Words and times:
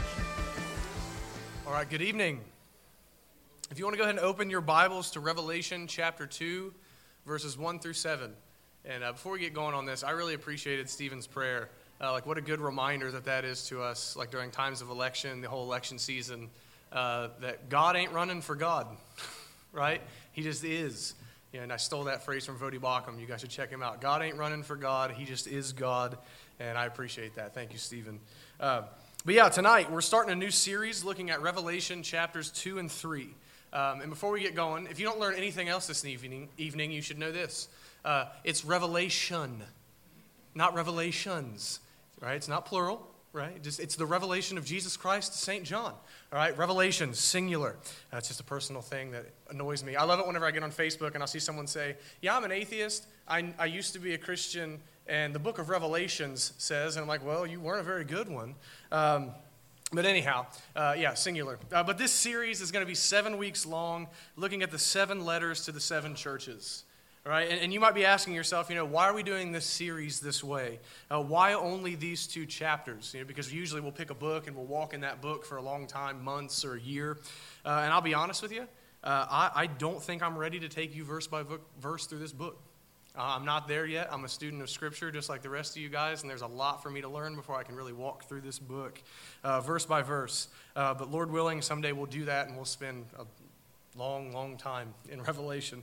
All 1.66 1.72
right, 1.72 1.90
good 1.90 2.02
evening. 2.02 2.42
If 3.72 3.80
you 3.80 3.86
want 3.86 3.94
to 3.94 3.98
go 3.98 4.04
ahead 4.04 4.18
and 4.18 4.26
open 4.26 4.50
your 4.50 4.60
Bibles 4.60 5.12
to 5.12 5.22
Revelation 5.22 5.88
chapter 5.88 6.28
2, 6.28 6.74
verses 7.26 7.58
1 7.58 7.80
through 7.80 7.94
7. 7.94 8.34
And 8.84 9.02
uh, 9.02 9.14
before 9.14 9.32
we 9.32 9.40
get 9.40 9.54
going 9.54 9.74
on 9.74 9.86
this, 9.86 10.04
I 10.04 10.12
really 10.12 10.34
appreciated 10.34 10.90
Stephen's 10.90 11.26
prayer. 11.26 11.70
Uh, 12.02 12.12
like, 12.12 12.26
what 12.26 12.38
a 12.38 12.42
good 12.42 12.60
reminder 12.60 13.10
that 13.10 13.24
that 13.24 13.46
is 13.46 13.68
to 13.68 13.82
us, 13.82 14.18
like 14.18 14.30
during 14.30 14.52
times 14.52 14.82
of 14.82 14.90
election, 14.90 15.40
the 15.40 15.48
whole 15.48 15.64
election 15.64 15.98
season, 15.98 16.50
uh, 16.92 17.30
that 17.40 17.70
God 17.70 17.96
ain't 17.96 18.12
running 18.12 18.42
for 18.42 18.54
God, 18.54 18.88
right? 19.72 20.02
He 20.34 20.44
just 20.44 20.66
is. 20.66 21.14
Yeah, 21.54 21.62
and 21.62 21.72
I 21.72 21.78
stole 21.78 22.04
that 22.06 22.26
phrase 22.26 22.46
from 22.46 22.60
Voddie 22.60 22.80
Baucham. 22.80 23.18
You 23.18 23.26
guys 23.26 23.40
should 23.40 23.50
check 23.50 23.70
him 23.70 23.82
out. 23.82 24.02
God 24.02 24.22
ain't 24.22 24.36
running 24.36 24.62
for 24.62 24.76
God, 24.76 25.12
He 25.12 25.24
just 25.24 25.48
is 25.48 25.72
God. 25.72 26.18
And 26.60 26.78
I 26.78 26.86
appreciate 26.86 27.36
that. 27.36 27.54
Thank 27.54 27.72
you, 27.72 27.80
Stephen. 27.80 28.20
Uh, 28.60 28.84
but 29.24 29.34
yeah, 29.34 29.48
tonight 29.48 29.90
we're 29.90 30.02
starting 30.02 30.34
a 30.34 30.36
new 30.36 30.52
series 30.52 31.04
looking 31.06 31.30
at 31.30 31.42
Revelation 31.42 32.04
chapters 32.04 32.52
2 32.52 32.78
and 32.78 32.92
3. 32.92 33.30
Um, 33.72 34.02
and 34.02 34.10
before 34.10 34.32
we 34.32 34.42
get 34.42 34.54
going, 34.54 34.88
if 34.88 35.00
you 35.00 35.06
don't 35.06 35.20
learn 35.20 35.36
anything 35.36 35.70
else 35.70 35.88
this 35.88 36.04
evening, 36.04 36.50
evening 36.58 36.92
you 36.92 37.02
should 37.02 37.18
know 37.18 37.32
this. 37.32 37.70
Uh, 38.04 38.26
it's 38.44 38.66
revelation, 38.66 39.64
not 40.54 40.76
revelations 40.76 41.80
right? 42.26 42.36
It's 42.36 42.48
not 42.48 42.66
plural, 42.66 43.08
right? 43.34 43.62
Just, 43.62 43.80
it's 43.80 43.96
the 43.96 44.06
revelation 44.06 44.58
of 44.58 44.66
Jesus 44.66 44.98
Christ 44.98 45.34
to 45.34 45.38
St. 45.38 45.64
John, 45.64 45.94
all 45.94 46.40
right? 46.40 46.58
Revelation, 46.58 47.14
singular. 47.14 47.76
That's 48.12 48.28
just 48.28 48.40
a 48.40 48.44
personal 48.44 48.82
thing 48.82 49.12
that 49.12 49.26
annoys 49.52 49.84
me. 49.84 49.96
I 49.96 50.04
love 50.06 50.20
it 50.20 50.26
whenever 50.26 50.46
I 50.46 50.52
get 50.52 50.64
on 50.64 50.72
Facebook 50.72 51.14
and 51.14 51.22
I'll 51.22 51.28
see 51.28 51.40
someone 51.40 51.68
say, 51.68 51.98
Yeah, 52.22 52.36
I'm 52.36 52.44
an 52.44 52.52
atheist. 52.52 53.06
I, 53.28 53.54
I 53.60 53.66
used 53.66 53.94
to 53.94 54.00
be 54.00 54.16
a 54.16 54.18
Christian, 54.18 54.80
and 55.06 55.36
the 55.36 55.40
book 55.40 55.60
of 55.60 55.70
Revelations 55.70 56.54
says, 56.58 56.96
and 56.96 57.04
I'm 57.04 57.08
like, 57.08 57.24
Well, 57.24 57.46
you 57.46 57.60
weren't 57.60 57.82
a 57.82 57.84
very 57.84 58.06
good 58.06 58.28
one. 58.28 58.56
Um, 58.92 59.32
but 59.94 60.06
anyhow, 60.06 60.48
uh, 60.76 60.96
yeah, 60.98 61.14
singular. 61.14 61.60
Uh, 61.72 61.84
but 61.84 62.00
this 62.00 62.12
series 62.12 62.60
is 62.60 62.72
going 62.72 62.84
to 62.84 62.88
be 62.88 62.96
seven 62.96 63.38
weeks 63.38 63.68
long, 63.68 64.08
looking 64.36 64.64
at 64.64 64.72
the 64.72 64.80
seven 64.80 65.24
letters 65.24 65.64
to 65.66 65.72
the 65.72 65.80
seven 65.80 66.16
churches. 66.16 66.85
Right, 67.28 67.50
and, 67.50 67.60
and, 67.60 67.74
you 67.74 67.80
might 67.80 67.96
be 67.96 68.06
asking 68.06 68.36
yourself, 68.36 68.70
you 68.70 68.76
know, 68.76 68.86
why 68.86 69.06
are 69.10 69.14
we 69.14 69.24
doing 69.24 69.52
this 69.52 69.66
series 69.66 70.20
this 70.20 70.44
way? 70.44 70.80
Uh, 71.10 71.24
why 71.24 71.54
only 71.54 71.96
these 71.96 72.28
two 72.28 72.46
chapters? 72.46 73.16
You 73.16 73.22
know, 73.22 73.26
because 73.26 73.52
usually 73.52 73.82
we'll 73.82 73.92
pick 73.92 74.12
a 74.12 74.16
book 74.16 74.46
and 74.46 74.56
we'll 74.56 74.68
walk 74.68 74.94
in 74.94 75.02
that 75.02 75.24
book 75.24 75.44
for 75.44 75.58
a 75.58 75.62
long 75.62 75.88
time, 75.88 76.24
months 76.24 76.64
or 76.64 76.76
a 76.76 76.80
year. 76.80 77.18
Uh, 77.66 77.82
and 77.84 77.92
I'll 77.92 78.02
be 78.02 78.14
honest 78.14 78.44
with 78.44 78.52
you, 78.52 78.68
uh, 79.04 79.26
I, 79.28 79.52
I, 79.56 79.66
don't 79.66 80.04
think 80.04 80.22
I'm 80.22 80.38
ready 80.38 80.60
to 80.60 80.70
take 80.70 80.96
you 80.96 81.04
verse 81.04 81.26
by 81.26 81.42
verse 81.82 82.06
through 82.06 82.20
this 82.20 82.32
book. 82.32 82.62
Uh, 83.18 83.24
I'm 83.24 83.44
not 83.44 83.68
there 83.68 83.88
yet. 83.88 84.10
I'm 84.12 84.24
a 84.24 84.30
student 84.30 84.62
of 84.62 84.70
Scripture 84.70 85.10
just 85.10 85.28
like 85.28 85.42
the 85.42 85.50
rest 85.50 85.76
of 85.76 85.82
you 85.82 85.90
guys, 85.90 86.22
and 86.22 86.30
there's 86.30 86.44
a 86.44 86.48
lot 86.48 86.84
for 86.84 86.92
me 86.92 87.02
to 87.02 87.10
learn 87.10 87.36
before 87.36 87.56
I 87.56 87.64
can 87.64 87.76
really 87.76 87.94
walk 87.94 88.26
through 88.30 88.42
this 88.42 88.60
book 88.60 89.02
uh, 89.44 89.62
verse 89.62 89.88
by 89.88 90.04
verse. 90.04 90.48
Uh, 90.76 90.94
but 90.94 91.10
Lord 91.10 91.32
willing, 91.32 91.64
someday 91.64 91.92
we'll 91.92 92.06
do 92.06 92.26
that 92.26 92.46
and 92.46 92.56
we'll 92.56 92.66
spend 92.66 93.08
a 93.18 93.26
long, 93.98 94.32
long 94.32 94.58
time 94.58 94.94
in 95.10 95.22
Revelation. 95.24 95.82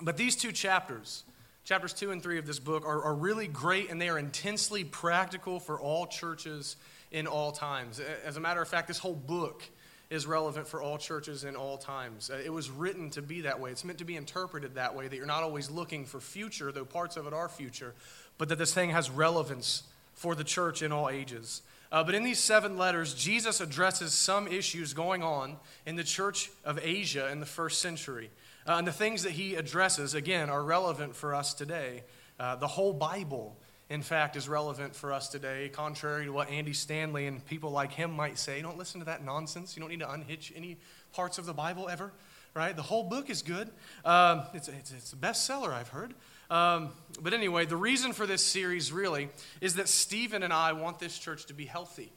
But 0.00 0.16
these 0.16 0.36
two 0.36 0.52
chapters, 0.52 1.24
chapters 1.64 1.92
two 1.92 2.10
and 2.10 2.22
three 2.22 2.38
of 2.38 2.46
this 2.46 2.58
book, 2.58 2.84
are, 2.84 3.02
are 3.02 3.14
really 3.14 3.46
great 3.46 3.90
and 3.90 4.00
they 4.00 4.08
are 4.08 4.18
intensely 4.18 4.84
practical 4.84 5.60
for 5.60 5.80
all 5.80 6.06
churches 6.06 6.76
in 7.10 7.26
all 7.26 7.52
times. 7.52 8.00
As 8.24 8.36
a 8.36 8.40
matter 8.40 8.60
of 8.60 8.68
fact, 8.68 8.88
this 8.88 8.98
whole 8.98 9.14
book 9.14 9.62
is 10.10 10.26
relevant 10.26 10.66
for 10.66 10.82
all 10.82 10.98
churches 10.98 11.44
in 11.44 11.56
all 11.56 11.78
times. 11.78 12.30
Uh, 12.30 12.40
it 12.44 12.52
was 12.52 12.70
written 12.70 13.10
to 13.10 13.22
be 13.22 13.42
that 13.42 13.58
way. 13.58 13.70
It's 13.70 13.84
meant 13.84 13.98
to 13.98 14.04
be 14.04 14.16
interpreted 14.16 14.74
that 14.74 14.94
way, 14.94 15.08
that 15.08 15.16
you're 15.16 15.26
not 15.26 15.42
always 15.42 15.70
looking 15.70 16.04
for 16.04 16.20
future, 16.20 16.70
though 16.70 16.84
parts 16.84 17.16
of 17.16 17.26
it 17.26 17.32
are 17.32 17.48
future, 17.48 17.94
but 18.36 18.48
that 18.48 18.58
this 18.58 18.74
thing 18.74 18.90
has 18.90 19.10
relevance 19.10 19.84
for 20.12 20.34
the 20.34 20.44
church 20.44 20.82
in 20.82 20.92
all 20.92 21.08
ages. 21.08 21.62
Uh, 21.90 22.02
but 22.04 22.14
in 22.14 22.22
these 22.22 22.38
seven 22.38 22.76
letters, 22.76 23.14
Jesus 23.14 23.60
addresses 23.60 24.12
some 24.12 24.48
issues 24.48 24.92
going 24.92 25.22
on 25.22 25.56
in 25.86 25.96
the 25.96 26.04
church 26.04 26.50
of 26.64 26.78
Asia 26.82 27.30
in 27.30 27.40
the 27.40 27.46
first 27.46 27.80
century. 27.80 28.30
Uh, 28.66 28.76
and 28.78 28.86
the 28.86 28.92
things 28.92 29.24
that 29.24 29.32
he 29.32 29.56
addresses, 29.56 30.14
again, 30.14 30.48
are 30.48 30.62
relevant 30.62 31.14
for 31.14 31.34
us 31.34 31.52
today. 31.52 32.02
Uh, 32.40 32.56
the 32.56 32.66
whole 32.66 32.94
Bible, 32.94 33.56
in 33.90 34.00
fact, 34.00 34.36
is 34.36 34.48
relevant 34.48 34.94
for 34.96 35.12
us 35.12 35.28
today, 35.28 35.68
contrary 35.68 36.24
to 36.24 36.32
what 36.32 36.48
Andy 36.48 36.72
Stanley 36.72 37.26
and 37.26 37.44
people 37.44 37.70
like 37.70 37.92
him 37.92 38.10
might 38.10 38.38
say. 38.38 38.62
Don't 38.62 38.78
listen 38.78 39.00
to 39.00 39.06
that 39.06 39.22
nonsense. 39.22 39.76
You 39.76 39.80
don't 39.80 39.90
need 39.90 40.00
to 40.00 40.10
unhitch 40.10 40.50
any 40.56 40.78
parts 41.12 41.36
of 41.36 41.44
the 41.44 41.52
Bible 41.52 41.90
ever, 41.90 42.10
right? 42.54 42.74
The 42.74 42.82
whole 42.82 43.04
book 43.04 43.28
is 43.28 43.42
good. 43.42 43.68
Um, 44.02 44.44
it's, 44.54 44.68
it's, 44.68 44.92
it's, 44.92 45.12
a 45.12 45.16
bestseller, 45.16 45.70
I've 45.70 45.88
heard. 45.88 46.14
Um, 46.50 46.88
but 47.20 47.34
anyway, 47.34 47.66
the 47.66 47.76
reason 47.76 48.14
for 48.14 48.26
this 48.26 48.42
series 48.42 48.92
really 48.92 49.28
is 49.60 49.74
that 49.74 49.88
Stephen 49.88 50.42
and 50.42 50.54
I 50.54 50.72
want 50.72 50.98
this 50.98 51.18
church 51.18 51.44
to 51.46 51.54
be 51.54 51.66
healthy. 51.66 52.12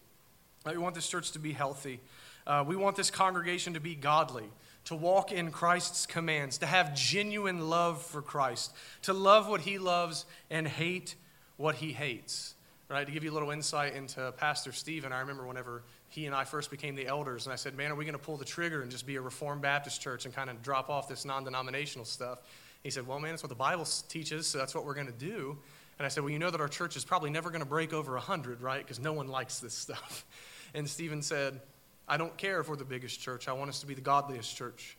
We 0.66 0.78
want 0.78 0.96
this 0.96 1.08
church 1.08 1.32
to 1.32 1.40
be 1.40 1.52
healthy. 1.52 2.00
Uh, 2.46 2.64
we 2.66 2.78
want 2.78 2.96
this 2.96 3.12
congregation 3.12 3.74
to 3.74 3.82
be 3.82 3.96
godly 3.96 4.50
to 4.88 4.96
walk 4.96 5.34
in 5.34 5.52
Christ's 5.52 6.06
commands, 6.06 6.60
to 6.60 6.66
have 6.66 6.96
genuine 6.96 7.70
love 7.70 8.02
for 8.02 8.22
Christ, 8.22 8.74
to 9.02 9.14
love 9.14 9.50
what 9.50 9.60
he 9.60 9.78
loves 9.80 10.26
and 10.50 10.66
hate 10.66 11.16
what 11.58 11.76
he 11.76 11.92
hates. 11.92 12.56
Right? 12.90 13.06
To 13.06 13.12
give 13.12 13.26
you 13.26 13.32
a 13.32 13.34
little 13.34 13.52
insight 13.52 13.96
into 13.96 14.34
Pastor 14.38 14.72
Stephen, 14.72 15.12
I 15.12 15.20
remember 15.20 15.46
whenever 15.46 15.84
he 16.08 16.26
and 16.26 16.34
I 16.34 16.46
first 16.46 16.72
became 16.72 16.96
the 16.96 17.06
elders, 17.06 17.46
and 17.46 17.52
I 17.52 17.58
said, 17.58 17.76
Man, 17.76 17.92
are 17.92 17.96
we 17.96 18.06
going 18.06 18.14
to 18.14 18.24
pull 18.24 18.38
the 18.38 18.46
trigger 18.46 18.82
and 18.82 18.90
just 18.90 19.06
be 19.06 19.18
a 19.18 19.22
Reformed 19.22 19.62
Baptist 19.62 20.00
church 20.00 20.24
and 20.24 20.34
kind 20.34 20.50
of 20.50 20.62
drop 20.62 20.90
off 20.90 21.10
this 21.10 21.26
non 21.26 21.44
denominational 21.44 22.06
stuff? 22.06 22.40
He 22.84 22.90
said, 22.90 23.06
Well, 23.06 23.20
man, 23.20 23.32
that's 23.32 23.44
what 23.44 23.50
the 23.50 23.56
Bible 23.56 23.86
teaches, 24.08 24.48
so 24.48 24.58
that's 24.58 24.74
what 24.74 24.86
we're 24.86 24.94
going 24.94 25.08
to 25.08 25.12
do. 25.12 25.58
And 26.00 26.06
I 26.06 26.08
said, 26.08 26.24
Well, 26.24 26.32
you 26.32 26.40
know 26.40 26.50
that 26.50 26.62
our 26.62 26.70
church 26.70 26.96
is 26.96 27.04
probably 27.04 27.30
never 27.30 27.50
going 27.50 27.60
to 27.60 27.68
break 27.68 27.92
over 27.92 28.14
100, 28.14 28.62
right? 28.62 28.82
Because 28.82 29.00
no 29.00 29.12
one 29.12 29.28
likes 29.28 29.60
this 29.60 29.74
stuff. 29.74 30.26
And 30.74 30.88
Stephen 30.88 31.22
said, 31.22 31.62
I 32.08 32.18
don't 32.18 32.36
care 32.38 32.60
if 32.60 32.70
we're 32.70 32.76
the 32.76 32.86
biggest 32.86 33.20
church. 33.20 33.48
I 33.48 33.54
want 33.54 33.70
us 33.70 33.82
to 33.82 33.86
be 33.86 33.94
the 33.94 34.02
godliest 34.02 34.56
church. 34.56 34.98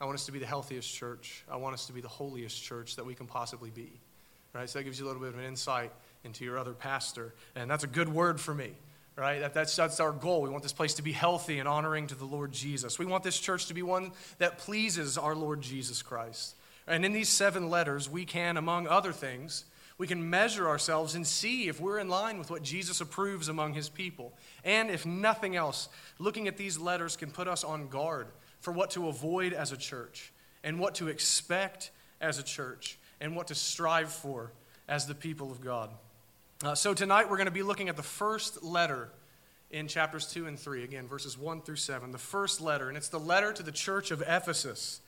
I 0.00 0.04
want 0.04 0.16
us 0.16 0.26
to 0.26 0.32
be 0.32 0.38
the 0.38 0.46
healthiest 0.46 0.92
church. 0.92 1.44
I 1.50 1.56
want 1.56 1.74
us 1.74 1.86
to 1.86 1.92
be 1.92 2.00
the 2.00 2.08
holiest 2.08 2.62
church 2.62 2.96
that 2.96 3.06
we 3.06 3.14
can 3.14 3.26
possibly 3.26 3.70
be. 3.70 3.92
Right? 4.52 4.68
So 4.68 4.78
that 4.78 4.84
gives 4.84 4.98
you 4.98 5.06
a 5.06 5.08
little 5.08 5.22
bit 5.22 5.30
of 5.30 5.38
an 5.38 5.44
insight 5.44 5.92
into 6.24 6.44
your 6.44 6.58
other 6.58 6.72
pastor. 6.72 7.34
And 7.54 7.70
that's 7.70 7.84
a 7.84 7.88
good 7.88 8.08
word 8.08 8.40
for 8.40 8.54
me. 8.54 8.72
Right? 9.16 9.40
That, 9.40 9.54
that's, 9.54 9.74
that's 9.74 10.00
our 10.00 10.12
goal. 10.12 10.42
We 10.42 10.50
want 10.50 10.62
this 10.62 10.72
place 10.72 10.94
to 10.94 11.02
be 11.02 11.12
healthy 11.12 11.60
and 11.60 11.68
honoring 11.68 12.08
to 12.08 12.14
the 12.14 12.24
Lord 12.24 12.52
Jesus. 12.52 12.98
We 12.98 13.06
want 13.06 13.22
this 13.22 13.38
church 13.38 13.66
to 13.66 13.74
be 13.74 13.82
one 13.82 14.12
that 14.38 14.58
pleases 14.58 15.16
our 15.16 15.36
Lord 15.36 15.60
Jesus 15.60 16.02
Christ. 16.02 16.56
And 16.86 17.04
in 17.04 17.12
these 17.12 17.28
seven 17.28 17.70
letters, 17.70 18.10
we 18.10 18.24
can, 18.24 18.56
among 18.56 18.88
other 18.88 19.12
things, 19.12 19.64
we 19.96 20.06
can 20.06 20.28
measure 20.28 20.68
ourselves 20.68 21.14
and 21.14 21.26
see 21.26 21.68
if 21.68 21.80
we're 21.80 21.98
in 21.98 22.08
line 22.08 22.38
with 22.38 22.50
what 22.50 22.62
Jesus 22.62 23.00
approves 23.00 23.48
among 23.48 23.74
his 23.74 23.88
people. 23.88 24.32
And 24.64 24.90
if 24.90 25.06
nothing 25.06 25.54
else, 25.54 25.88
looking 26.18 26.48
at 26.48 26.56
these 26.56 26.78
letters 26.78 27.16
can 27.16 27.30
put 27.30 27.46
us 27.46 27.62
on 27.62 27.88
guard 27.88 28.26
for 28.60 28.72
what 28.72 28.90
to 28.92 29.08
avoid 29.08 29.52
as 29.52 29.70
a 29.70 29.76
church 29.76 30.32
and 30.64 30.80
what 30.80 30.96
to 30.96 31.08
expect 31.08 31.90
as 32.20 32.38
a 32.38 32.42
church 32.42 32.98
and 33.20 33.36
what 33.36 33.48
to 33.48 33.54
strive 33.54 34.10
for 34.10 34.52
as 34.88 35.06
the 35.06 35.14
people 35.14 35.52
of 35.52 35.60
God. 35.60 35.90
Uh, 36.62 36.74
so 36.74 36.94
tonight 36.94 37.30
we're 37.30 37.36
going 37.36 37.46
to 37.46 37.52
be 37.52 37.62
looking 37.62 37.88
at 37.88 37.96
the 37.96 38.02
first 38.02 38.62
letter 38.64 39.10
in 39.70 39.88
chapters 39.88 40.32
2 40.32 40.46
and 40.46 40.58
3, 40.58 40.84
again, 40.84 41.06
verses 41.06 41.36
1 41.38 41.62
through 41.62 41.76
7. 41.76 42.10
The 42.10 42.18
first 42.18 42.60
letter, 42.60 42.88
and 42.88 42.96
it's 42.96 43.08
the 43.08 43.18
letter 43.18 43.52
to 43.52 43.62
the 43.62 43.72
church 43.72 44.10
of 44.10 44.22
Ephesus. 44.22 45.00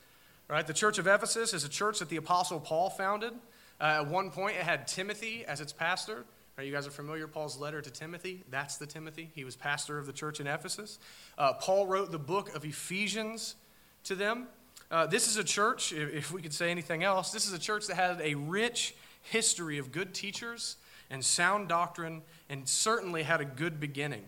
Right? 0.49 0.67
The 0.67 0.75
church 0.75 0.99
of 0.99 1.07
Ephesus 1.07 1.55
is 1.55 1.65
a 1.65 1.69
church 1.69 1.99
that 1.99 2.09
the 2.09 2.17
Apostle 2.17 2.61
Paul 2.61 2.91
founded. 2.91 3.33
Uh, 3.81 4.01
at 4.01 4.09
one 4.09 4.31
point, 4.31 4.57
it 4.57 4.63
had 4.63 4.87
Timothy 4.87 5.45
as 5.47 5.61
its 5.61 5.73
pastor. 5.73 6.25
Right, 6.57 6.67
you 6.67 6.73
guys 6.73 6.87
are 6.87 6.91
familiar, 6.91 7.29
Paul's 7.29 7.59
letter 7.59 7.83
to 7.83 7.91
Timothy. 7.91 8.43
That's 8.51 8.79
the 8.79 8.87
Timothy. 8.87 9.31
He 9.35 9.45
was 9.45 9.57
pastor 9.57 9.99
of 9.99 10.07
the 10.07 10.13
church 10.13 10.41
in 10.41 10.47
Ephesus. 10.47 10.99
Uh, 11.37 11.53
Paul 11.53 11.87
wrote 11.87 12.11
the 12.11 12.19
book 12.19 12.55
of 12.55 12.65
Ephesians 12.65 13.57
to 14.05 14.15
them. 14.15 14.47
Uh, 14.91 15.07
this 15.07 15.29
is 15.29 15.37
a 15.37 15.45
church, 15.45 15.93
if 15.93 16.33
we 16.33 16.41
could 16.41 16.55
say 16.55 16.71
anything 16.71 17.03
else, 17.05 17.31
this 17.31 17.47
is 17.47 17.53
a 17.53 17.59
church 17.59 17.89
that 17.89 17.97
had 17.97 18.21
a 18.23 18.35
rich 18.37 18.95
history 19.21 19.79
of 19.79 19.93
good 19.93 20.15
teachers 20.15 20.77
and 21.11 21.25
sound 21.25 21.69
doctrine 21.69 22.23
and 22.49 22.67
certainly 22.67 23.23
had 23.23 23.41
a 23.41 23.45
good 23.45 23.79
beginning. 23.79 24.25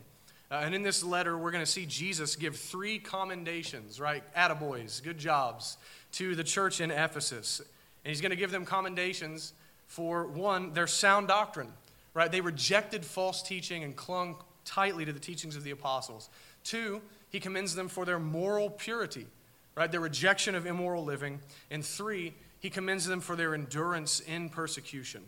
Uh, 0.50 0.62
and 0.64 0.74
in 0.74 0.82
this 0.82 1.04
letter, 1.04 1.38
we're 1.38 1.50
going 1.50 1.64
to 1.64 1.70
see 1.70 1.86
Jesus 1.86 2.34
give 2.36 2.56
three 2.56 2.98
commendations, 2.98 4.00
right? 4.00 4.22
Attaboys, 4.34 5.02
good 5.02 5.18
jobs, 5.18 5.76
to 6.12 6.34
the 6.34 6.44
church 6.44 6.80
in 6.80 6.90
Ephesus. 6.90 7.62
And 8.04 8.10
he's 8.10 8.20
going 8.20 8.30
to 8.30 8.36
give 8.36 8.50
them 8.50 8.64
commendations 8.64 9.52
for 9.86 10.26
one, 10.26 10.72
their 10.72 10.86
sound 10.86 11.28
doctrine, 11.28 11.72
right? 12.14 12.30
They 12.30 12.40
rejected 12.40 13.04
false 13.04 13.42
teaching 13.42 13.84
and 13.84 13.96
clung 13.96 14.36
tightly 14.64 15.04
to 15.04 15.12
the 15.12 15.20
teachings 15.20 15.56
of 15.56 15.64
the 15.64 15.70
apostles. 15.70 16.28
Two, 16.62 17.00
he 17.30 17.40
commends 17.40 17.74
them 17.74 17.88
for 17.88 18.04
their 18.04 18.18
moral 18.18 18.70
purity, 18.70 19.26
right? 19.74 19.90
Their 19.90 20.00
rejection 20.00 20.54
of 20.54 20.66
immoral 20.66 21.04
living. 21.04 21.40
And 21.70 21.84
three, 21.84 22.34
he 22.60 22.70
commends 22.70 23.06
them 23.06 23.20
for 23.20 23.36
their 23.36 23.54
endurance 23.54 24.20
in 24.20 24.50
persecution. 24.50 25.22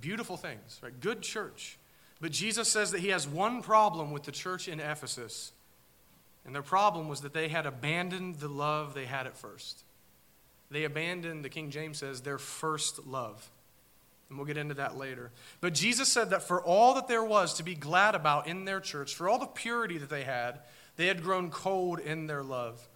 Beautiful 0.00 0.36
things, 0.36 0.80
right? 0.82 0.98
Good 1.00 1.22
church. 1.22 1.78
But 2.20 2.32
Jesus 2.32 2.68
says 2.68 2.90
that 2.92 3.00
he 3.00 3.08
has 3.08 3.26
one 3.26 3.62
problem 3.62 4.10
with 4.10 4.24
the 4.24 4.32
church 4.32 4.68
in 4.68 4.80
Ephesus. 4.80 5.52
And 6.44 6.54
their 6.54 6.62
problem 6.62 7.08
was 7.08 7.20
that 7.22 7.34
they 7.34 7.48
had 7.48 7.66
abandoned 7.66 8.36
the 8.36 8.48
love 8.48 8.94
they 8.94 9.06
had 9.06 9.26
at 9.26 9.36
first. 9.36 9.84
They 10.70 10.84
abandoned, 10.84 11.44
the 11.44 11.48
King 11.48 11.70
James 11.70 11.98
says, 11.98 12.20
their 12.20 12.38
first 12.38 13.06
love. 13.06 13.50
And 14.28 14.38
we'll 14.38 14.46
get 14.46 14.56
into 14.56 14.74
that 14.74 14.96
later. 14.96 15.32
But 15.60 15.74
Jesus 15.74 16.08
said 16.08 16.30
that 16.30 16.44
for 16.44 16.62
all 16.62 16.94
that 16.94 17.08
there 17.08 17.24
was 17.24 17.54
to 17.54 17.64
be 17.64 17.74
glad 17.74 18.14
about 18.14 18.46
in 18.46 18.64
their 18.64 18.78
church, 18.78 19.14
for 19.14 19.28
all 19.28 19.38
the 19.38 19.46
purity 19.46 19.98
that 19.98 20.08
they 20.08 20.22
had, 20.22 20.60
they 20.96 21.06
had 21.06 21.22
grown 21.22 21.50
cold 21.50 21.98
in 21.98 22.28
their 22.28 22.44
love. 22.44 22.88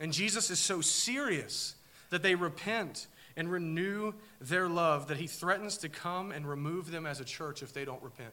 And 0.00 0.12
Jesus 0.12 0.50
is 0.50 0.58
so 0.58 0.80
serious 0.80 1.76
that 2.10 2.22
they 2.22 2.34
repent 2.34 3.06
and 3.36 3.50
renew 3.50 4.12
their 4.40 4.68
love 4.68 5.06
that 5.08 5.18
he 5.18 5.26
threatens 5.28 5.76
to 5.78 5.88
come 5.88 6.32
and 6.32 6.48
remove 6.48 6.90
them 6.90 7.06
as 7.06 7.20
a 7.20 7.24
church 7.24 7.62
if 7.62 7.72
they 7.72 7.84
don't 7.84 8.02
repent. 8.02 8.32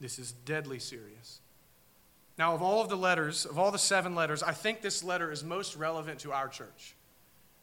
This 0.00 0.18
is 0.18 0.32
deadly 0.32 0.78
serious. 0.78 1.40
Now, 2.38 2.54
of 2.54 2.62
all 2.62 2.80
of 2.80 2.88
the 2.88 2.96
letters, 2.96 3.44
of 3.44 3.58
all 3.58 3.70
the 3.70 3.78
seven 3.78 4.14
letters, 4.14 4.42
I 4.42 4.52
think 4.52 4.80
this 4.80 5.04
letter 5.04 5.30
is 5.30 5.44
most 5.44 5.76
relevant 5.76 6.20
to 6.20 6.32
our 6.32 6.48
church, 6.48 6.96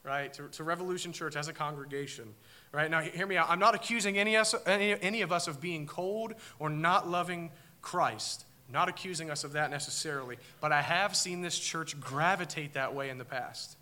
right? 0.04 0.34
To, 0.34 0.48
to 0.48 0.64
Revolution 0.64 1.14
Church 1.14 1.36
as 1.36 1.48
a 1.48 1.54
congregation, 1.54 2.34
right? 2.72 2.90
Now, 2.90 3.02
hear 3.02 3.28
me 3.28 3.38
out. 3.38 3.50
I'm 3.50 3.60
not 3.60 3.76
accusing 3.76 4.18
any, 4.18 4.36
us, 4.36 4.56
any, 4.66 5.00
any 5.02 5.22
of 5.22 5.32
us 5.32 5.48
of 5.48 5.62
being 5.62 5.86
cold 5.86 6.34
or 6.60 6.70
not 6.70 7.08
loving 7.08 7.52
Christ. 7.82 8.46
not 8.70 8.90
accusing 8.90 9.30
us 9.30 9.44
of 9.44 9.54
that 9.54 9.70
necessarily, 9.70 10.38
but 10.60 10.72
I 10.72 10.82
have 10.82 11.16
seen 11.16 11.42
this 11.42 11.58
church 11.58 12.00
gravitate 12.00 12.74
that 12.74 12.96
way 12.96 13.10
in 13.10 13.18
the 13.18 13.26
past. 13.26 13.78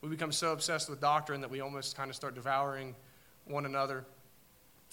We 0.00 0.08
become 0.08 0.32
so 0.32 0.52
obsessed 0.52 0.90
with 0.90 1.00
doctrine 1.00 1.42
that 1.42 1.50
we 1.50 1.60
almost 1.60 1.96
kind 1.96 2.10
of 2.10 2.16
start 2.16 2.34
devouring 2.34 2.94
one 3.46 3.66
another. 3.66 4.04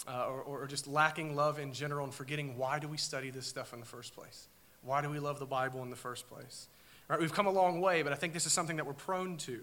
Uh, 0.08 0.28
or, 0.28 0.62
or 0.62 0.66
just 0.66 0.86
lacking 0.88 1.36
love 1.36 1.58
in 1.58 1.74
general 1.74 2.04
and 2.04 2.14
forgetting 2.14 2.56
why 2.56 2.78
do 2.78 2.88
we 2.88 2.96
study 2.96 3.28
this 3.28 3.46
stuff 3.46 3.74
in 3.74 3.80
the 3.80 3.86
first 3.86 4.14
place? 4.14 4.48
Why 4.82 5.02
do 5.02 5.10
we 5.10 5.18
love 5.18 5.38
the 5.38 5.44
Bible 5.44 5.82
in 5.82 5.90
the 5.90 5.96
first 5.96 6.26
place? 6.26 6.68
Right, 7.06 7.20
we've 7.20 7.34
come 7.34 7.46
a 7.46 7.50
long 7.50 7.82
way, 7.82 8.02
but 8.02 8.10
I 8.10 8.16
think 8.16 8.32
this 8.32 8.46
is 8.46 8.52
something 8.54 8.76
that 8.76 8.86
we're 8.86 8.94
prone 8.94 9.36
to. 9.38 9.62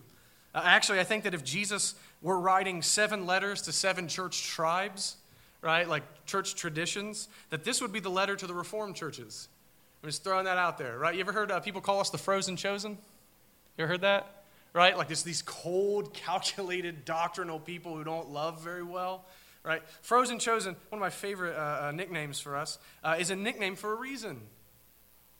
Uh, 0.57 0.61
actually, 0.65 0.99
I 0.99 1.03
think 1.03 1.23
that 1.25 1.35
if 1.35 1.43
Jesus 1.43 1.93
were 2.19 2.39
writing 2.39 2.81
seven 2.81 3.27
letters 3.27 3.61
to 3.63 3.71
seven 3.71 4.07
church 4.07 4.41
tribes, 4.41 5.17
right, 5.61 5.87
like 5.87 6.01
church 6.25 6.55
traditions, 6.55 7.27
that 7.51 7.63
this 7.63 7.79
would 7.79 7.93
be 7.93 7.99
the 7.99 8.09
letter 8.09 8.35
to 8.35 8.47
the 8.47 8.55
Reformed 8.55 8.95
churches. 8.95 9.49
I'm 10.01 10.09
just 10.09 10.23
throwing 10.23 10.45
that 10.45 10.57
out 10.57 10.79
there, 10.79 10.97
right? 10.97 11.13
You 11.13 11.19
ever 11.19 11.31
heard 11.31 11.51
uh, 11.51 11.59
people 11.59 11.79
call 11.79 11.99
us 11.99 12.09
the 12.09 12.17
frozen 12.17 12.55
chosen? 12.55 12.93
You 13.77 13.83
ever 13.83 13.91
heard 13.91 14.01
that? 14.01 14.45
Right? 14.73 14.97
Like 14.97 15.09
this, 15.09 15.21
these 15.21 15.43
cold, 15.43 16.11
calculated, 16.15 17.05
doctrinal 17.05 17.59
people 17.59 17.95
who 17.95 18.03
don't 18.03 18.31
love 18.31 18.63
very 18.63 18.83
well 18.83 19.25
right? 19.63 19.81
Frozen 20.01 20.39
Chosen, 20.39 20.77
one 20.87 20.99
of 20.99 21.01
my 21.01 21.09
favorite 21.09 21.53
uh, 21.53 21.87
uh, 21.87 21.91
nicknames 21.91 22.39
for 22.39 22.55
us, 22.55 22.79
uh, 23.03 23.17
is 23.19 23.31
a 23.31 23.35
nickname 23.35 23.75
for 23.75 23.91
a 23.91 23.97
reason, 23.97 24.39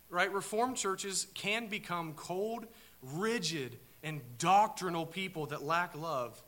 right? 0.10 0.30
Reformed 0.34 0.76
churches 0.76 1.28
can 1.34 1.68
become 1.68 2.12
cold, 2.14 2.66
rigid, 3.02 3.78
and 4.04 4.22
doctrinal 4.38 5.06
people 5.06 5.48
that 5.48 5.64
lack 5.64 5.96
love. 5.96 6.42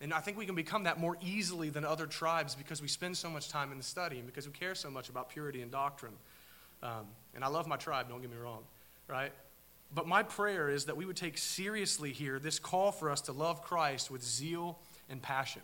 And 0.00 0.14
I 0.14 0.20
think 0.20 0.38
we 0.38 0.46
can 0.46 0.54
become 0.54 0.84
that 0.84 0.98
more 0.98 1.16
easily 1.20 1.68
than 1.68 1.84
other 1.84 2.06
tribes 2.06 2.54
because 2.54 2.80
we 2.80 2.88
spend 2.88 3.16
so 3.16 3.28
much 3.28 3.48
time 3.48 3.70
in 3.72 3.78
the 3.78 3.84
study 3.84 4.18
and 4.18 4.26
because 4.26 4.46
we 4.46 4.52
care 4.52 4.74
so 4.74 4.90
much 4.90 5.08
about 5.08 5.28
purity 5.28 5.60
and 5.60 5.70
doctrine. 5.70 6.14
Um, 6.82 7.06
and 7.34 7.44
I 7.44 7.48
love 7.48 7.66
my 7.66 7.76
tribe, 7.76 8.08
don't 8.08 8.20
get 8.22 8.30
me 8.30 8.38
wrong, 8.38 8.62
right? 9.08 9.32
But 9.94 10.06
my 10.06 10.22
prayer 10.22 10.70
is 10.70 10.86
that 10.86 10.96
we 10.96 11.04
would 11.04 11.16
take 11.16 11.36
seriously 11.36 12.12
here 12.12 12.38
this 12.38 12.58
call 12.58 12.92
for 12.92 13.10
us 13.10 13.20
to 13.22 13.32
love 13.32 13.62
Christ 13.62 14.10
with 14.10 14.22
zeal 14.22 14.78
and 15.08 15.20
passion 15.20 15.62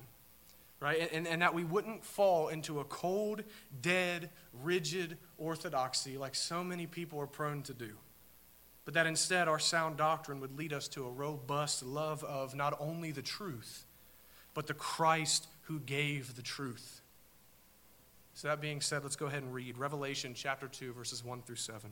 right? 0.80 1.10
And, 1.12 1.26
and 1.26 1.42
that 1.42 1.54
we 1.54 1.64
wouldn't 1.64 2.04
fall 2.04 2.48
into 2.48 2.80
a 2.80 2.84
cold, 2.84 3.42
dead, 3.80 4.30
rigid 4.62 5.16
orthodoxy 5.38 6.16
like 6.18 6.34
so 6.34 6.62
many 6.62 6.86
people 6.86 7.20
are 7.20 7.26
prone 7.26 7.62
to 7.62 7.74
do. 7.74 7.92
But 8.86 8.94
that 8.94 9.06
instead 9.06 9.48
our 9.48 9.58
sound 9.58 9.98
doctrine 9.98 10.40
would 10.40 10.56
lead 10.56 10.72
us 10.72 10.88
to 10.88 11.04
a 11.04 11.10
robust 11.10 11.82
love 11.82 12.24
of 12.24 12.54
not 12.54 12.74
only 12.80 13.10
the 13.10 13.20
truth, 13.20 13.84
but 14.54 14.68
the 14.68 14.74
Christ 14.74 15.48
who 15.62 15.80
gave 15.80 16.36
the 16.36 16.42
truth. 16.42 17.02
So, 18.32 18.48
that 18.48 18.60
being 18.60 18.80
said, 18.80 19.02
let's 19.02 19.16
go 19.16 19.26
ahead 19.26 19.42
and 19.42 19.52
read 19.52 19.76
Revelation 19.76 20.34
chapter 20.34 20.68
2, 20.68 20.92
verses 20.92 21.24
1 21.24 21.42
through 21.42 21.56
7. 21.56 21.90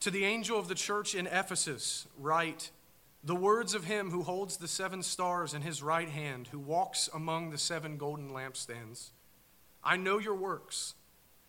To 0.00 0.10
the 0.10 0.24
angel 0.24 0.58
of 0.58 0.68
the 0.68 0.74
church 0.74 1.14
in 1.14 1.26
Ephesus, 1.26 2.06
write, 2.18 2.70
the 3.24 3.36
words 3.36 3.72
of 3.72 3.84
him 3.84 4.10
who 4.10 4.22
holds 4.22 4.56
the 4.56 4.68
seven 4.68 5.02
stars 5.02 5.54
in 5.54 5.62
his 5.62 5.82
right 5.82 6.08
hand, 6.08 6.48
who 6.48 6.58
walks 6.58 7.08
among 7.14 7.50
the 7.50 7.58
seven 7.58 7.96
golden 7.96 8.30
lampstands. 8.30 9.10
I 9.82 9.96
know 9.96 10.18
your 10.18 10.34
works, 10.34 10.94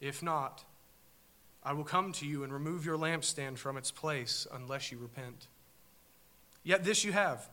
If 0.00 0.22
not, 0.22 0.64
I 1.62 1.72
will 1.72 1.84
come 1.84 2.12
to 2.12 2.26
you 2.26 2.42
and 2.42 2.52
remove 2.52 2.84
your 2.84 2.96
lampstand 2.96 3.58
from 3.58 3.76
its 3.76 3.90
place 3.90 4.46
unless 4.52 4.90
you 4.90 4.98
repent. 4.98 5.46
Yet 6.62 6.84
this 6.84 7.04
you 7.04 7.12
have 7.12 7.48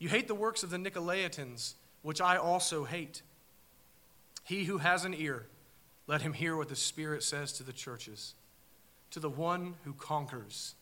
you 0.00 0.08
hate 0.08 0.28
the 0.28 0.34
works 0.34 0.62
of 0.62 0.70
the 0.70 0.78
Nicolaitans, 0.78 1.74
which 2.02 2.22
I 2.22 2.38
also 2.38 2.84
hate. 2.84 3.20
He 4.44 4.64
who 4.64 4.78
has 4.78 5.04
an 5.04 5.14
ear, 5.14 5.46
let 6.06 6.22
him 6.22 6.32
hear 6.32 6.56
what 6.56 6.70
the 6.70 6.74
Spirit 6.74 7.22
says 7.22 7.52
to 7.52 7.62
the 7.62 7.72
churches. 7.72 8.34
To 9.10 9.20
the 9.20 9.28
one 9.28 9.74
who 9.84 9.92
conquers, 9.92 10.74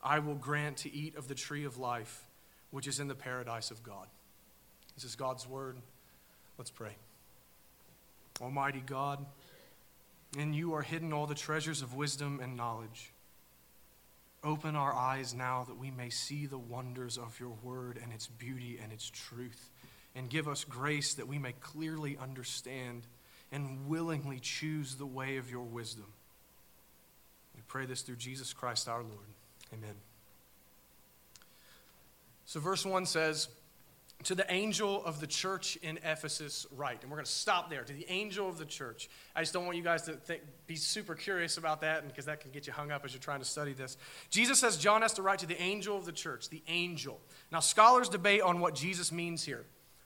I 0.00 0.20
will 0.20 0.36
grant 0.36 0.76
to 0.78 0.94
eat 0.94 1.16
of 1.16 1.26
the 1.26 1.34
tree 1.34 1.64
of 1.64 1.76
life, 1.76 2.24
which 2.70 2.86
is 2.86 3.00
in 3.00 3.08
the 3.08 3.16
paradise 3.16 3.72
of 3.72 3.82
God. 3.82 4.06
This 4.94 5.04
is 5.04 5.16
God's 5.16 5.48
word. 5.48 5.78
Let's 6.56 6.70
pray. 6.70 6.94
Almighty 8.40 8.82
God, 8.86 9.26
in 10.36 10.54
you 10.54 10.74
are 10.74 10.82
hidden 10.82 11.12
all 11.12 11.26
the 11.26 11.34
treasures 11.34 11.82
of 11.82 11.94
wisdom 11.94 12.40
and 12.40 12.56
knowledge. 12.56 13.12
Open 14.44 14.74
our 14.74 14.92
eyes 14.92 15.34
now 15.34 15.64
that 15.68 15.78
we 15.78 15.90
may 15.90 16.10
see 16.10 16.46
the 16.46 16.58
wonders 16.58 17.16
of 17.16 17.38
your 17.38 17.54
word 17.62 17.98
and 18.02 18.12
its 18.12 18.26
beauty 18.26 18.78
and 18.82 18.92
its 18.92 19.08
truth, 19.08 19.70
and 20.16 20.28
give 20.28 20.48
us 20.48 20.64
grace 20.64 21.14
that 21.14 21.28
we 21.28 21.38
may 21.38 21.52
clearly 21.60 22.18
understand 22.20 23.02
and 23.52 23.86
willingly 23.86 24.40
choose 24.40 24.96
the 24.96 25.06
way 25.06 25.36
of 25.36 25.50
your 25.50 25.62
wisdom. 25.62 26.06
We 27.54 27.62
pray 27.68 27.86
this 27.86 28.02
through 28.02 28.16
Jesus 28.16 28.52
Christ 28.52 28.88
our 28.88 29.02
Lord. 29.02 29.30
Amen. 29.72 29.94
So, 32.46 32.60
verse 32.60 32.84
1 32.84 33.06
says, 33.06 33.48
To 34.24 34.34
the 34.34 34.50
angel 34.52 35.04
of 35.04 35.20
the 35.20 35.26
church 35.26 35.76
in 35.82 35.98
Ephesus, 35.98 36.66
write. 36.76 37.02
And 37.02 37.10
we're 37.10 37.16
going 37.16 37.26
to 37.26 37.30
stop 37.30 37.70
there. 37.70 37.82
To 37.82 37.92
the 37.92 38.10
angel 38.10 38.48
of 38.48 38.58
the 38.58 38.64
church. 38.64 39.08
I 39.34 39.40
just 39.40 39.52
don't 39.52 39.64
want 39.64 39.76
you 39.76 39.82
guys 39.82 40.02
to 40.02 40.12
think, 40.12 40.42
be 40.66 40.76
super 40.76 41.14
curious 41.14 41.56
about 41.56 41.80
that 41.80 42.06
because 42.06 42.26
that 42.26 42.40
can 42.40 42.50
get 42.50 42.66
you 42.66 42.72
hung 42.72 42.90
up 42.90 43.04
as 43.04 43.12
you're 43.12 43.20
trying 43.20 43.40
to 43.40 43.44
study 43.44 43.72
this. 43.72 43.96
Jesus 44.30 44.60
says 44.60 44.76
John 44.76 45.02
has 45.02 45.12
to 45.14 45.22
write 45.22 45.40
to 45.40 45.46
the 45.46 45.60
angel 45.60 45.96
of 45.96 46.04
the 46.04 46.12
church, 46.12 46.48
the 46.48 46.62
angel. 46.68 47.20
Now, 47.50 47.60
scholars 47.60 48.08
debate 48.08 48.42
on 48.42 48.60
what 48.60 48.74
Jesus 48.74 49.10
means 49.12 49.44
here. 49.44 49.64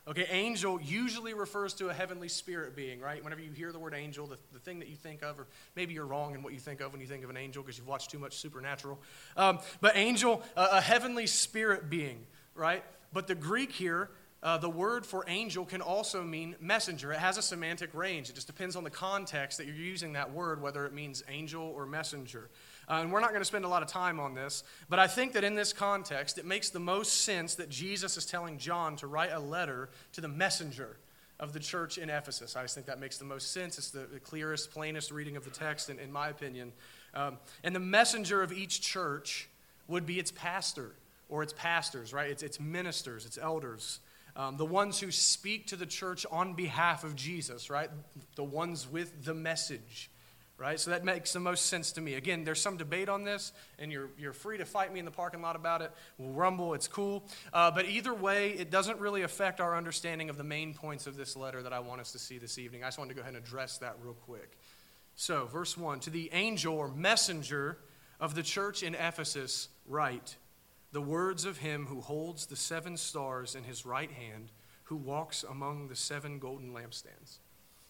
Okay, 0.09 0.27
angel 0.31 0.81
usually 0.81 1.35
refers 1.35 1.75
to 1.75 1.89
a 1.89 1.93
heavenly 1.93 2.29
spirit 2.29 2.77
being, 2.77 3.01
right? 3.01 3.23
Whenever 3.25 3.41
you 3.41 3.51
hear 3.51 3.73
the 3.73 3.79
word 3.81 3.93
angel, 3.93 4.29
the, 4.29 4.39
the 4.53 4.61
thing 4.61 4.79
that 4.79 4.89
you 4.89 4.95
think 4.95 5.25
of, 5.25 5.41
or 5.41 5.49
maybe 5.75 5.95
you're 5.95 6.07
wrong 6.07 6.37
in 6.37 6.45
what 6.45 6.53
you 6.53 6.61
think 6.61 6.81
of 6.81 6.93
when 6.93 7.01
you 7.01 7.09
think 7.09 7.25
of 7.25 7.31
an 7.31 7.37
angel 7.37 7.61
because 7.61 7.77
you've 7.77 7.89
watched 7.89 8.13
too 8.13 8.21
much 8.21 8.37
supernatural. 8.37 9.01
Um, 9.37 9.59
but 9.81 9.97
angel, 9.97 10.45
a 10.55 10.81
heavenly 10.81 11.27
spirit 11.27 11.91
being, 11.91 12.25
right? 12.55 12.85
But 13.17 13.29
the 13.29 13.35
Greek 13.35 13.73
here, 13.73 14.11
uh, 14.43 14.59
the 14.59 14.69
word 14.69 15.07
for 15.07 15.25
angel 15.27 15.65
can 15.65 15.81
also 15.81 16.23
mean 16.23 16.55
messenger. 16.61 17.15
It 17.15 17.19
has 17.19 17.39
a 17.39 17.43
semantic 17.43 17.95
range. 17.95 18.29
It 18.29 18.35
just 18.35 18.47
depends 18.47 18.77
on 18.77 18.85
the 18.85 18.91
context 18.91 19.57
that 19.57 19.67
you're 19.67 19.75
using 19.75 20.13
that 20.13 20.35
word, 20.35 20.61
whether 20.61 20.85
it 20.85 20.93
means 20.93 21.25
angel 21.27 21.63
or 21.63 21.87
messenger. 21.87 22.51
Uh, 22.87 22.99
and 23.01 23.11
we're 23.11 23.21
not 23.21 23.31
going 23.31 23.41
to 23.41 23.47
spend 23.47 23.65
a 23.65 23.69
lot 23.69 23.81
of 23.81 23.89
time 23.89 24.21
on 24.21 24.35
this, 24.35 24.65
but 24.91 24.99
I 24.99 25.07
think 25.07 25.33
that 25.33 25.45
in 25.45 25.55
this 25.55 25.73
context, 25.73 26.37
it 26.37 26.45
makes 26.45 26.69
the 26.69 26.79
most 26.79 27.23
sense 27.23 27.55
that 27.55 27.71
Jesus 27.71 28.19
is 28.19 28.27
telling 28.27 28.59
John 28.59 28.97
to 28.97 29.07
write 29.07 29.33
a 29.33 29.41
letter 29.41 29.89
to 30.13 30.21
the 30.21 30.29
messenger 30.29 30.99
of 31.41 31.55
the 31.55 31.59
church 31.59 31.97
in 31.97 32.11
Ephesus. 32.11 32.55
I 32.55 32.61
just 32.61 32.75
think 32.75 32.87
that 32.87 33.01
makes 33.01 33.17
the 33.17 33.25
most 33.25 33.51
sense. 33.51 33.79
It's 33.79 33.89
the, 33.89 34.01
the 34.01 34.21
clearest, 34.21 34.73
plainest 34.73 35.11
reading 35.11 35.39
of 35.39 35.45
the 35.45 35.51
text, 35.51 35.89
in, 35.89 35.99
in 35.99 36.13
my 36.13 36.29
opinion. 36.29 36.71
Um, 37.15 37.39
and 37.65 37.75
the 37.75 37.81
messenger 37.81 38.43
of 38.43 38.53
each 38.53 38.83
church 38.83 39.49
would 39.89 40.05
be 40.05 40.19
its 40.19 40.33
pastor 40.33 40.93
or 41.29 41.43
its 41.43 41.53
pastors, 41.53 42.13
right? 42.13 42.31
It's, 42.31 42.43
its 42.43 42.61
ministers, 42.61 43.27
its 43.27 43.39
elders. 43.39 44.01
um, 44.37 44.57
the 44.57 44.67
ones 44.67 45.01
who 45.01 45.11
speak 45.11 45.69
to 45.69 45.77
the 45.77 45.87
church 45.87 46.27
on 46.31 46.55
behalf 46.55 47.05
of 47.05 47.17
Jesus, 47.17 47.71
right? 47.71 47.91
The 48.37 48.45
ones 48.45 48.87
with 48.91 49.25
the 49.25 49.35
message, 49.35 50.11
right? 50.59 50.79
So 50.79 50.91
that 50.91 51.05
makes 51.05 51.33
the 51.33 51.41
most 51.41 51.67
sense 51.67 51.93
to 51.93 52.01
me. 52.01 52.15
Again, 52.15 52.45
there's 52.45 52.61
some 52.61 52.77
debate 52.77 53.09
on 53.09 53.25
this, 53.25 53.53
and 53.79 53.91
you're, 53.91 54.11
you're 54.19 54.33
free 54.33 54.59
to 54.59 54.65
fight 54.65 54.93
me 54.93 54.99
in 54.99 55.05
the 55.05 55.11
parking 55.11 55.43
lot 55.43 55.57
about 55.57 55.83
it. 55.83 55.91
We'll 56.19 56.33
rumble, 56.33 56.75
it's 56.75 56.89
cool. 56.89 57.25
Uh, 57.53 57.71
but 57.71 57.87
either 57.87 58.15
way, 58.15 58.51
it 58.51 58.71
doesn't 58.71 59.01
really 59.01 59.23
affect 59.23 59.61
our 59.61 59.77
understanding 59.77 60.31
of 60.31 60.37
the 60.37 60.45
main 60.45 60.75
points 60.75 61.07
of 61.07 61.17
this 61.17 61.35
letter 61.37 61.63
that 61.63 61.73
I 61.73 61.81
want 61.81 62.01
us 62.01 62.13
to 62.13 62.19
see 62.19 62.39
this 62.39 62.59
evening. 62.59 62.85
I 62.85 62.89
just 62.89 62.99
wanted 62.99 63.11
to 63.11 63.15
go 63.17 63.23
ahead 63.23 63.35
and 63.35 63.45
address 63.45 63.79
that 63.79 63.97
real 64.03 64.15
quick. 64.15 64.57
So, 65.17 65.47
verse 65.47 65.77
1 65.79 66.01
To 66.01 66.11
the 66.11 66.31
angel 66.33 66.77
or 66.77 66.89
messenger 66.89 67.79
of 68.21 68.35
the 68.35 68.43
church 68.43 68.83
in 68.83 68.95
Ephesus, 68.95 69.69
write 69.87 70.37
the 70.93 71.01
words 71.01 71.45
of 71.45 71.59
him 71.59 71.87
who 71.87 72.01
holds 72.01 72.47
the 72.47 72.57
seven 72.57 72.97
stars 72.97 73.55
in 73.55 73.65
his 73.65 73.85
right 73.85 74.11
hand, 74.11 74.53
who 74.85 74.97
walks 74.97 75.43
among 75.43 75.89
the 75.89 75.97
seven 75.97 76.39
golden 76.39 76.73
lampstands. 76.73 77.39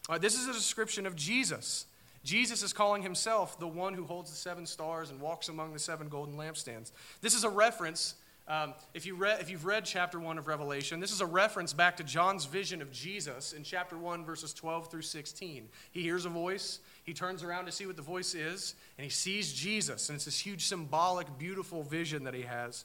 Uh, 0.08 0.18
this 0.18 0.38
is 0.38 0.48
a 0.48 0.52
description 0.52 1.06
of 1.06 1.16
Jesus. 1.16 1.86
Jesus 2.24 2.62
is 2.62 2.72
calling 2.72 3.02
himself 3.02 3.58
the 3.58 3.68
one 3.68 3.94
who 3.94 4.04
holds 4.04 4.30
the 4.30 4.36
seven 4.36 4.66
stars 4.66 5.10
and 5.10 5.20
walks 5.20 5.48
among 5.48 5.72
the 5.72 5.78
seven 5.78 6.08
golden 6.08 6.36
lampstands. 6.36 6.90
This 7.20 7.34
is 7.34 7.44
a 7.44 7.50
reference 7.50 8.14
um, 8.48 8.74
if, 8.94 9.06
you 9.06 9.16
read, 9.16 9.40
if 9.40 9.50
you've 9.50 9.64
read 9.64 9.84
chapter 9.84 10.20
1 10.20 10.38
of 10.38 10.46
Revelation, 10.46 11.00
this 11.00 11.10
is 11.10 11.20
a 11.20 11.26
reference 11.26 11.72
back 11.72 11.96
to 11.96 12.04
John's 12.04 12.44
vision 12.44 12.80
of 12.80 12.92
Jesus 12.92 13.52
in 13.52 13.64
chapter 13.64 13.98
1, 13.98 14.24
verses 14.24 14.54
12 14.54 14.88
through 14.88 15.02
16. 15.02 15.68
He 15.90 16.02
hears 16.02 16.26
a 16.26 16.28
voice, 16.28 16.78
he 17.02 17.12
turns 17.12 17.42
around 17.42 17.66
to 17.66 17.72
see 17.72 17.86
what 17.86 17.96
the 17.96 18.02
voice 18.02 18.34
is, 18.34 18.76
and 18.98 19.04
he 19.04 19.10
sees 19.10 19.52
Jesus. 19.52 20.08
And 20.08 20.16
it's 20.16 20.26
this 20.26 20.38
huge, 20.38 20.64
symbolic, 20.64 21.26
beautiful 21.38 21.82
vision 21.82 22.22
that 22.24 22.34
he 22.34 22.42
has. 22.42 22.84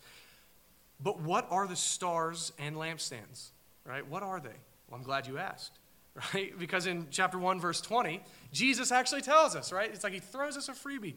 But 1.00 1.22
what 1.22 1.48
are 1.52 1.68
the 1.68 1.76
stars 1.76 2.54
and 2.58 2.76
lampstands? 2.76 3.50
Right? 3.86 4.08
What 4.08 4.24
are 4.24 4.40
they? 4.40 4.50
Well, 4.90 4.98
I'm 4.98 5.04
glad 5.04 5.28
you 5.28 5.38
asked. 5.38 5.78
Right? 6.34 6.58
Because 6.60 6.88
in 6.88 7.08
chapter 7.10 7.40
1, 7.40 7.62
verse 7.62 7.80
20, 7.80 8.22
Jesus 8.52 8.92
actually 8.92 9.22
tells 9.22 9.56
us, 9.56 9.72
right? 9.72 9.90
It's 9.90 10.04
like 10.04 10.12
he 10.12 10.20
throws 10.20 10.58
us 10.58 10.68
a 10.68 10.74
freebie. 10.74 11.14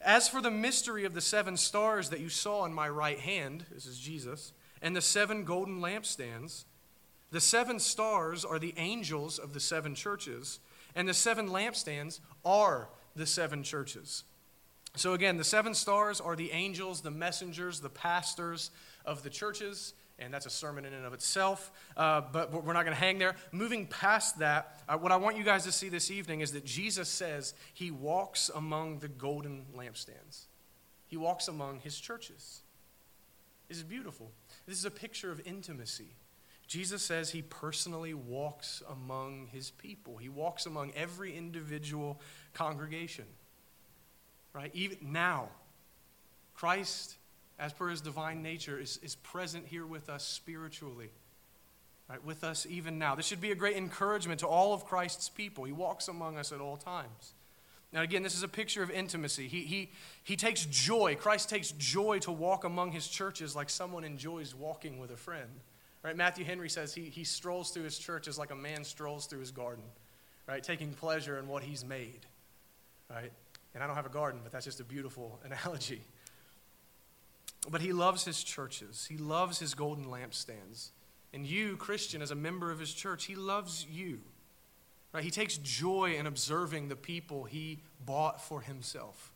As 0.00 0.28
for 0.28 0.40
the 0.40 0.50
mystery 0.50 1.04
of 1.04 1.14
the 1.14 1.20
seven 1.20 1.56
stars 1.56 2.10
that 2.10 2.20
you 2.20 2.28
saw 2.28 2.64
in 2.64 2.72
my 2.72 2.88
right 2.88 3.18
hand, 3.18 3.66
this 3.72 3.86
is 3.86 3.98
Jesus, 3.98 4.52
and 4.82 4.94
the 4.94 5.00
seven 5.00 5.44
golden 5.44 5.80
lampstands, 5.80 6.64
the 7.30 7.40
seven 7.40 7.78
stars 7.80 8.44
are 8.44 8.58
the 8.58 8.74
angels 8.76 9.38
of 9.38 9.52
the 9.52 9.60
seven 9.60 9.94
churches, 9.94 10.60
and 10.94 11.08
the 11.08 11.14
seven 11.14 11.48
lampstands 11.48 12.20
are 12.44 12.88
the 13.14 13.26
seven 13.26 13.62
churches. 13.62 14.24
So, 14.94 15.12
again, 15.12 15.36
the 15.36 15.44
seven 15.44 15.74
stars 15.74 16.20
are 16.20 16.36
the 16.36 16.52
angels, 16.52 17.02
the 17.02 17.10
messengers, 17.10 17.80
the 17.80 17.90
pastors 17.90 18.70
of 19.04 19.22
the 19.22 19.30
churches 19.30 19.92
and 20.18 20.32
that's 20.32 20.46
a 20.46 20.50
sermon 20.50 20.84
in 20.84 20.92
and 20.92 21.04
of 21.04 21.12
itself. 21.12 21.70
Uh, 21.96 22.22
but 22.32 22.52
we're 22.52 22.72
not 22.72 22.84
going 22.84 22.96
to 22.96 23.00
hang 23.00 23.18
there. 23.18 23.36
Moving 23.52 23.86
past 23.86 24.38
that, 24.38 24.80
uh, 24.88 24.96
what 24.96 25.12
I 25.12 25.16
want 25.16 25.36
you 25.36 25.44
guys 25.44 25.64
to 25.64 25.72
see 25.72 25.88
this 25.88 26.10
evening 26.10 26.40
is 26.40 26.52
that 26.52 26.64
Jesus 26.64 27.08
says 27.08 27.54
he 27.74 27.90
walks 27.90 28.50
among 28.54 29.00
the 29.00 29.08
golden 29.08 29.66
lampstands, 29.76 30.46
he 31.06 31.16
walks 31.16 31.48
among 31.48 31.80
his 31.80 31.98
churches. 31.98 32.62
This 33.68 33.78
is 33.78 33.84
beautiful. 33.84 34.30
This 34.66 34.78
is 34.78 34.84
a 34.84 34.90
picture 34.92 35.32
of 35.32 35.40
intimacy. 35.44 36.14
Jesus 36.68 37.02
says 37.02 37.30
he 37.30 37.42
personally 37.42 38.14
walks 38.14 38.82
among 38.88 39.48
his 39.52 39.70
people. 39.70 40.16
He 40.16 40.28
walks 40.28 40.66
among 40.66 40.92
every 40.94 41.36
individual 41.36 42.20
congregation. 42.54 43.24
Right? 44.52 44.70
Even 44.74 44.98
now, 45.12 45.50
Christ 46.54 47.16
as 47.58 47.72
per 47.72 47.88
his 47.88 48.00
divine 48.00 48.42
nature, 48.42 48.78
is, 48.78 48.98
is 49.02 49.14
present 49.16 49.66
here 49.66 49.86
with 49.86 50.08
us 50.08 50.24
spiritually, 50.24 51.10
right? 52.08 52.22
With 52.24 52.44
us 52.44 52.66
even 52.68 52.98
now. 52.98 53.14
This 53.14 53.26
should 53.26 53.40
be 53.40 53.52
a 53.52 53.54
great 53.54 53.76
encouragement 53.76 54.40
to 54.40 54.46
all 54.46 54.74
of 54.74 54.84
Christ's 54.84 55.28
people. 55.28 55.64
He 55.64 55.72
walks 55.72 56.08
among 56.08 56.36
us 56.36 56.52
at 56.52 56.60
all 56.60 56.76
times. 56.76 57.34
Now, 57.92 58.02
again, 58.02 58.22
this 58.22 58.36
is 58.36 58.42
a 58.42 58.48
picture 58.48 58.82
of 58.82 58.90
intimacy. 58.90 59.48
He, 59.48 59.62
he, 59.62 59.90
he 60.22 60.36
takes 60.36 60.66
joy, 60.66 61.14
Christ 61.14 61.48
takes 61.48 61.70
joy 61.72 62.18
to 62.20 62.32
walk 62.32 62.64
among 62.64 62.92
his 62.92 63.08
churches 63.08 63.56
like 63.56 63.70
someone 63.70 64.04
enjoys 64.04 64.54
walking 64.54 64.98
with 64.98 65.10
a 65.10 65.16
friend. 65.16 65.48
Right? 66.02 66.16
Matthew 66.16 66.44
Henry 66.44 66.68
says 66.68 66.94
he, 66.94 67.04
he 67.04 67.24
strolls 67.24 67.70
through 67.70 67.84
his 67.84 67.98
churches 67.98 68.38
like 68.38 68.50
a 68.50 68.54
man 68.54 68.84
strolls 68.84 69.26
through 69.26 69.40
his 69.40 69.50
garden, 69.50 69.82
right? 70.46 70.62
Taking 70.62 70.92
pleasure 70.92 71.38
in 71.38 71.48
what 71.48 71.62
he's 71.62 71.84
made, 71.84 72.26
right? 73.10 73.32
And 73.74 73.82
I 73.82 73.86
don't 73.86 73.96
have 73.96 74.06
a 74.06 74.10
garden, 74.10 74.40
but 74.42 74.52
that's 74.52 74.64
just 74.64 74.78
a 74.78 74.84
beautiful 74.84 75.40
analogy. 75.44 76.02
But 77.68 77.80
he 77.80 77.92
loves 77.92 78.24
his 78.24 78.42
churches, 78.44 79.06
he 79.10 79.16
loves 79.16 79.58
his 79.58 79.74
golden 79.74 80.06
lampstands. 80.06 80.90
And 81.32 81.46
you, 81.46 81.76
Christian, 81.76 82.22
as 82.22 82.30
a 82.30 82.36
member 82.36 82.70
of 82.70 82.78
his 82.78 82.94
church, 82.94 83.24
he 83.24 83.34
loves 83.34 83.86
you. 83.90 84.20
Right? 85.12 85.24
He 85.24 85.30
takes 85.30 85.58
joy 85.58 86.14
in 86.18 86.26
observing 86.26 86.88
the 86.88 86.96
people 86.96 87.44
he 87.44 87.80
bought 88.04 88.40
for 88.40 88.60
himself. 88.60 89.32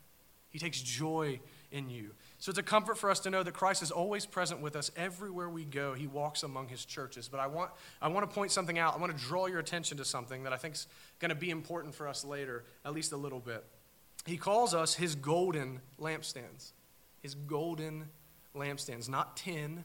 He 0.51 0.59
takes 0.59 0.81
joy 0.81 1.41
in 1.71 1.89
you. 1.89 2.11
So 2.39 2.51
it's 2.51 2.59
a 2.59 2.63
comfort 2.63 2.99
for 2.99 3.11
us 3.11 3.21
to 3.21 3.31
know 3.31 3.43
that 3.43 3.53
Christ 3.53 3.83
is 3.83 3.91
always 3.91 4.27
present 4.27 4.61
with 4.61 4.77
us 4.77 4.91
everywhere 4.97 5.49
we 5.49 5.65
go. 5.65 5.95
He 5.95 6.07
walks 6.07 6.43
among 6.43 6.69
his 6.69 6.85
churches. 6.85 7.29
But 7.29 7.41
I 7.41 7.47
want, 7.47 7.71
I 8.03 8.09
want 8.09 8.29
to 8.29 8.35
point 8.35 8.51
something 8.51 8.79
out. 8.79 8.95
I 8.95 8.99
want 8.99 9.17
to 9.17 9.25
draw 9.25 9.47
your 9.47 9.61
attention 9.61 9.97
to 9.99 10.05
something 10.05 10.43
that 10.43 10.53
I 10.53 10.57
think 10.57 10.75
is 10.75 10.87
going 11.19 11.29
to 11.29 11.35
be 11.35 11.51
important 11.51 11.95
for 11.95 12.09
us 12.09 12.25
later, 12.25 12.65
at 12.85 12.93
least 12.93 13.13
a 13.13 13.17
little 13.17 13.41
bit. 13.41 13.65
He 14.27 14.37
calls 14.37 14.75
us 14.75 14.95
his 14.95 15.15
golden 15.15 15.81
lampstands. 16.01 16.73
His 17.23 17.35
golden 17.35 18.09
lampstands, 18.54 19.09
not 19.09 19.37
tin, 19.37 19.85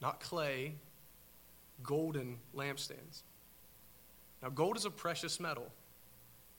not 0.00 0.20
clay, 0.20 0.74
golden 1.82 2.38
lampstands. 2.54 3.22
Now, 4.42 4.50
gold 4.50 4.76
is 4.76 4.84
a 4.84 4.90
precious 4.90 5.40
metal, 5.40 5.66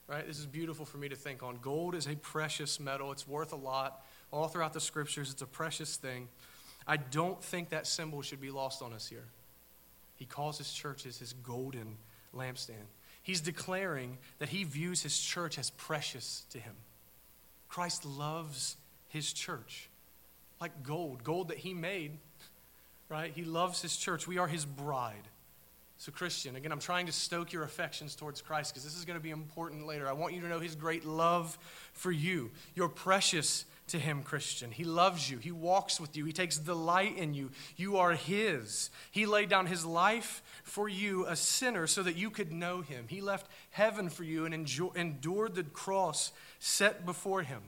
right? 0.08 0.26
This 0.26 0.40
is 0.40 0.46
beautiful 0.46 0.86
for 0.86 0.98
me 0.98 1.10
to 1.10 1.16
think 1.16 1.44
on. 1.44 1.58
Gold 1.62 1.96
is 1.96 2.08
a 2.08 2.16
precious 2.16 2.80
metal, 2.80 3.12
it's 3.12 3.28
worth 3.28 3.54
a 3.54 3.58
lot. 3.58 4.04
All 4.32 4.48
throughout 4.48 4.74
the 4.74 4.82
scriptures, 4.82 5.32
it's 5.32 5.42
a 5.42 5.48
precious 5.48 5.96
thing. 5.96 6.28
I 6.86 6.98
don't 6.98 7.42
think 7.44 7.70
that 7.70 7.88
symbol 7.88 8.22
should 8.22 8.42
be 8.42 8.52
lost 8.52 8.82
on 8.82 8.94
us 8.94 9.08
here. 9.08 9.26
He 10.16 10.26
calls 10.26 10.58
his 10.58 10.72
churches 10.72 11.20
his 11.20 11.34
golden 11.34 11.98
lampstand. 12.36 12.88
He's 13.22 13.42
declaring 13.42 14.18
that 14.40 14.50
he 14.50 14.64
views 14.64 15.04
his 15.04 15.20
church 15.20 15.60
as 15.60 15.70
precious 15.72 16.46
to 16.52 16.60
him. 16.60 16.74
Christ 17.68 18.06
loves 18.06 18.78
his 19.10 19.34
church 19.34 19.87
like 20.60 20.84
gold, 20.84 21.24
gold 21.24 21.50
that 21.50 21.58
he 21.58 21.74
made, 21.74 22.18
right? 23.10 23.32
He 23.34 23.44
loves 23.44 23.82
his 23.82 23.96
church. 23.98 24.28
We 24.28 24.38
are 24.38 24.48
his 24.48 24.66
bride. 24.66 25.28
So, 26.00 26.12
Christian, 26.12 26.56
again, 26.56 26.72
I'm 26.72 26.80
trying 26.80 27.08
to 27.08 27.12
stoke 27.12 27.52
your 27.52 27.64
affections 27.64 28.16
towards 28.16 28.40
Christ 28.40 28.72
because 28.72 28.84
this 28.84 28.96
is 28.96 29.04
going 29.04 29.18
to 29.18 29.24
be 29.24 29.32
important 29.32 29.88
later. 29.88 30.08
I 30.08 30.14
want 30.14 30.36
you 30.36 30.42
to 30.42 30.48
know 30.48 30.60
his 30.60 30.76
great 30.76 31.06
love 31.06 31.58
for 31.94 32.12
you. 32.12 32.52
You're 32.76 32.88
precious 32.88 33.66
to 33.88 33.98
him, 33.98 34.22
Christian. 34.22 34.70
He 34.70 34.84
loves 34.84 35.28
you. 35.30 35.40
He 35.40 35.52
walks 35.52 36.00
with 36.00 36.16
you. 36.16 36.24
He 36.26 36.34
takes 36.34 36.58
delight 36.60 37.18
in 37.18 37.34
you. 37.34 37.50
You 37.78 37.98
are 37.98 38.12
his. 38.12 38.92
He 39.10 39.26
laid 39.26 39.50
down 39.50 39.66
his 39.66 39.86
life 39.86 40.44
for 40.64 40.88
you, 40.88 41.26
a 41.26 41.36
sinner, 41.36 41.88
so 41.88 42.04
that 42.04 42.16
you 42.16 42.30
could 42.30 42.52
know 42.52 42.82
him. 42.82 43.06
He 43.08 43.22
left 43.22 43.48
heaven 43.72 44.10
for 44.10 44.24
you 44.24 44.46
and 44.46 44.54
endured 44.54 45.56
the 45.56 45.64
cross 45.64 46.32
set 46.60 47.08
before 47.08 47.42
him 47.42 47.62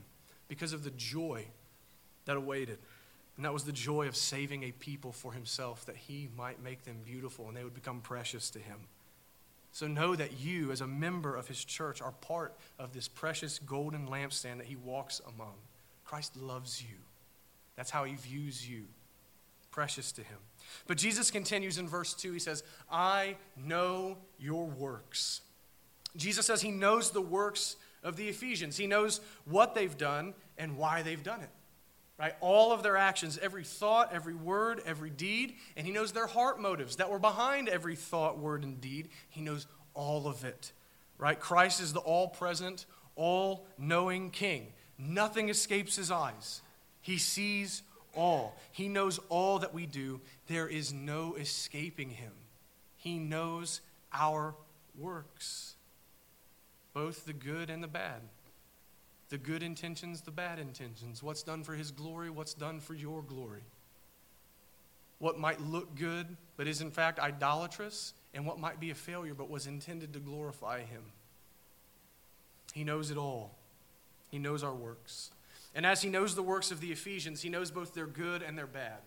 because 0.48 0.72
of 0.72 0.84
the 0.84 0.92
joy 0.92 1.46
that 2.30 2.38
awaited. 2.38 2.78
And 3.38 3.44
that 3.44 3.54
was 3.54 3.64
the 3.64 3.72
joy 3.72 4.08
of 4.08 4.16
saving 4.16 4.62
a 4.62 4.72
people 4.72 5.12
for 5.12 5.34
himself, 5.34 5.84
that 5.88 5.96
he 5.96 6.30
might 6.38 6.62
make 6.64 6.84
them 6.84 6.98
beautiful 7.04 7.48
and 7.48 7.58
they 7.58 7.64
would 7.64 7.74
become 7.74 8.02
precious 8.02 8.52
to 8.52 8.60
him. 8.60 8.82
So 9.72 9.88
know 9.88 10.16
that 10.16 10.40
you, 10.40 10.72
as 10.72 10.82
a 10.82 10.88
member 10.88 11.36
of 11.36 11.48
his 11.48 11.66
church, 11.66 12.04
are 12.04 12.12
part 12.12 12.56
of 12.78 12.94
this 12.94 13.08
precious 13.08 13.58
golden 13.58 14.08
lampstand 14.08 14.58
that 14.58 14.68
he 14.68 14.76
walks 14.76 15.22
among. 15.28 15.56
Christ 16.06 16.38
loves 16.38 16.84
you. 16.84 16.98
That's 17.76 17.90
how 17.90 18.04
he 18.04 18.14
views 18.14 18.70
you. 18.70 18.84
Precious 19.72 20.12
to 20.12 20.22
him. 20.22 20.38
But 20.86 20.98
Jesus 20.98 21.32
continues 21.32 21.80
in 21.80 21.88
verse 21.88 22.14
2. 22.14 22.32
He 22.32 22.40
says, 22.40 22.64
I 22.92 23.38
know 23.58 24.18
your 24.38 24.66
works. 24.66 25.42
Jesus 26.16 26.46
says 26.46 26.62
he 26.62 26.72
knows 26.72 27.10
the 27.10 27.22
works 27.22 27.76
of 28.04 28.18
the 28.18 28.28
Ephesians. 28.28 28.78
He 28.78 28.86
knows 28.86 29.20
what 29.46 29.74
they've 29.74 29.98
done 29.98 30.36
and 30.60 30.78
why 30.78 31.02
they've 31.02 31.24
done 31.24 31.42
it 31.42 31.50
right? 32.20 32.36
All 32.42 32.74
of 32.74 32.84
their 32.84 32.98
actions, 32.98 33.40
every 33.42 33.64
thought, 33.64 34.12
every 34.14 34.36
word, 34.36 34.82
every 34.86 35.10
deed, 35.10 35.56
and 35.78 35.88
he 35.88 35.94
knows 35.94 36.12
their 36.12 36.28
heart 36.28 36.60
motives 36.60 36.98
that 36.98 37.10
were 37.10 37.18
behind 37.20 37.70
every 37.70 37.96
thought, 37.96 38.38
word, 38.38 38.64
and 38.64 38.82
deed. 38.82 39.08
He 39.30 39.42
knows 39.42 39.68
all 39.94 40.28
of 40.28 40.44
it, 40.44 40.74
right? 41.18 41.40
Christ 41.40 41.80
is 41.80 41.94
the 41.94 42.02
all 42.02 42.28
present, 42.28 42.86
all 43.16 43.66
knowing 43.78 44.32
King. 44.32 44.74
Nothing 44.98 45.48
escapes 45.48 45.96
his 45.96 46.12
eyes. 46.12 46.62
He 47.00 47.18
sees 47.18 47.84
all, 48.14 48.58
he 48.72 48.90
knows 48.90 49.20
all 49.30 49.60
that 49.60 49.74
we 49.74 49.86
do. 49.86 50.20
There 50.48 50.68
is 50.68 50.92
no 50.92 51.36
escaping 51.36 52.10
him. 52.10 52.34
He 52.98 53.18
knows 53.18 53.80
our 54.12 54.56
works, 54.98 55.76
both 56.94 57.26
the 57.26 57.34
good 57.34 57.70
and 57.70 57.82
the 57.82 57.88
bad 57.88 58.22
the 59.30 59.38
good 59.38 59.64
intentions, 59.64 60.22
the 60.22 60.32
bad 60.32 60.60
intentions, 60.60 61.22
what's 61.22 61.44
done 61.44 61.64
for 61.64 61.74
his 61.74 61.92
glory, 61.92 62.30
what's 62.30 62.54
done 62.54 62.80
for 62.80 62.94
your 62.94 63.22
glory. 63.22 63.64
what 65.20 65.38
might 65.38 65.60
look 65.62 65.96
good 65.96 66.38
but 66.56 66.68
is 66.68 66.82
in 66.82 66.92
fact 66.92 67.20
idolatrous, 67.20 68.14
and 68.34 68.46
what 68.46 68.60
might 68.60 68.80
be 68.80 68.92
a 68.92 68.96
failure 68.96 69.34
but 69.34 69.50
was 69.50 69.68
intended 69.68 70.14
to 70.14 70.20
glorify 70.20 70.82
Him. 70.82 71.02
He 72.74 72.84
knows 72.84 73.12
it 73.12 73.18
all. 73.18 73.56
He 74.30 74.38
knows 74.38 74.64
our 74.64 74.74
works. 74.74 75.32
And 75.74 75.86
as 75.86 76.02
He 76.02 76.10
knows 76.10 76.36
the 76.36 76.44
works 76.44 76.72
of 76.72 76.80
the 76.80 76.92
Ephesians, 76.92 77.42
He 77.42 77.50
knows 77.50 77.72
both 77.72 77.94
their 77.94 78.06
good 78.08 78.42
and 78.42 78.58
their 78.58 78.68
bad. 78.68 79.00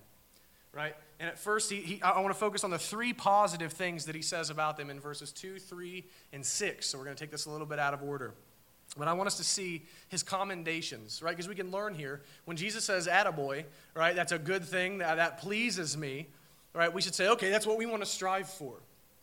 Right? 0.73 0.97
And 1.21 1.29
at 1.29 1.39
first, 1.39 1.71
he, 1.71 1.83
he, 1.83 2.03
I 2.03 2.19
want 2.21 2.33
to 2.33 2.39
focus 2.41 2.65
on 2.65 2.71
the 2.71 2.79
three 2.79 3.13
positive 3.13 3.75
things 3.75 4.07
that 4.07 4.15
he 4.15 4.23
says 4.23 4.49
about 4.49 4.79
them 4.79 4.89
in 4.89 5.01
verses 5.01 5.31
2, 5.31 5.59
3, 5.59 6.03
and 6.33 6.47
6. 6.47 6.87
So 6.87 6.97
we're 6.97 7.05
going 7.05 7.15
to 7.15 7.23
take 7.23 7.31
this 7.31 7.45
a 7.45 7.51
little 7.51 7.67
bit 7.67 7.79
out 7.79 7.93
of 7.93 8.03
order. 8.03 8.33
But 8.97 9.09
I 9.09 9.15
want 9.15 9.27
us 9.27 9.39
to 9.39 9.45
see 9.45 9.83
his 10.09 10.23
commendations, 10.23 11.23
right? 11.23 11.31
Because 11.31 11.49
we 11.49 11.55
can 11.55 11.71
learn 11.71 11.95
here 11.95 12.21
when 12.45 12.57
Jesus 12.57 12.85
says, 12.85 13.07
attaboy, 13.07 13.65
right? 13.95 14.15
That's 14.15 14.33
a 14.33 14.39
good 14.39 14.65
thing, 14.65 14.99
that, 14.99 15.17
that 15.17 15.39
pleases 15.39 15.97
me, 15.97 16.27
right? 16.75 16.93
We 16.93 17.01
should 17.01 17.15
say, 17.15 17.29
okay, 17.29 17.51
that's 17.51 17.67
what 17.67 17.79
we 17.79 17.87
want 17.87 18.03
to 18.03 18.09
strive 18.09 18.49
for. 18.49 18.75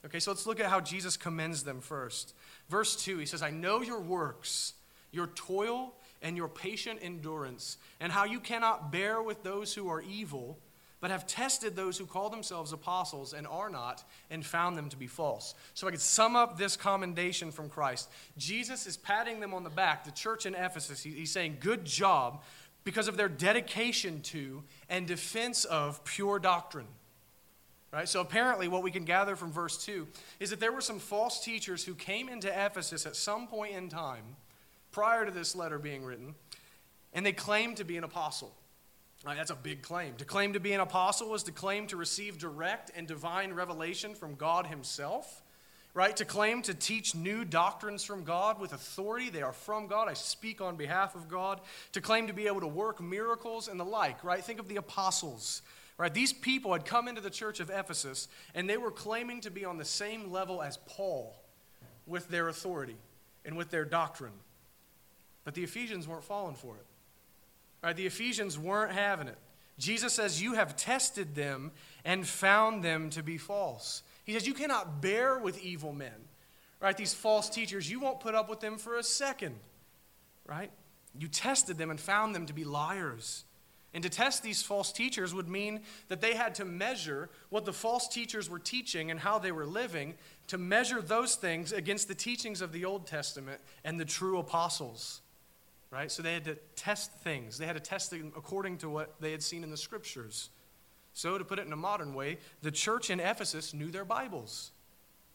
Okay, 0.06 0.20
so 0.20 0.32
let's 0.32 0.48
look 0.48 0.60
at 0.60 0.68
how 0.68 0.80
Jesus 0.80 1.18
commends 1.18 1.64
them 1.64 1.82
first. 1.82 2.34
Verse 2.70 2.96
2, 2.96 3.18
he 3.18 3.26
says, 3.26 3.44
I 3.44 3.52
know 3.52 3.82
your 3.82 4.00
works, 4.00 4.74
your 5.12 5.28
toil, 5.28 5.94
and 6.22 6.36
your 6.36 6.48
patient 6.48 7.00
endurance, 7.02 7.78
and 8.00 8.12
how 8.12 8.26
you 8.26 8.40
cannot 8.40 8.92
bear 8.92 9.22
with 9.22 9.44
those 9.44 9.74
who 9.74 9.90
are 9.90 10.02
evil 10.02 10.58
but 11.02 11.12
have 11.12 11.26
tested 11.26 11.76
those 11.76 11.98
who 11.98 12.06
call 12.06 12.30
themselves 12.30 12.74
apostles 12.74 13.34
and 13.34 13.48
are 13.48 13.70
not, 13.70 14.04
and 14.30 14.46
found 14.46 14.78
them 14.78 14.90
to 14.90 14.98
be 14.98 15.08
false. 15.08 15.56
So 15.74 15.88
I 15.88 15.92
could 15.92 16.02
sum 16.02 16.36
up 16.36 16.58
this 16.58 16.76
commendation 16.76 17.52
from 17.52 17.70
Christ. 17.70 18.10
Jesus 18.38 18.86
is 18.86 18.98
patting 18.98 19.40
them 19.40 19.54
on 19.54 19.64
the 19.64 19.70
back, 19.70 20.04
the 20.04 20.12
church 20.12 20.46
in 20.46 20.56
Ephesus. 20.56 21.02
He's 21.02 21.32
saying, 21.32 21.58
Good 21.60 21.86
job, 21.86 22.44
because 22.84 23.08
of 23.08 23.18
their 23.18 23.30
dedication 23.30 24.22
to 24.24 24.64
and 24.90 25.08
defense 25.08 25.66
of 25.66 26.04
pure 26.04 26.40
doctrine. 26.40 26.88
Right? 27.92 28.08
So 28.08 28.22
apparently, 28.22 28.68
what 28.68 28.84
we 28.84 28.92
can 28.92 29.04
gather 29.04 29.36
from 29.36 29.52
verse 29.52 29.84
2 29.84 30.08
is 30.40 30.52
that 30.52 30.60
there 30.60 30.72
were 30.72 30.82
some 30.82 31.00
false 31.00 31.44
teachers 31.44 31.84
who 31.84 31.96
came 31.96 32.30
into 32.30 32.48
Ephesus 32.48 33.06
at 33.06 33.16
some 33.16 33.48
point 33.48 33.76
in 33.76 33.90
time 33.90 34.36
prior 34.92 35.26
to 35.26 35.32
this 35.32 35.56
letter 35.56 35.80
being 35.80 36.04
written, 36.04 36.36
and 37.14 37.26
they 37.26 37.32
claimed 37.32 37.78
to 37.78 37.84
be 37.84 37.98
an 37.98 38.04
apostle. 38.04 38.54
Right, 39.26 39.36
that's 39.36 39.52
a 39.52 39.56
big 39.56 39.82
claim. 39.82 40.16
To 40.16 40.26
claim 40.26 40.54
to 40.54 40.60
be 40.60 40.72
an 40.72 40.80
apostle 40.80 41.36
is 41.36 41.44
to 41.44 41.52
claim 41.52 41.88
to 41.88 41.98
receive 41.98 42.38
direct 42.38 42.92
and 42.96 43.06
divine 43.06 43.52
revelation 43.52 44.16
from 44.16 44.36
God 44.36 44.68
Himself. 44.68 45.42
Right? 45.94 46.16
To 46.18 46.24
claim 46.24 46.62
to 46.62 46.74
teach 46.74 47.16
new 47.16 47.44
doctrines 47.44 48.04
from 48.04 48.24
God 48.24 48.60
with 48.62 48.74
authority. 48.74 49.30
They 49.30 49.42
are 49.42 49.52
from 49.52 49.88
God. 49.88 50.08
I 50.08 50.14
speak 50.14 50.62
on 50.62 50.76
behalf 50.76 51.16
of 51.16 51.28
God. 51.28 51.60
To 51.94 52.00
claim 52.00 52.28
to 52.28 52.34
be 52.34 52.48
able 52.48 52.62
to 52.62 52.68
work 52.68 53.02
miracles 53.02 53.68
and 53.68 53.80
the 53.80 53.86
like. 53.86 54.24
Right? 54.24 54.44
Think 54.44 54.60
of 54.60 54.68
the 54.68 54.78
apostles. 54.78 55.64
Right? 55.98 56.14
These 56.14 56.32
people 56.32 56.72
had 56.72 56.86
come 56.86 57.08
into 57.08 57.22
the 57.22 57.30
church 57.30 57.60
of 57.60 57.70
Ephesus 57.70 58.30
and 58.56 58.70
they 58.70 58.78
were 58.78 58.92
claiming 58.92 59.42
to 59.42 59.52
be 59.52 59.66
on 59.66 59.78
the 59.78 59.84
same 59.84 60.32
level 60.32 60.62
as 60.62 60.78
Paul 60.78 61.36
with 62.06 62.30
their 62.30 62.48
authority 62.48 62.96
and 63.44 63.58
with 63.58 63.70
their 63.72 63.84
doctrine. 63.84 64.32
But 65.44 65.56
the 65.56 65.64
Ephesians 65.64 66.08
weren't 66.08 66.24
falling 66.24 66.56
for 66.56 66.76
it. 66.76 66.86
Right, 67.82 67.96
the 67.96 68.06
Ephesians 68.06 68.60
weren't 68.60 68.92
having 68.92 69.28
it. 69.28 69.38
Jesus 69.78 70.14
says, 70.14 70.42
You 70.42 70.54
have 70.54 70.76
tested 70.76 71.34
them 71.34 71.72
and 72.04 72.28
found 72.28 72.84
them 72.84 73.10
to 73.12 73.24
be 73.24 73.38
false. 73.38 74.04
He 74.26 74.34
says, 74.34 74.46
You 74.46 74.54
cannot 74.54 75.02
bear 75.02 75.40
with 75.40 75.64
evil 75.64 75.94
men. 75.94 76.28
Right? 76.82 76.96
These 76.96 77.14
false 77.14 77.50
teachers, 77.50 77.90
you 77.90 78.00
won't 78.00 78.20
put 78.20 78.36
up 78.36 78.50
with 78.50 78.60
them 78.60 78.78
for 78.78 78.98
a 78.98 79.04
second. 79.04 79.56
Right? 80.46 80.72
You 81.18 81.28
tested 81.28 81.78
them 81.78 81.90
and 81.90 82.00
found 82.00 82.36
them 82.36 82.46
to 82.46 82.54
be 82.54 82.64
liars. 82.64 83.46
And 83.94 84.04
to 84.04 84.10
test 84.10 84.44
these 84.44 84.62
false 84.62 84.92
teachers 84.92 85.34
would 85.34 85.50
mean 85.50 85.82
that 86.10 86.22
they 86.22 86.36
had 86.36 86.56
to 86.56 86.66
measure 86.66 87.30
what 87.50 87.66
the 87.66 87.74
false 87.74 88.08
teachers 88.08 88.50
were 88.50 88.60
teaching 88.60 89.10
and 89.10 89.20
how 89.20 89.40
they 89.40 89.52
were 89.52 89.66
living, 89.66 90.14
to 90.48 90.60
measure 90.60 91.02
those 91.02 91.36
things 91.36 91.72
against 91.72 92.08
the 92.08 92.14
teachings 92.14 92.62
of 92.62 92.72
the 92.72 92.86
Old 92.86 93.08
Testament 93.08 93.60
and 93.84 94.00
the 94.00 94.06
true 94.06 94.38
apostles 94.38 95.22
right? 95.92 96.12
So 96.12 96.22
they 96.22 96.34
had 96.34 96.46
to 96.46 96.56
test 96.76 97.12
things. 97.20 97.58
They 97.58 97.66
had 97.66 97.76
to 97.76 97.82
test 97.82 98.12
them 98.12 98.32
according 98.36 98.78
to 98.80 98.90
what 98.90 99.20
they 99.20 99.32
had 99.32 99.44
seen 99.44 99.64
in 99.64 99.72
the 99.72 99.78
scriptures. 99.78 100.50
So, 101.14 101.38
to 101.38 101.44
put 101.44 101.60
it 101.60 101.66
in 101.66 101.74
a 101.74 101.78
modern 101.78 102.14
way, 102.14 102.38
the 102.62 102.72
church 102.72 103.10
in 103.10 103.20
Ephesus 103.20 103.74
knew 103.74 103.92
their 103.92 104.06
Bibles. 104.06 104.72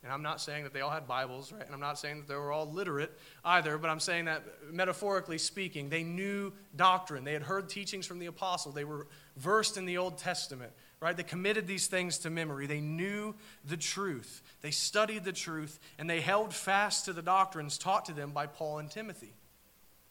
And 0.04 0.12
I'm 0.12 0.22
not 0.22 0.38
saying 0.38 0.64
that 0.64 0.74
they 0.74 0.82
all 0.82 0.90
had 0.90 1.08
Bibles, 1.08 1.50
right? 1.50 1.64
And 1.64 1.74
I'm 1.74 1.80
not 1.80 1.98
saying 1.98 2.18
that 2.18 2.28
they 2.28 2.34
were 2.34 2.52
all 2.52 2.70
literate 2.70 3.18
either, 3.42 3.78
but 3.78 3.88
I'm 3.88 4.00
saying 4.00 4.26
that 4.26 4.42
metaphorically 4.70 5.38
speaking, 5.38 5.88
they 5.88 6.02
knew 6.02 6.52
doctrine. 6.76 7.24
They 7.24 7.32
had 7.32 7.42
heard 7.42 7.70
teachings 7.70 8.06
from 8.06 8.18
the 8.18 8.26
apostle. 8.26 8.70
They 8.70 8.84
were 8.84 9.06
versed 9.38 9.78
in 9.78 9.86
the 9.86 9.96
Old 9.96 10.18
Testament, 10.18 10.72
right? 11.00 11.16
They 11.16 11.22
committed 11.22 11.66
these 11.66 11.86
things 11.86 12.18
to 12.18 12.30
memory. 12.30 12.66
They 12.66 12.82
knew 12.82 13.34
the 13.64 13.78
truth. 13.78 14.42
They 14.60 14.70
studied 14.70 15.24
the 15.24 15.32
truth, 15.32 15.80
and 15.98 16.08
they 16.08 16.20
held 16.20 16.52
fast 16.52 17.06
to 17.06 17.14
the 17.14 17.22
doctrines 17.22 17.78
taught 17.78 18.04
to 18.04 18.12
them 18.12 18.32
by 18.32 18.46
Paul 18.46 18.80
and 18.80 18.90
Timothy. 18.90 19.32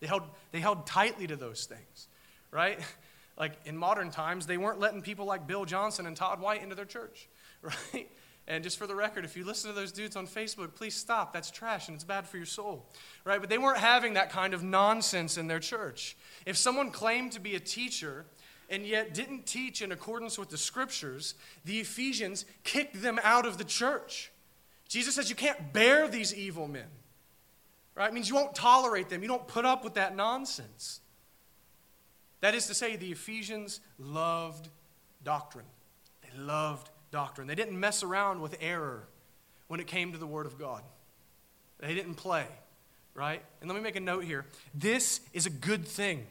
They 0.03 0.07
held, 0.07 0.23
they 0.51 0.59
held 0.59 0.85
tightly 0.85 1.27
to 1.27 1.37
those 1.37 1.65
things, 1.65 2.07
right? 2.51 2.79
Like 3.35 3.53
in 3.65 3.75
modern 3.75 4.11
times, 4.11 4.45
they 4.45 4.57
weren't 4.57 4.79
letting 4.79 5.01
people 5.01 5.25
like 5.25 5.47
Bill 5.47 5.65
Johnson 5.65 6.05
and 6.05 6.15
Todd 6.15 6.39
White 6.39 6.61
into 6.61 6.75
their 6.75 6.85
church, 6.85 7.27
right? 7.63 8.07
And 8.47 8.63
just 8.63 8.77
for 8.77 8.85
the 8.85 8.93
record, 8.93 9.25
if 9.25 9.35
you 9.35 9.43
listen 9.43 9.71
to 9.71 9.75
those 9.75 9.91
dudes 9.91 10.15
on 10.15 10.27
Facebook, 10.27 10.75
please 10.75 10.93
stop. 10.93 11.33
That's 11.33 11.49
trash 11.49 11.87
and 11.87 11.95
it's 11.95 12.03
bad 12.03 12.27
for 12.27 12.37
your 12.37 12.45
soul. 12.45 12.85
Right? 13.25 13.41
But 13.41 13.49
they 13.49 13.57
weren't 13.57 13.79
having 13.79 14.13
that 14.13 14.29
kind 14.29 14.53
of 14.53 14.61
nonsense 14.61 15.35
in 15.35 15.47
their 15.47 15.59
church. 15.59 16.15
If 16.45 16.57
someone 16.57 16.91
claimed 16.91 17.31
to 17.31 17.39
be 17.39 17.55
a 17.55 17.59
teacher 17.59 18.27
and 18.69 18.85
yet 18.85 19.15
didn't 19.15 19.47
teach 19.47 19.81
in 19.81 19.91
accordance 19.91 20.37
with 20.37 20.49
the 20.49 20.57
scriptures, 20.59 21.33
the 21.65 21.79
Ephesians 21.79 22.45
kicked 22.63 23.01
them 23.01 23.19
out 23.23 23.47
of 23.47 23.57
the 23.57 23.63
church. 23.63 24.31
Jesus 24.87 25.15
says 25.15 25.27
you 25.27 25.35
can't 25.35 25.73
bear 25.73 26.07
these 26.07 26.35
evil 26.35 26.67
men. 26.67 26.85
Right? 27.95 28.09
It 28.09 28.13
means 28.13 28.27
you 28.27 28.35
won't 28.35 28.55
tolerate 28.55 29.09
them. 29.09 29.21
You 29.21 29.27
don't 29.27 29.47
put 29.47 29.65
up 29.65 29.83
with 29.83 29.95
that 29.95 30.15
nonsense. 30.15 30.99
That 32.41 32.55
is 32.55 32.67
to 32.67 32.73
say, 32.73 32.95
the 32.95 33.11
Ephesians 33.11 33.79
loved 33.99 34.67
doctrine. 35.23 35.65
They 36.23 36.41
loved 36.41 36.89
doctrine. 37.11 37.47
They 37.47 37.55
didn't 37.55 37.79
mess 37.79 38.03
around 38.03 38.41
with 38.41 38.57
error 38.59 39.07
when 39.67 39.79
it 39.79 39.87
came 39.87 40.11
to 40.11 40.17
the 40.17 40.27
Word 40.27 40.45
of 40.45 40.59
God. 40.59 40.81
They 41.79 41.93
didn't 41.93 42.15
play, 42.15 42.45
right? 43.13 43.41
And 43.61 43.69
let 43.69 43.75
me 43.75 43.81
make 43.81 43.95
a 43.95 44.01
note 44.01 44.23
here. 44.23 44.45
This 44.73 45.21
is 45.31 45.45
a 45.45 45.49
good 45.49 45.85
thing. 45.85 46.25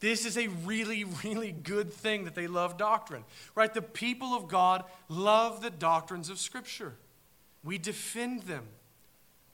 This 0.00 0.24
is 0.24 0.38
a 0.38 0.46
really, 0.46 1.04
really 1.24 1.52
good 1.52 1.92
thing 1.92 2.24
that 2.24 2.34
they 2.34 2.46
love 2.46 2.76
doctrine, 2.76 3.24
right? 3.54 3.72
The 3.72 3.82
people 3.82 4.34
of 4.34 4.48
God 4.48 4.84
love 5.08 5.60
the 5.60 5.70
doctrines 5.70 6.30
of 6.30 6.38
Scripture. 6.38 6.94
We 7.64 7.78
defend 7.78 8.42
them. 8.42 8.64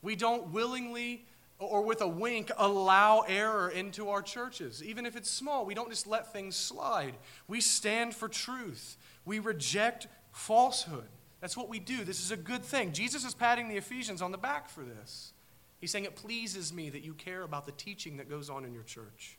We 0.04 0.14
don't 0.14 0.52
willingly 0.52 1.26
or 1.58 1.82
with 1.82 2.02
a 2.02 2.08
wink 2.08 2.50
allow 2.56 3.20
error 3.26 3.70
into 3.70 4.10
our 4.10 4.22
churches. 4.22 4.82
Even 4.84 5.06
if 5.06 5.16
it's 5.16 5.30
small, 5.30 5.64
we 5.64 5.74
don't 5.74 5.90
just 5.90 6.06
let 6.06 6.32
things 6.32 6.54
slide. 6.54 7.14
We 7.48 7.60
stand 7.60 8.14
for 8.14 8.28
truth, 8.28 8.96
we 9.24 9.38
reject 9.38 10.06
falsehood. 10.30 11.08
That's 11.40 11.56
what 11.56 11.68
we 11.68 11.78
do. 11.78 12.04
This 12.04 12.20
is 12.20 12.30
a 12.30 12.38
good 12.38 12.64
thing. 12.64 12.92
Jesus 12.92 13.24
is 13.24 13.34
patting 13.34 13.68
the 13.68 13.76
Ephesians 13.76 14.22
on 14.22 14.32
the 14.32 14.38
back 14.38 14.70
for 14.70 14.82
this. 14.82 15.32
He's 15.78 15.90
saying, 15.90 16.06
It 16.06 16.16
pleases 16.16 16.72
me 16.72 16.88
that 16.90 17.02
you 17.02 17.12
care 17.12 17.42
about 17.42 17.66
the 17.66 17.72
teaching 17.72 18.16
that 18.16 18.30
goes 18.30 18.48
on 18.48 18.64
in 18.64 18.72
your 18.72 18.82
church. 18.82 19.38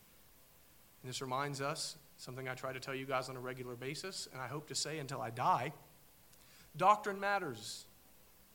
And 1.01 1.09
this 1.09 1.21
reminds 1.21 1.61
us 1.61 1.97
something 2.17 2.47
I 2.47 2.53
try 2.53 2.73
to 2.73 2.79
tell 2.79 2.93
you 2.93 3.05
guys 3.05 3.27
on 3.27 3.35
a 3.35 3.39
regular 3.39 3.75
basis, 3.75 4.27
and 4.31 4.41
I 4.41 4.47
hope 4.47 4.67
to 4.67 4.75
say 4.75 4.99
until 4.99 5.21
I 5.21 5.29
die 5.29 5.73
doctrine 6.77 7.19
matters. 7.19 7.85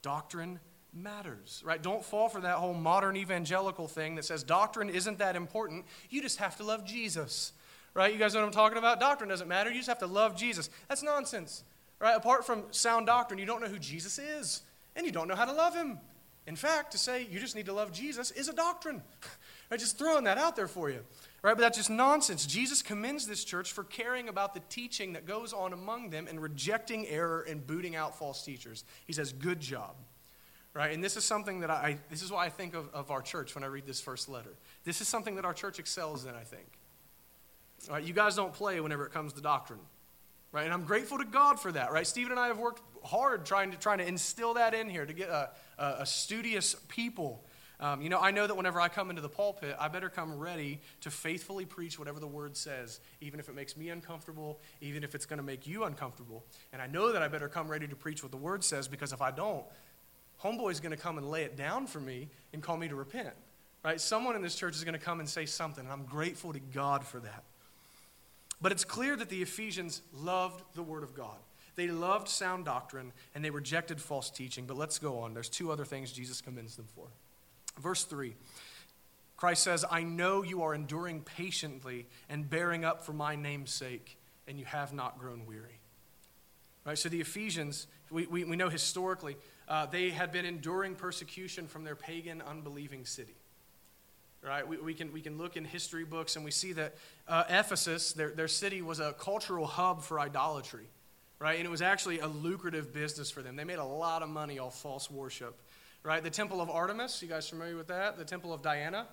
Doctrine 0.03 0.61
matters, 0.93 1.63
right? 1.65 1.83
Don't 1.83 2.05
fall 2.05 2.29
for 2.29 2.41
that 2.41 2.57
whole 2.57 2.75
modern 2.75 3.17
evangelical 3.17 3.89
thing 3.89 4.17
that 4.17 4.25
says 4.25 4.43
doctrine 4.43 4.89
isn't 4.89 5.19
that 5.19 5.37
important. 5.37 5.85
You 6.09 6.23
just 6.23 6.39
have 6.39 6.57
to 6.57 6.65
love 6.65 6.85
Jesus, 6.85 7.53
right? 7.95 8.13
You 8.13 8.19
guys 8.19 8.35
know 8.35 8.41
what 8.41 8.47
I'm 8.47 8.53
talking 8.53 8.79
about? 8.79 9.01
Doctrine 9.01 9.29
doesn't 9.29 9.49
matter. 9.49 9.71
You 9.71 9.77
just 9.77 9.89
have 9.89 9.99
to 10.01 10.07
love 10.07 10.37
Jesus. 10.37 10.71
That's 10.89 11.03
nonsense, 11.03 11.65
right? 11.99 12.17
Apart 12.17 12.45
from 12.45 12.65
sound 12.71 13.07
doctrine, 13.07 13.39
you 13.39 13.47
don't 13.47 13.61
know 13.61 13.69
who 13.69 13.79
Jesus 13.79 14.19
is, 14.19 14.63
and 14.97 15.07
you 15.07 15.13
don't 15.13 15.29
know 15.29 15.37
how 15.37 15.45
to 15.45 15.53
love 15.53 15.75
him. 15.75 15.99
In 16.47 16.57
fact, 16.57 16.93
to 16.93 16.99
say 16.99 17.27
you 17.31 17.39
just 17.39 17.55
need 17.55 17.67
to 17.67 17.73
love 17.73 17.93
Jesus 17.93 18.31
is 18.33 18.49
a 18.49 18.53
doctrine. 18.53 19.03
right? 19.71 19.79
Just 19.79 19.99
throwing 19.99 20.25
that 20.25 20.39
out 20.39 20.57
there 20.57 20.67
for 20.67 20.91
you. 20.91 21.05
Right? 21.43 21.55
But 21.55 21.61
that's 21.61 21.79
just 21.79 21.91
nonsense. 21.91 22.45
Jesus 22.45 22.83
commends 22.83 23.27
this 23.27 23.45
church 23.45 23.73
for 23.73 23.85
caring 23.85 24.29
about 24.29 24.55
the 24.55 24.61
teaching 24.69 25.13
that 25.13 25.27
goes 25.27 25.53
on 25.53 25.73
among 25.73 26.11
them 26.11 26.27
and 26.29 26.41
rejecting 26.43 27.07
error 27.07 27.43
and 27.49 27.65
booting 27.65 27.95
out 27.95 28.19
false 28.19 28.45
teachers. 28.45 28.85
He 29.07 29.13
says, 29.13 29.33
Good 29.33 29.61
job 29.61 29.95
right? 30.75 30.93
And 30.93 31.03
this 31.03 31.17
is 31.17 31.25
something 31.25 31.61
that 31.61 31.71
I, 31.71 31.99
this 32.11 32.23
is 32.23 32.31
why 32.31 32.47
I 32.47 32.49
think 32.49 32.75
of, 32.75 32.89
of 32.95 33.11
our 33.11 33.23
church 33.23 33.55
when 33.55 33.65
I 33.65 33.69
read 33.69 33.87
this 33.87 34.01
first 34.01 34.29
letter. 34.29 34.55
This 34.85 35.01
is 35.01 35.09
something 35.09 35.35
that 35.37 35.45
our 35.45 35.55
church 35.55 35.79
excels 35.79 36.25
in, 36.25 36.35
I 36.35 36.45
think. 36.45 36.67
All 37.89 37.95
right, 37.95 38.05
you 38.05 38.13
guys 38.15 38.37
don't 38.37 38.53
play 38.53 38.81
whenever 38.81 39.05
it 39.07 39.13
comes 39.13 39.33
to 39.33 39.41
doctrine, 39.41 39.81
right? 40.53 40.65
And 40.65 40.73
I'm 40.73 40.85
grateful 40.85 41.19
to 41.19 41.25
God 41.25 41.59
for 41.59 41.73
that, 41.73 41.93
right? 41.93 42.07
Stephen 42.07 42.31
and 42.33 42.41
I 42.41 42.49
have 42.49 42.59
worked 42.59 42.83
hard 43.05 43.47
trying 43.47 43.71
to, 43.71 43.79
trying 43.79 43.99
to 43.99 44.07
instill 44.07 44.55
that 44.55 44.75
in 44.75 44.89
here 44.89 45.07
to 45.07 45.13
get 45.13 45.29
a, 45.29 45.51
a, 45.79 45.85
a 46.01 46.07
studious 46.07 46.77
people 46.89 47.45
Um, 47.81 48.03
you 48.03 48.11
know, 48.11 48.21
I 48.21 48.31
know 48.31 48.47
that 48.47 48.55
whenever 48.55 48.79
I 48.79 48.89
come 48.89 49.09
into 49.09 49.23
the 49.23 49.29
pulpit, 49.31 49.75
I 49.81 49.89
better 49.89 50.11
come 50.11 50.39
ready 50.39 50.81
to 51.01 51.11
faithfully 51.11 51.65
preach 51.65 51.99
whatever 51.99 52.21
the 52.21 52.27
word 52.27 52.55
says, 52.57 53.01
even 53.23 53.41
if 53.41 53.49
it 53.49 53.55
makes 53.55 53.75
me 53.75 53.89
uncomfortable, 53.89 54.61
even 54.83 55.03
if 55.03 55.15
it's 55.15 55.25
going 55.25 55.39
to 55.39 55.43
make 55.43 55.67
you 55.67 55.85
uncomfortable. 55.85 56.45
And 56.75 56.83
I 56.83 56.87
know 56.87 57.13
that 57.13 57.23
I 57.23 57.29
better 57.29 57.49
come 57.49 57.71
ready 57.71 57.89
to 57.89 57.97
preach 57.97 58.23
what 58.23 58.33
the 58.33 58.39
word 58.39 58.63
says 58.63 58.87
because 58.87 59.15
if 59.15 59.23
I 59.23 59.31
don't, 59.31 59.65
homeboy's 60.43 60.81
going 60.81 60.97
to 60.97 61.03
come 61.03 61.19
and 61.19 61.31
lay 61.31 61.43
it 61.43 61.57
down 61.57 61.87
for 61.87 62.01
me 62.01 62.29
and 62.53 62.63
call 62.63 62.77
me 62.77 62.89
to 62.89 62.95
repent. 62.95 63.35
Right? 63.85 64.01
Someone 64.01 64.37
in 64.37 64.43
this 64.43 64.55
church 64.55 64.77
is 64.77 64.85
going 64.85 64.99
to 64.99 65.05
come 65.05 65.21
and 65.21 65.29
say 65.29 65.47
something, 65.47 65.85
and 65.85 65.93
I'm 65.93 66.05
grateful 66.05 66.53
to 66.53 66.61
God 66.61 67.05
for 67.05 67.19
that. 67.21 67.45
But 68.61 68.73
it's 68.73 68.85
clear 68.85 69.17
that 69.17 69.31
the 69.31 69.43
Ephesians 69.43 70.03
loved 70.15 70.63
the 70.75 70.83
Word 70.83 71.03
of 71.03 71.15
God. 71.15 71.39
They 71.77 71.89
loved 71.89 72.29
sound 72.29 72.67
doctrine 72.67 73.13
and 73.35 73.43
they 73.43 73.49
rejected 73.49 74.01
false 74.01 74.29
teaching. 74.29 74.67
But 74.67 74.77
let's 74.77 74.99
go 74.99 75.21
on. 75.21 75.33
There's 75.33 75.49
two 75.49 75.73
other 75.73 75.87
things 75.87 76.13
Jesus 76.13 76.43
commends 76.43 76.77
them 76.77 76.87
for. 76.95 77.07
Verse 77.81 78.05
3 78.05 78.35
Christ 79.37 79.63
says, 79.63 79.87
I 79.91 80.03
know 80.03 80.43
you 80.43 80.63
are 80.63 80.75
enduring 80.75 81.23
patiently 81.23 82.07
and 82.29 82.51
bearing 82.51 82.85
up 82.85 83.03
for 83.03 83.15
my 83.15 83.37
name's 83.37 83.73
sake, 83.73 84.19
and 84.47 84.59
you 84.59 84.67
have 84.67 84.93
not 84.93 85.19
grown 85.19 85.47
weary. 85.47 85.81
Right? 86.85 86.99
So 86.99 87.09
the 87.09 87.23
Ephesians, 87.23 87.87
we, 88.11 88.27
we, 88.27 88.45
we 88.45 88.57
know 88.57 88.69
historically, 88.69 89.39
uh, 89.71 89.87
they 89.87 90.11
had 90.11 90.33
been 90.33 90.45
enduring 90.45 90.95
persecution 90.95 91.67
from 91.67 91.85
their 91.85 91.97
pagan, 91.97 92.43
unbelieving 92.43 93.07
city. 93.07 93.35
Right? 94.43 94.67
We, 94.67 94.77
we, 94.77 94.95
can, 94.95 95.13
we 95.13 95.23
can 95.23 95.39
look 95.39 95.57
in 95.57 95.65
history 95.65 96.05
books 96.05 96.37
and 96.37 96.45
we 96.45 96.51
see 96.51 96.75
that 96.75 96.95
uh, 97.29 97.45
Ephesus, 97.49 98.13
their, 98.13 98.31
their 98.31 98.49
city, 98.49 98.83
was 98.83 99.01
a 99.01 99.15
cultural 99.15 99.67
hub 99.67 100.03
for 100.03 100.21
idolatry. 100.21 100.89
Right? 101.39 101.57
And 101.57 101.67
it 101.67 101.71
was 101.71 101.83
actually 101.83 102.21
a 102.21 102.27
lucrative 102.27 102.93
business 102.93 103.31
for 103.31 103.41
them. 103.41 103.57
They 103.57 103.65
made 103.65 103.79
a 103.79 103.85
lot 103.85 104.23
of 104.23 104.29
money 104.29 104.59
off 104.59 104.79
false 104.79 105.11
worship 105.11 105.59
right? 106.03 106.23
The 106.23 106.31
Temple 106.31 106.61
of 106.61 106.71
Artemis, 106.71 107.21
you 107.23 107.29
guys 107.29 107.49
familiar 107.49 107.77
with 107.77 107.89
that? 107.89 108.17
The 108.17 108.25
Temple 108.25 108.53
of 108.53 108.63
Diana, 108.63 109.07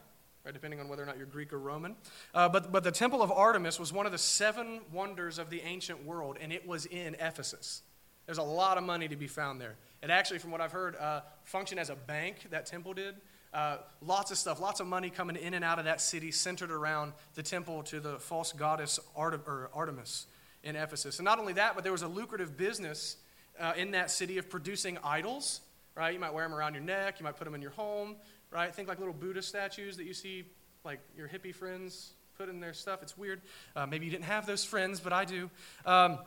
right? 0.43 0.53
Depending 0.53 0.79
on 0.79 0.87
whether 0.87 1.03
or 1.03 1.05
not 1.05 1.17
you're 1.17 1.25
Greek 1.25 1.51
or 1.53 1.59
Roman. 1.59 1.95
Uh, 2.33 2.49
but, 2.49 2.71
but 2.71 2.83
the 2.83 2.91
Temple 2.91 3.21
of 3.21 3.31
Artemis 3.31 3.79
was 3.79 3.91
one 3.91 4.05
of 4.05 4.11
the 4.11 4.17
seven 4.17 4.81
wonders 4.91 5.39
of 5.39 5.49
the 5.49 5.61
ancient 5.61 6.05
world, 6.05 6.37
and 6.39 6.53
it 6.53 6.67
was 6.67 6.85
in 6.85 7.15
Ephesus. 7.15 7.81
There's 8.27 8.37
a 8.37 8.43
lot 8.43 8.77
of 8.77 8.83
money 8.83 9.07
to 9.07 9.15
be 9.15 9.25
found 9.25 9.59
there. 9.59 9.75
It 10.03 10.11
actually, 10.11 10.37
from 10.37 10.51
what 10.51 10.61
I've 10.61 10.71
heard, 10.71 10.95
uh, 10.97 11.21
functioned 11.45 11.79
as 11.79 11.89
a 11.89 11.95
bank, 11.95 12.45
that 12.51 12.67
temple 12.67 12.93
did. 12.93 13.15
Uh, 13.51 13.77
lots 14.01 14.29
of 14.29 14.37
stuff, 14.37 14.59
lots 14.59 14.79
of 14.79 14.85
money 14.85 15.09
coming 15.09 15.35
in 15.35 15.55
and 15.55 15.65
out 15.65 15.79
of 15.79 15.85
that 15.85 16.01
city 16.01 16.29
centered 16.29 16.69
around 16.69 17.13
the 17.33 17.41
temple 17.41 17.81
to 17.81 17.99
the 17.99 18.19
false 18.19 18.53
goddess 18.53 18.99
Artemis 19.15 20.27
in 20.63 20.75
Ephesus. 20.75 21.17
And 21.17 21.25
not 21.25 21.39
only 21.39 21.53
that, 21.53 21.73
but 21.73 21.83
there 21.83 21.91
was 21.91 22.03
a 22.03 22.07
lucrative 22.07 22.55
business 22.55 23.17
uh, 23.59 23.73
in 23.75 23.91
that 23.91 24.11
city 24.11 24.37
of 24.37 24.49
producing 24.49 24.99
idols 25.03 25.61
right? 25.97 26.13
You 26.13 26.19
might 26.19 26.33
wear 26.33 26.45
them 26.45 26.53
around 26.53 26.75
your 26.75 26.83
neck, 26.83 27.19
you 27.19 27.23
might 27.23 27.35
put 27.35 27.45
them 27.45 27.55
in 27.55 27.61
your 27.61 27.71
home, 27.71 28.15
right? 28.51 28.73
Think 28.73 28.87
like 28.87 28.99
little 28.99 29.13
Buddha 29.13 29.41
statues 29.41 29.97
that 29.97 30.05
you 30.05 30.13
see, 30.13 30.45
like 30.85 30.99
your 31.17 31.27
hippie 31.27 31.53
friends 31.53 32.13
put 32.37 32.49
in 32.49 32.59
their 32.59 32.73
stuff. 32.73 33.01
It's 33.01 33.17
weird. 33.17 33.41
Uh, 33.75 33.87
maybe 33.87 34.05
you 34.05 34.11
didn't 34.11 34.25
have 34.25 34.45
those 34.45 34.63
friends, 34.63 34.99
but 34.99 35.11
I 35.11 35.25
do. 35.25 35.49
Um, 35.85 36.19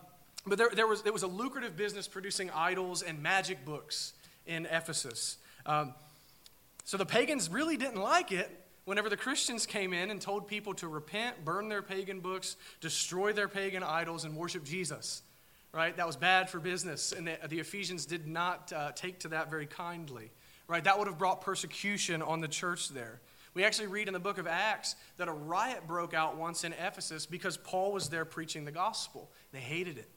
but 0.47 0.59
there, 0.59 0.71
there, 0.73 0.87
was, 0.87 1.03
there 1.03 1.13
was 1.13 1.23
a 1.23 1.29
lucrative 1.29 1.77
business 1.77 2.09
producing 2.09 2.51
idols 2.51 3.03
and 3.03 3.23
magic 3.23 3.65
books 3.65 4.15
in 4.47 4.67
Ephesus. 4.67 5.39
Um, 5.67 5.95
so 6.85 6.97
the 6.97 7.07
pagans 7.07 7.51
really 7.51 7.77
didn't 7.77 8.01
like 8.01 8.33
it 8.33 8.51
whenever 8.85 9.09
the 9.09 9.17
Christians 9.17 9.67
came 9.67 9.93
in 9.93 10.11
and 10.11 10.21
told 10.21 10.49
people 10.49 10.75
to 10.75 10.89
repent, 10.89 11.45
burn 11.45 11.69
their 11.69 11.83
pagan 11.83 12.21
books, 12.21 12.57
destroy 12.81 13.33
their 13.33 13.49
pagan 13.49 13.83
idols, 13.83 14.25
and 14.25 14.35
worship 14.37 14.65
Jesus 14.65 15.23
right? 15.73 15.97
That 15.97 16.07
was 16.07 16.17
bad 16.17 16.51
for 16.51 16.59
business, 16.59 17.13
and 17.13 17.27
the, 17.27 17.39
the 17.49 17.61
Ephesians 17.61 18.07
did 18.07 18.27
not 18.27 18.73
uh, 18.73 18.93
take 18.93 19.21
to 19.21 19.29
that 19.29 19.51
very 19.51 19.67
kindly, 19.67 20.31
right? 20.67 20.83
That 20.83 20.99
would 20.99 21.07
have 21.07 21.19
brought 21.19 21.43
persecution 21.43 22.23
on 22.23 22.41
the 22.41 22.49
church 22.49 22.89
there. 22.89 23.21
We 23.55 23.65
actually 23.65 23.89
read 23.89 24.07
in 24.07 24.15
the 24.15 24.21
book 24.21 24.39
of 24.39 24.47
Acts 24.47 24.95
that 25.17 25.29
a 25.29 25.33
riot 25.33 25.87
broke 25.87 26.15
out 26.15 26.37
once 26.37 26.63
in 26.63 26.73
Ephesus 26.73 27.27
because 27.27 27.57
Paul 27.57 27.93
was 27.93 28.09
there 28.09 28.25
preaching 28.25 28.65
the 28.65 28.73
gospel. 28.73 29.31
They 29.53 29.59
hated 29.59 29.99
it. 29.99 30.09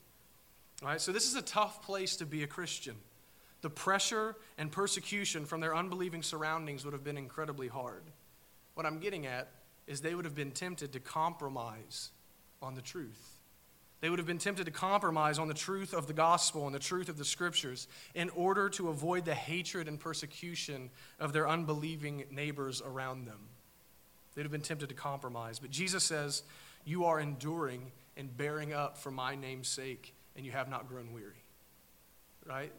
Right? 0.84 1.00
So 1.00 1.12
this 1.12 1.28
is 1.28 1.36
a 1.36 1.42
tough 1.42 1.82
place 1.82 2.18
to 2.18 2.26
be 2.26 2.44
a 2.44 2.48
Christian. 2.48 2.96
The 3.62 3.70
pressure 3.70 4.36
and 4.58 4.72
persecution 4.72 5.46
from 5.46 5.62
their 5.62 5.76
unbelieving 5.76 6.22
surroundings 6.22 6.84
would 6.84 6.94
have 6.94 7.04
been 7.04 7.18
incredibly 7.18 7.70
hard. 7.70 8.04
What 8.74 8.86
I'm 8.86 9.00
getting 9.00 9.26
at 9.26 9.50
is 9.88 10.02
they 10.02 10.16
would 10.16 10.26
have 10.26 10.36
been 10.36 10.52
tempted 10.52 10.92
to 10.94 11.00
compromise 11.00 12.12
on 12.62 12.76
the 12.76 12.82
truth. 12.82 13.38
They 14.02 14.10
would 14.10 14.20
have 14.20 14.28
been 14.28 14.38
tempted 14.38 14.66
to 14.66 14.72
compromise 14.72 15.40
on 15.40 15.48
the 15.48 15.54
truth 15.54 15.94
of 15.94 16.08
the 16.08 16.14
gospel 16.14 16.66
and 16.66 16.76
the 16.76 16.80
truth 16.80 17.08
of 17.08 17.18
the 17.18 17.24
scriptures 17.24 17.88
in 18.14 18.30
order 18.32 18.68
to 18.72 18.90
avoid 18.90 19.24
the 19.24 19.34
hatred 19.34 19.88
and 19.88 19.98
persecution 19.98 20.90
of 21.22 21.32
their 21.32 21.48
unbelieving 21.48 22.26
neighbors 22.30 22.82
around 22.86 23.26
them. 23.26 23.48
They'd 24.36 24.42
have 24.42 24.52
been 24.52 24.60
tempted 24.60 24.90
to 24.90 24.96
compromise. 24.96 25.60
But 25.60 25.72
Jesus 25.72 26.04
says, 26.04 26.44
You 26.84 27.06
are 27.06 27.18
enduring 27.18 27.94
and 28.18 28.36
bearing 28.36 28.74
up 28.74 28.98
for 28.98 29.10
my 29.10 29.36
name's 29.36 29.70
sake, 29.70 30.14
and 30.36 30.46
you 30.46 30.52
have 30.52 30.70
not 30.70 30.88
grown 30.88 31.14
weary. 31.14 31.44
Right? 32.46 32.72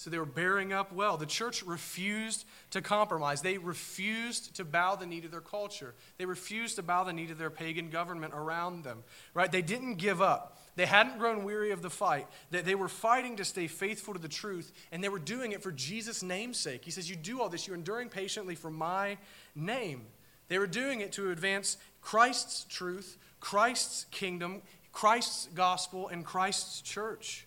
So 0.00 0.08
they 0.08 0.18
were 0.18 0.24
bearing 0.24 0.72
up 0.72 0.94
well. 0.94 1.18
The 1.18 1.26
church 1.26 1.62
refused 1.62 2.46
to 2.70 2.80
compromise. 2.80 3.42
They 3.42 3.58
refused 3.58 4.56
to 4.56 4.64
bow 4.64 4.96
the 4.96 5.04
knee 5.04 5.20
to 5.20 5.28
their 5.28 5.42
culture. 5.42 5.94
They 6.16 6.24
refused 6.24 6.76
to 6.76 6.82
bow 6.82 7.04
the 7.04 7.12
knee 7.12 7.26
to 7.26 7.34
their 7.34 7.50
pagan 7.50 7.90
government 7.90 8.32
around 8.34 8.82
them. 8.82 9.04
Right? 9.34 9.52
They 9.52 9.60
didn't 9.60 9.96
give 9.96 10.22
up. 10.22 10.56
They 10.76 10.86
hadn't 10.86 11.18
grown 11.18 11.44
weary 11.44 11.72
of 11.72 11.82
the 11.82 11.90
fight. 11.90 12.26
They, 12.50 12.62
they 12.62 12.74
were 12.74 12.88
fighting 12.88 13.36
to 13.36 13.44
stay 13.44 13.66
faithful 13.66 14.14
to 14.14 14.20
the 14.20 14.26
truth, 14.26 14.72
and 14.90 15.04
they 15.04 15.10
were 15.10 15.18
doing 15.18 15.52
it 15.52 15.62
for 15.62 15.70
Jesus' 15.70 16.22
name's 16.22 16.58
sake. 16.58 16.82
He 16.82 16.90
says, 16.90 17.10
You 17.10 17.16
do 17.16 17.42
all 17.42 17.50
this, 17.50 17.66
you're 17.66 17.76
enduring 17.76 18.08
patiently 18.08 18.54
for 18.54 18.70
my 18.70 19.18
name. 19.54 20.06
They 20.48 20.58
were 20.58 20.66
doing 20.66 21.02
it 21.02 21.12
to 21.12 21.30
advance 21.30 21.76
Christ's 22.00 22.64
truth, 22.70 23.18
Christ's 23.38 24.06
kingdom, 24.10 24.62
Christ's 24.92 25.48
gospel, 25.54 26.08
and 26.08 26.24
Christ's 26.24 26.80
church. 26.80 27.46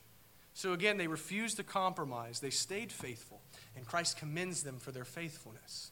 So 0.54 0.74
again, 0.74 0.98
they 0.98 1.08
refused 1.08 1.58
to 1.58 1.64
compromise. 1.64 2.40
They 2.40 2.50
stayed 2.50 2.92
faithful, 2.92 3.42
and 3.76 3.86
Christ 3.86 4.18
commends 4.18 4.64
them 4.64 4.80
for 4.80 4.92
their 4.92 5.06
faithfulness. 5.06 5.92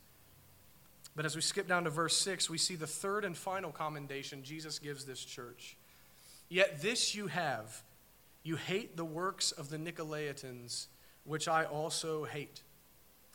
But 1.15 1.25
as 1.25 1.35
we 1.35 1.41
skip 1.41 1.67
down 1.67 1.83
to 1.83 1.89
verse 1.89 2.15
6, 2.17 2.49
we 2.49 2.57
see 2.57 2.75
the 2.75 2.87
third 2.87 3.25
and 3.25 3.35
final 3.35 3.71
commendation 3.71 4.43
Jesus 4.43 4.79
gives 4.79 5.05
this 5.05 5.23
church. 5.25 5.75
Yet 6.47 6.81
this 6.81 7.15
you 7.15 7.27
have 7.27 7.83
you 8.43 8.55
hate 8.55 8.97
the 8.97 9.05
works 9.05 9.51
of 9.51 9.69
the 9.69 9.77
Nicolaitans, 9.77 10.87
which 11.25 11.47
I 11.47 11.65
also 11.65 12.23
hate. 12.23 12.63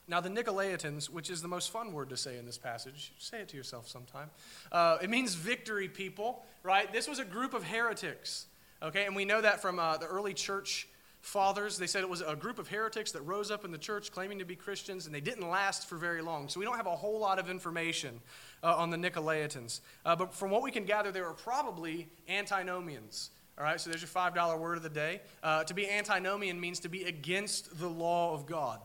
Now, 0.08 0.20
the 0.20 0.28
Nicolaitans, 0.28 1.10
which 1.10 1.30
is 1.30 1.42
the 1.42 1.48
most 1.48 1.70
fun 1.70 1.92
word 1.92 2.10
to 2.10 2.16
say 2.16 2.38
in 2.38 2.46
this 2.46 2.58
passage, 2.58 3.12
say 3.18 3.40
it 3.40 3.48
to 3.48 3.56
yourself 3.56 3.88
sometime. 3.88 4.30
Uh, 4.70 4.98
it 5.02 5.10
means 5.10 5.34
victory 5.34 5.88
people, 5.88 6.44
right? 6.62 6.92
This 6.92 7.08
was 7.08 7.18
a 7.18 7.24
group 7.24 7.54
of 7.54 7.64
heretics, 7.64 8.46
okay? 8.82 9.06
And 9.06 9.16
we 9.16 9.24
know 9.24 9.40
that 9.40 9.60
from 9.60 9.80
uh, 9.80 9.96
the 9.96 10.06
early 10.06 10.32
church 10.32 10.88
fathers. 11.26 11.76
They 11.76 11.88
said 11.88 12.02
it 12.02 12.08
was 12.08 12.20
a 12.20 12.36
group 12.36 12.60
of 12.60 12.68
heretics 12.68 13.10
that 13.12 13.22
rose 13.22 13.50
up 13.50 13.64
in 13.64 13.72
the 13.72 13.78
church 13.78 14.12
claiming 14.12 14.38
to 14.38 14.44
be 14.44 14.54
Christians, 14.54 15.06
and 15.06 15.14
they 15.14 15.20
didn't 15.20 15.48
last 15.48 15.88
for 15.88 15.96
very 15.96 16.22
long. 16.22 16.48
So 16.48 16.60
we 16.60 16.66
don't 16.66 16.76
have 16.76 16.86
a 16.86 16.94
whole 16.94 17.18
lot 17.18 17.40
of 17.40 17.50
information 17.50 18.20
uh, 18.62 18.76
on 18.76 18.90
the 18.90 18.96
Nicolaitans. 18.96 19.80
Uh, 20.04 20.14
but 20.14 20.32
from 20.32 20.50
what 20.50 20.62
we 20.62 20.70
can 20.70 20.84
gather, 20.84 21.10
they 21.10 21.20
were 21.20 21.32
probably 21.32 22.08
antinomians. 22.28 23.30
All 23.58 23.64
right, 23.64 23.80
so 23.80 23.90
there's 23.90 24.02
your 24.02 24.08
$5 24.08 24.58
word 24.58 24.76
of 24.76 24.82
the 24.82 24.88
day. 24.88 25.20
Uh, 25.42 25.64
to 25.64 25.74
be 25.74 25.88
antinomian 25.88 26.60
means 26.60 26.78
to 26.80 26.88
be 26.88 27.04
against 27.04 27.78
the 27.78 27.88
law 27.88 28.32
of 28.32 28.46
God, 28.46 28.80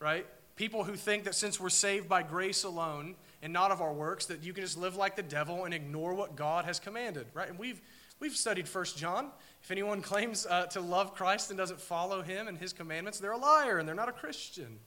right? 0.00 0.26
People 0.56 0.84
who 0.84 0.96
think 0.96 1.24
that 1.24 1.34
since 1.34 1.60
we're 1.60 1.68
saved 1.68 2.08
by 2.08 2.22
grace 2.22 2.64
alone 2.64 3.14
and 3.42 3.52
not 3.52 3.70
of 3.70 3.82
our 3.82 3.92
works, 3.92 4.26
that 4.26 4.42
you 4.42 4.54
can 4.54 4.64
just 4.64 4.78
live 4.78 4.96
like 4.96 5.14
the 5.14 5.22
devil 5.22 5.66
and 5.66 5.74
ignore 5.74 6.14
what 6.14 6.34
God 6.34 6.64
has 6.64 6.80
commanded, 6.80 7.26
right? 7.34 7.48
And 7.48 7.58
we've, 7.58 7.80
we've 8.20 8.34
studied 8.34 8.66
First 8.66 8.96
John. 8.96 9.28
If 9.62 9.70
anyone 9.70 10.00
claims 10.00 10.46
uh, 10.46 10.64
to 10.66 10.80
love 10.80 11.14
Christ 11.14 11.50
and 11.50 11.58
doesn't 11.58 11.80
follow 11.80 12.22
him 12.22 12.48
and 12.48 12.56
his 12.56 12.72
commandments, 12.72 13.20
they're 13.20 13.32
a 13.32 13.38
liar 13.38 13.78
and 13.78 13.86
they're 13.86 13.94
not 13.94 14.08
a 14.08 14.12
Christian, 14.12 14.78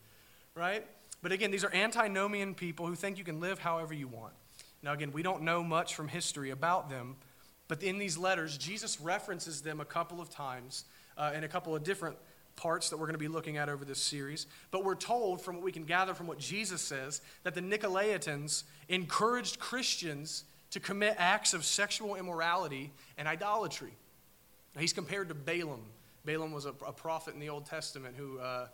right? 0.56 0.88
But 1.22 1.32
again, 1.32 1.52
these 1.52 1.64
are 1.64 1.74
antinomian 1.74 2.56
people 2.56 2.88
who 2.88 2.96
think 2.96 3.20
you 3.20 3.24
can 3.24 3.40
live 3.40 3.60
however 3.60 3.94
you 3.94 4.08
want. 4.08 4.34
Now, 4.82 4.94
again, 4.94 5.12
we 5.12 5.22
don't 5.22 5.44
know 5.44 5.64
much 5.64 5.94
from 5.94 6.08
history 6.08 6.50
about 6.50 6.90
them, 6.90 7.16
but 7.68 7.84
in 7.84 8.00
these 8.00 8.18
letters, 8.18 8.58
Jesus 8.58 9.00
references 9.00 9.62
them 9.62 9.80
a 9.82 9.86
couple 9.86 10.20
of 10.20 10.30
times 10.30 10.86
uh, 11.18 11.34
in 11.36 11.44
a 11.44 11.48
couple 11.48 11.76
of 11.76 11.84
different 11.84 12.16
parts 12.60 12.90
that 12.90 12.98
we're 12.98 13.06
going 13.06 13.14
to 13.14 13.20
be 13.20 13.30
looking 13.30 13.56
at 13.56 13.70
over 13.70 13.86
this 13.86 14.00
series. 14.00 14.46
But 14.70 14.84
we're 14.84 14.96
told, 14.96 15.42
from 15.42 15.56
what 15.56 15.64
we 15.64 15.72
can 15.72 15.86
gather 15.86 16.14
from 16.14 16.28
what 16.28 16.40
Jesus 16.40 16.82
says, 16.82 17.22
that 17.44 17.56
the 17.56 17.62
Nicolaitans 17.62 18.64
encouraged 18.90 19.60
Christians 19.60 20.44
to 20.72 20.80
commit 20.82 21.16
acts 21.18 21.54
of 21.54 21.64
sexual 21.64 22.16
immorality 22.16 22.92
and 23.18 23.28
idolatry. 23.28 23.94
He's 24.78 24.94
compared 24.94 25.30
to 25.30 25.36
Balaam. 25.36 25.86
Balaam 26.26 26.52
was 26.52 26.66
a, 26.66 26.74
a 26.86 26.92
prophet 26.92 27.34
in 27.34 27.40
the 27.40 27.50
Old 27.50 27.66
Testament 27.66 28.16
who 28.18 28.40
uh, 28.40 28.68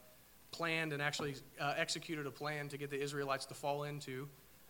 planned 0.51 0.91
and 0.91 1.01
actually 1.01 1.35
uh, 1.61 1.75
executed 1.77 2.25
a 2.25 2.31
plan 2.31 2.67
to 2.69 2.77
get 2.77 2.89
the 2.89 2.99
Israelites 2.99 3.45
to 3.45 3.53
fall 3.53 3.83
into 3.83 4.27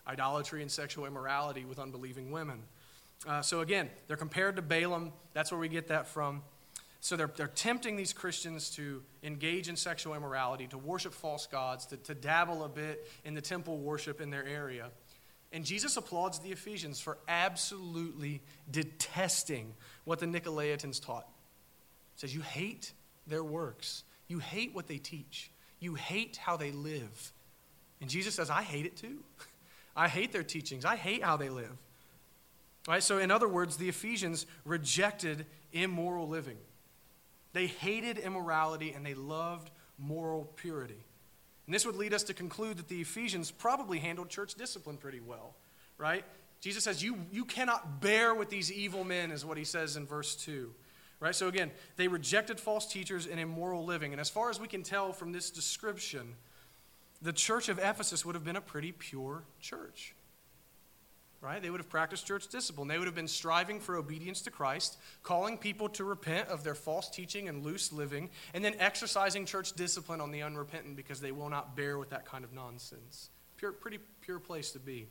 idolatry 0.08 0.62
and 0.62 0.70
sexual 0.70 1.06
immorality 1.06 1.64
with 1.64 1.80
unbelieving 1.80 2.32
women. 2.32 2.62
Uh, 3.26 3.42
so 3.42 3.62
again, 3.62 3.90
they're 4.08 4.18
compared 4.18 4.58
to 4.58 4.62
Balaam. 4.62 5.14
That's 5.34 5.52
where 5.52 5.60
we 5.60 5.70
get 5.70 5.88
that 5.88 6.06
from. 6.06 6.44
So 7.06 7.16
they're, 7.16 7.30
they're 7.36 7.46
tempting 7.46 7.98
these 7.98 8.14
Christians 8.14 8.72
to 8.72 9.04
engage 9.22 9.70
in 9.70 9.76
sexual 9.76 10.16
immorality, 10.16 10.66
to 10.70 10.80
worship 10.80 11.14
false 11.14 11.46
gods, 11.46 11.86
to, 11.86 11.98
to 11.98 12.16
dabble 12.16 12.64
a 12.64 12.68
bit 12.68 13.08
in 13.24 13.36
the 13.36 13.42
temple 13.42 13.78
worship 13.78 14.20
in 14.20 14.32
their 14.32 14.44
area. 14.44 14.90
And 15.52 15.64
Jesus 15.64 15.98
applauds 15.98 16.40
the 16.40 16.50
Ephesians 16.50 17.00
for 17.00 17.20
absolutely 17.28 18.42
detesting 18.72 19.76
what 20.06 20.18
the 20.18 20.26
Nicolaitans 20.26 21.00
taught. 21.00 21.28
He 22.16 22.22
says, 22.22 22.34
You 22.34 22.42
hate 22.42 22.92
their 23.28 23.44
works, 23.44 24.04
you 24.28 24.40
hate 24.40 24.74
what 24.74 24.88
they 24.88 24.98
teach, 24.98 25.52
you 25.80 25.94
hate 25.94 26.38
how 26.38 26.58
they 26.58 26.72
live. 26.72 27.34
And 28.02 28.10
Jesus 28.10 28.34
says, 28.34 28.50
I 28.50 28.64
hate 28.64 28.88
it 28.88 28.98
too. 28.98 29.20
I 29.96 30.08
hate 30.08 30.32
their 30.32 30.42
teachings, 30.42 30.86
I 30.86 30.96
hate 30.96 31.24
how 31.24 31.38
they 31.38 31.50
live. 31.50 31.78
Right? 32.88 33.04
So, 33.04 33.20
in 33.20 33.30
other 33.30 33.48
words, 33.48 33.78
the 33.78 33.90
Ephesians 33.90 34.48
rejected 34.66 35.46
immoral 35.72 36.28
living. 36.28 36.58
They 37.56 37.68
hated 37.68 38.18
immorality 38.18 38.92
and 38.92 39.06
they 39.06 39.14
loved 39.14 39.72
moral 39.98 40.44
purity. 40.58 41.06
And 41.66 41.74
this 41.74 41.86
would 41.86 41.96
lead 41.96 42.14
us 42.14 42.24
to 42.24 42.34
conclude 42.34 42.76
that 42.76 42.90
the 42.90 43.00
Ephesians 43.00 43.50
probably 43.50 43.98
handled 43.98 44.28
church 44.28 44.56
discipline 44.56 44.98
pretty 44.98 45.22
well, 45.22 45.56
right? 45.98 46.26
Jesus 46.60 46.84
says, 46.84 47.02
You, 47.02 47.18
you 47.32 47.46
cannot 47.46 48.02
bear 48.02 48.36
with 48.36 48.50
these 48.50 48.74
evil 48.74 49.06
men, 49.06 49.32
is 49.32 49.46
what 49.46 49.58
he 49.58 49.64
says 49.64 49.96
in 49.96 50.06
verse 50.06 50.36
2. 50.36 50.70
Right? 51.22 51.34
So 51.34 51.48
again, 51.48 51.72
they 51.96 52.10
rejected 52.10 52.60
false 52.60 52.92
teachers 52.92 53.26
and 53.26 53.40
immoral 53.40 53.86
living. 53.86 54.12
And 54.12 54.20
as 54.20 54.30
far 54.30 54.50
as 54.50 54.60
we 54.60 54.68
can 54.68 54.84
tell 54.84 55.14
from 55.14 55.32
this 55.32 55.50
description, 55.50 56.36
the 57.22 57.32
church 57.32 57.70
of 57.70 57.80
Ephesus 57.80 58.26
would 58.26 58.36
have 58.36 58.44
been 58.44 58.58
a 58.58 58.62
pretty 58.62 58.92
pure 58.92 59.46
church 59.62 60.14
right? 61.46 61.62
They 61.62 61.70
would 61.70 61.80
have 61.80 61.90
practiced 61.90 62.26
church 62.26 62.48
discipline. 62.48 62.88
They 62.88 62.98
would 62.98 63.08
have 63.08 63.16
been 63.16 63.28
striving 63.28 63.80
for 63.80 63.96
obedience 63.96 64.42
to 64.42 64.52
Christ, 64.52 64.98
calling 65.22 65.58
people 65.58 65.88
to 65.90 66.04
repent 66.04 66.50
of 66.50 66.64
their 66.64 66.74
false 66.74 67.10
teaching 67.10 67.48
and 67.48 67.64
loose 67.64 67.94
living, 67.94 68.32
and 68.54 68.66
then 68.66 68.76
exercising 68.80 69.46
church 69.46 69.74
discipline 69.74 70.22
on 70.22 70.32
the 70.32 70.42
unrepentant 70.42 70.96
because 70.96 71.22
they 71.22 71.32
will 71.32 71.50
not 71.50 71.76
bear 71.76 72.00
with 72.00 72.10
that 72.10 72.26
kind 72.26 72.44
of 72.44 72.52
nonsense. 72.52 73.30
Pure, 73.58 73.74
pretty 73.74 74.00
pure 74.22 74.40
place 74.40 74.72
to 74.72 74.80
be. 74.80 75.08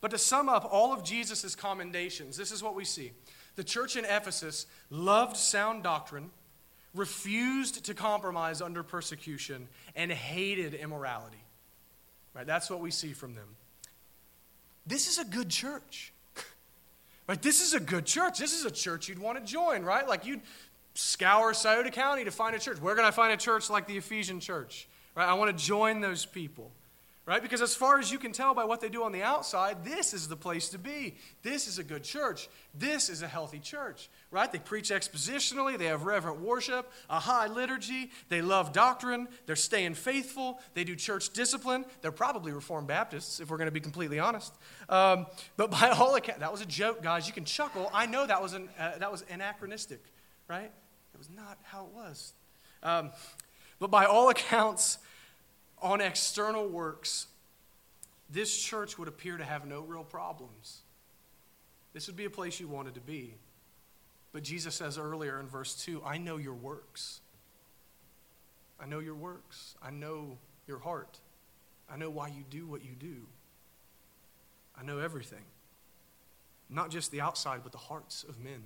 But 0.00 0.12
to 0.12 0.18
sum 0.18 0.48
up 0.48 0.68
all 0.70 0.92
of 0.92 1.02
Jesus' 1.02 1.56
commendations, 1.56 2.36
this 2.36 2.52
is 2.52 2.62
what 2.62 2.76
we 2.76 2.84
see. 2.84 3.10
The 3.56 3.64
church 3.64 3.96
in 3.96 4.04
Ephesus 4.04 4.66
loved 4.88 5.36
sound 5.36 5.82
doctrine, 5.82 6.30
refused 6.94 7.86
to 7.86 7.94
compromise 7.94 8.60
under 8.60 8.82
persecution, 8.82 9.68
and 9.96 10.12
hated 10.12 10.74
immorality. 10.74 11.42
Right? 12.34 12.46
That's 12.46 12.70
what 12.70 12.80
we 12.80 12.90
see 12.90 13.12
from 13.12 13.34
them. 13.34 13.56
This 14.86 15.08
is 15.08 15.18
a 15.18 15.24
good 15.24 15.48
church. 15.48 16.12
right? 17.28 17.40
This 17.40 17.60
is 17.60 17.74
a 17.74 17.80
good 17.80 18.06
church. 18.06 18.38
This 18.38 18.52
is 18.52 18.64
a 18.64 18.70
church 18.70 19.08
you'd 19.08 19.18
want 19.18 19.38
to 19.38 19.44
join, 19.44 19.84
right? 19.84 20.06
Like 20.06 20.26
you'd 20.26 20.40
scour 20.94 21.54
Scioto 21.54 21.90
County 21.90 22.24
to 22.24 22.30
find 22.30 22.54
a 22.54 22.58
church. 22.58 22.80
Where 22.80 22.94
can 22.94 23.04
I 23.04 23.10
find 23.10 23.32
a 23.32 23.36
church 23.36 23.70
like 23.70 23.86
the 23.86 23.96
Ephesian 23.96 24.40
church? 24.40 24.88
Right? 25.14 25.28
I 25.28 25.34
want 25.34 25.56
to 25.56 25.64
join 25.64 26.00
those 26.00 26.24
people 26.24 26.70
right? 27.24 27.40
Because 27.40 27.62
as 27.62 27.74
far 27.74 28.00
as 28.00 28.10
you 28.10 28.18
can 28.18 28.32
tell 28.32 28.52
by 28.52 28.64
what 28.64 28.80
they 28.80 28.88
do 28.88 29.04
on 29.04 29.12
the 29.12 29.22
outside, 29.22 29.84
this 29.84 30.12
is 30.12 30.26
the 30.26 30.36
place 30.36 30.68
to 30.70 30.78
be. 30.78 31.14
This 31.42 31.68
is 31.68 31.78
a 31.78 31.84
good 31.84 32.02
church. 32.02 32.48
This 32.74 33.08
is 33.08 33.22
a 33.22 33.28
healthy 33.28 33.60
church, 33.60 34.10
right? 34.32 34.50
They 34.50 34.58
preach 34.58 34.90
expositionally, 34.90 35.78
they 35.78 35.86
have 35.86 36.02
reverent 36.02 36.40
worship, 36.40 36.90
a 37.08 37.20
high 37.20 37.46
liturgy, 37.46 38.10
they 38.28 38.42
love 38.42 38.72
doctrine, 38.72 39.28
they're 39.46 39.54
staying 39.54 39.94
faithful, 39.94 40.58
they 40.74 40.82
do 40.82 40.96
church 40.96 41.30
discipline. 41.30 41.84
They're 42.00 42.10
probably 42.10 42.50
Reformed 42.50 42.88
Baptists, 42.88 43.38
if 43.38 43.50
we're 43.50 43.58
going 43.58 43.66
to 43.66 43.72
be 43.72 43.80
completely 43.80 44.18
honest. 44.18 44.52
Um, 44.88 45.26
but 45.56 45.70
by 45.70 45.88
all 45.98 46.16
accounts, 46.16 46.40
that 46.40 46.50
was 46.50 46.60
a 46.60 46.66
joke, 46.66 47.02
guys. 47.02 47.28
You 47.28 47.32
can 47.32 47.44
chuckle. 47.44 47.88
I 47.94 48.06
know 48.06 48.26
that 48.26 48.42
was, 48.42 48.54
an, 48.54 48.68
uh, 48.78 48.98
that 48.98 49.12
was 49.12 49.24
anachronistic, 49.30 50.02
right? 50.48 50.72
It 51.14 51.18
was 51.18 51.30
not 51.30 51.58
how 51.62 51.84
it 51.84 51.94
was. 51.94 52.32
Um, 52.82 53.10
but 53.78 53.90
by 53.90 54.06
all 54.06 54.28
accounts, 54.28 54.98
on 55.82 56.00
external 56.00 56.68
works, 56.68 57.26
this 58.30 58.56
church 58.56 58.98
would 58.98 59.08
appear 59.08 59.36
to 59.36 59.44
have 59.44 59.66
no 59.66 59.80
real 59.80 60.04
problems. 60.04 60.80
This 61.92 62.06
would 62.06 62.16
be 62.16 62.24
a 62.24 62.30
place 62.30 62.60
you 62.60 62.68
wanted 62.68 62.94
to 62.94 63.00
be. 63.00 63.34
But 64.32 64.42
Jesus 64.42 64.74
says 64.74 64.96
earlier 64.96 65.38
in 65.38 65.46
verse 65.46 65.74
2 65.84 66.02
I 66.04 66.18
know 66.18 66.38
your 66.38 66.54
works. 66.54 67.20
I 68.80 68.86
know 68.86 69.00
your 69.00 69.14
works. 69.14 69.74
I 69.82 69.90
know 69.90 70.38
your 70.66 70.78
heart. 70.78 71.18
I 71.90 71.96
know 71.96 72.10
why 72.10 72.28
you 72.28 72.44
do 72.48 72.66
what 72.66 72.82
you 72.82 72.92
do. 72.98 73.26
I 74.78 74.82
know 74.82 74.98
everything. 74.98 75.44
Not 76.70 76.90
just 76.90 77.10
the 77.10 77.20
outside, 77.20 77.60
but 77.62 77.72
the 77.72 77.78
hearts 77.78 78.24
of 78.24 78.40
men. 78.40 78.62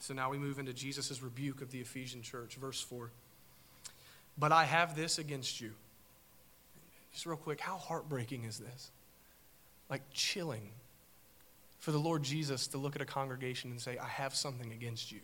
So 0.00 0.14
now 0.14 0.30
we 0.30 0.38
move 0.38 0.58
into 0.58 0.72
Jesus' 0.72 1.20
rebuke 1.20 1.60
of 1.60 1.72
the 1.72 1.80
Ephesian 1.80 2.22
church. 2.22 2.54
Verse 2.54 2.80
4. 2.80 3.10
But 4.36 4.52
I 4.52 4.64
have 4.64 4.96
this 4.96 5.18
against 5.18 5.60
you. 5.60 5.72
Just 7.12 7.26
real 7.26 7.36
quick, 7.36 7.60
how 7.60 7.76
heartbreaking 7.76 8.44
is 8.44 8.58
this? 8.58 8.90
Like 9.88 10.02
chilling 10.12 10.70
for 11.78 11.92
the 11.92 11.98
Lord 11.98 12.22
Jesus 12.22 12.66
to 12.68 12.78
look 12.78 12.96
at 12.96 13.02
a 13.02 13.06
congregation 13.06 13.70
and 13.70 13.80
say, 13.80 13.98
I 13.98 14.08
have 14.08 14.34
something 14.34 14.72
against 14.72 15.12
you. 15.12 15.20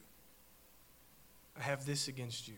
I 1.58 1.62
have 1.62 1.86
this 1.86 2.06
against 2.06 2.46
you. 2.46 2.54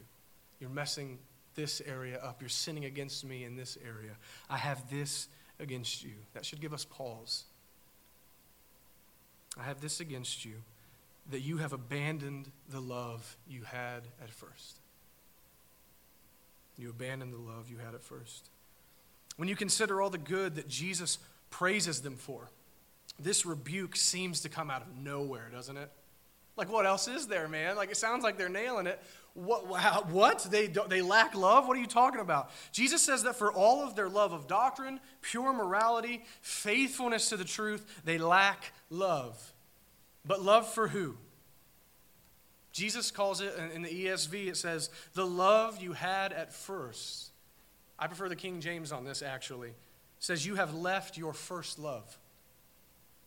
You're 0.60 0.70
messing 0.70 1.18
this 1.54 1.80
area 1.86 2.18
up. 2.18 2.40
You're 2.40 2.48
sinning 2.48 2.84
against 2.84 3.24
me 3.24 3.44
in 3.44 3.56
this 3.56 3.78
area. 3.82 4.12
I 4.50 4.58
have 4.58 4.90
this 4.90 5.28
against 5.60 6.04
you. 6.04 6.12
That 6.34 6.44
should 6.44 6.60
give 6.60 6.74
us 6.74 6.84
pause. 6.84 7.44
I 9.58 9.64
have 9.64 9.80
this 9.80 10.00
against 10.00 10.44
you 10.44 10.54
that 11.30 11.40
you 11.40 11.58
have 11.58 11.72
abandoned 11.72 12.50
the 12.68 12.80
love 12.80 13.36
you 13.46 13.62
had 13.62 14.02
at 14.22 14.30
first. 14.30 14.80
You 16.82 16.90
abandon 16.90 17.30
the 17.30 17.38
love 17.38 17.70
you 17.70 17.76
had 17.78 17.94
at 17.94 18.02
first. 18.02 18.50
When 19.36 19.48
you 19.48 19.54
consider 19.54 20.02
all 20.02 20.10
the 20.10 20.18
good 20.18 20.56
that 20.56 20.68
Jesus 20.68 21.18
praises 21.48 22.02
them 22.02 22.16
for, 22.16 22.50
this 23.20 23.46
rebuke 23.46 23.94
seems 23.94 24.40
to 24.40 24.48
come 24.48 24.68
out 24.68 24.82
of 24.82 24.88
nowhere, 24.96 25.48
doesn't 25.52 25.76
it? 25.76 25.90
Like, 26.56 26.70
what 26.70 26.84
else 26.84 27.06
is 27.06 27.28
there, 27.28 27.46
man? 27.46 27.76
Like, 27.76 27.92
it 27.92 27.96
sounds 27.96 28.24
like 28.24 28.36
they're 28.36 28.48
nailing 28.48 28.88
it. 28.88 29.00
What? 29.34 30.10
what? 30.10 30.46
They, 30.50 30.66
they 30.66 31.02
lack 31.02 31.36
love? 31.36 31.68
What 31.68 31.76
are 31.76 31.80
you 31.80 31.86
talking 31.86 32.20
about? 32.20 32.50
Jesus 32.72 33.00
says 33.00 33.22
that 33.22 33.36
for 33.36 33.52
all 33.52 33.82
of 33.82 33.94
their 33.94 34.08
love 34.08 34.32
of 34.32 34.48
doctrine, 34.48 34.98
pure 35.20 35.52
morality, 35.52 36.24
faithfulness 36.40 37.28
to 37.28 37.36
the 37.36 37.44
truth, 37.44 38.02
they 38.04 38.18
lack 38.18 38.72
love. 38.90 39.52
But 40.26 40.42
love 40.42 40.66
for 40.66 40.88
who? 40.88 41.16
Jesus 42.72 43.10
calls 43.10 43.40
it, 43.40 43.52
in 43.74 43.82
the 43.82 44.06
ESV, 44.06 44.48
it 44.48 44.56
says, 44.56 44.88
the 45.14 45.26
love 45.26 45.80
you 45.80 45.92
had 45.92 46.32
at 46.32 46.52
first. 46.52 47.30
I 47.98 48.06
prefer 48.06 48.28
the 48.28 48.36
King 48.36 48.60
James 48.60 48.92
on 48.92 49.04
this, 49.04 49.22
actually. 49.22 49.68
It 49.68 49.74
says, 50.18 50.46
you 50.46 50.54
have 50.54 50.74
left 50.74 51.18
your 51.18 51.34
first 51.34 51.78
love. 51.78 52.18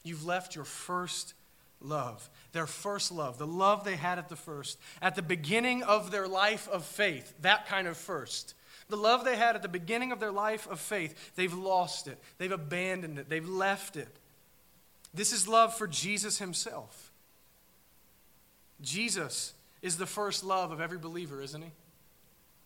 You've 0.04 0.26
left 0.26 0.56
your 0.56 0.66
first 0.66 1.36
love. 1.80 2.30
Their 2.54 2.68
first 2.68 3.12
love, 3.12 3.38
the 3.38 3.48
love 3.48 3.84
they 3.84 3.96
had 3.96 4.18
at 4.18 4.30
the 4.30 4.36
first, 4.36 4.80
at 5.02 5.16
the 5.16 5.22
beginning 5.22 5.84
of 5.84 6.12
their 6.12 6.28
life 6.28 6.68
of 6.70 6.84
faith, 6.84 7.34
that 7.42 7.68
kind 7.68 7.88
of 7.88 7.98
first. 7.98 8.56
The 8.90 8.98
love 8.98 9.26
they 9.26 9.36
had 9.36 9.56
at 9.56 9.62
the 9.62 9.68
beginning 9.68 10.12
of 10.12 10.20
their 10.20 10.32
life 10.32 10.68
of 10.68 10.80
faith, 10.80 11.36
they've 11.36 11.54
lost 11.54 12.08
it. 12.08 12.20
They've 12.38 12.52
abandoned 12.52 13.20
it. 13.20 13.30
They've 13.30 13.48
left 13.48 13.96
it. 13.96 14.10
This 15.14 15.32
is 15.32 15.48
love 15.48 15.76
for 15.76 15.88
Jesus 15.88 16.40
himself. 16.40 17.05
Jesus 18.82 19.54
is 19.82 19.98
the 19.98 20.06
first 20.06 20.44
love 20.44 20.72
of 20.72 20.82
every 20.82 20.98
believer, 20.98 21.42
isn't 21.42 21.62
he? 21.62 21.72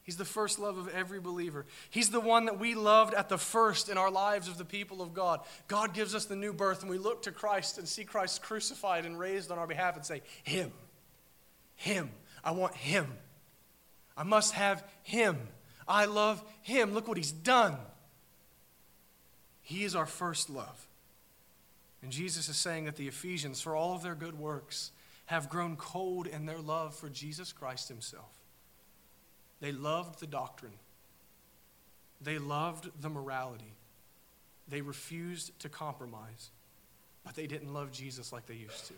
He's 0.03 0.17
the 0.17 0.25
first 0.25 0.57
love 0.57 0.79
of 0.79 0.87
every 0.87 1.19
believer. 1.19 1.67
He's 1.91 2.09
the 2.09 2.19
one 2.19 2.45
that 2.45 2.57
we 2.57 2.73
loved 2.73 3.13
at 3.13 3.29
the 3.29 3.37
first 3.37 3.89
in 3.89 3.97
our 3.97 4.09
lives 4.09 4.47
of 4.47 4.57
the 4.57 4.65
people 4.65 5.03
of 5.03 5.13
God. 5.13 5.41
God 5.67 5.93
gives 5.93 6.15
us 6.15 6.25
the 6.25 6.35
new 6.35 6.51
birth, 6.51 6.81
and 6.81 6.89
we 6.89 6.97
look 6.97 7.21
to 7.23 7.31
Christ 7.31 7.77
and 7.77 7.87
see 7.87 8.05
Christ 8.05 8.41
crucified 8.41 9.05
and 9.05 9.19
raised 9.19 9.51
on 9.51 9.59
our 9.59 9.67
behalf 9.67 9.95
and 9.95 10.03
say, 10.03 10.23
Him, 10.43 10.71
Him. 11.75 12.09
I 12.43 12.51
want 12.51 12.73
Him. 12.75 13.05
I 14.17 14.23
must 14.23 14.53
have 14.55 14.83
Him. 15.03 15.37
I 15.87 16.05
love 16.05 16.43
Him. 16.63 16.95
Look 16.95 17.07
what 17.07 17.17
He's 17.17 17.31
done. 17.31 17.77
He 19.61 19.83
is 19.83 19.95
our 19.95 20.07
first 20.07 20.49
love. 20.49 20.87
And 22.01 22.11
Jesus 22.11 22.49
is 22.49 22.55
saying 22.55 22.85
that 22.85 22.95
the 22.95 23.07
Ephesians, 23.07 23.61
for 23.61 23.75
all 23.75 23.93
of 23.93 24.01
their 24.01 24.15
good 24.15 24.39
works, 24.39 24.91
have 25.29 25.47
grown 25.47 25.75
cold 25.75 26.25
in 26.25 26.47
their 26.47 26.57
love 26.57 26.95
for 26.95 27.07
Jesus 27.07 27.53
Christ 27.53 27.87
himself. 27.87 28.31
They 29.61 29.71
loved 29.71 30.19
the 30.19 30.25
doctrine, 30.25 30.73
they 32.19 32.39
loved 32.39 32.89
the 32.99 33.09
morality, 33.09 33.75
they 34.67 34.81
refused 34.81 35.51
to 35.59 35.69
compromise, 35.69 36.49
but 37.23 37.35
they 37.35 37.45
didn't 37.45 37.71
love 37.71 37.91
Jesus 37.91 38.33
like 38.33 38.47
they 38.47 38.55
used 38.55 38.87
to. 38.87 38.95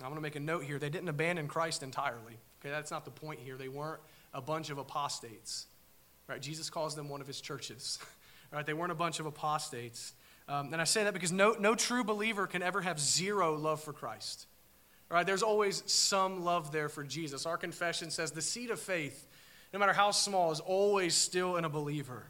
I'm 0.00 0.10
going 0.10 0.16
to 0.16 0.20
make 0.20 0.36
a 0.36 0.40
note 0.40 0.64
here. 0.64 0.78
They 0.78 0.90
didn't 0.90 1.08
abandon 1.08 1.48
Christ 1.48 1.82
entirely. 1.82 2.36
Okay, 2.60 2.70
that's 2.70 2.90
not 2.90 3.06
the 3.06 3.10
point 3.10 3.40
here. 3.40 3.56
They 3.56 3.68
weren't 3.68 4.00
a 4.34 4.42
bunch 4.42 4.68
of 4.68 4.76
apostates. 4.76 5.66
Right? 6.28 6.42
Jesus 6.42 6.68
calls 6.68 6.94
them 6.94 7.08
one 7.08 7.22
of 7.22 7.26
his 7.26 7.40
churches. 7.40 7.98
right? 8.52 8.66
They 8.66 8.74
weren't 8.74 8.92
a 8.92 8.96
bunch 8.96 9.18
of 9.18 9.26
apostates. 9.26 10.12
Um, 10.50 10.72
and 10.72 10.82
I 10.82 10.84
say 10.84 11.04
that 11.04 11.14
because 11.14 11.30
no, 11.30 11.54
no 11.60 11.76
true 11.76 12.02
believer 12.02 12.48
can 12.48 12.60
ever 12.60 12.80
have 12.80 12.98
zero 12.98 13.54
love 13.54 13.80
for 13.80 13.92
Christ. 13.92 14.48
Right, 15.08 15.26
there's 15.26 15.42
always 15.42 15.82
some 15.86 16.44
love 16.44 16.70
there 16.72 16.88
for 16.88 17.02
Jesus. 17.02 17.46
Our 17.46 17.56
confession 17.56 18.10
says 18.10 18.32
the 18.32 18.42
seed 18.42 18.70
of 18.70 18.78
faith, 18.78 19.28
no 19.72 19.78
matter 19.78 19.92
how 19.92 20.10
small, 20.10 20.52
is 20.52 20.60
always 20.60 21.14
still 21.14 21.56
in 21.56 21.64
a 21.64 21.68
believer. 21.68 22.26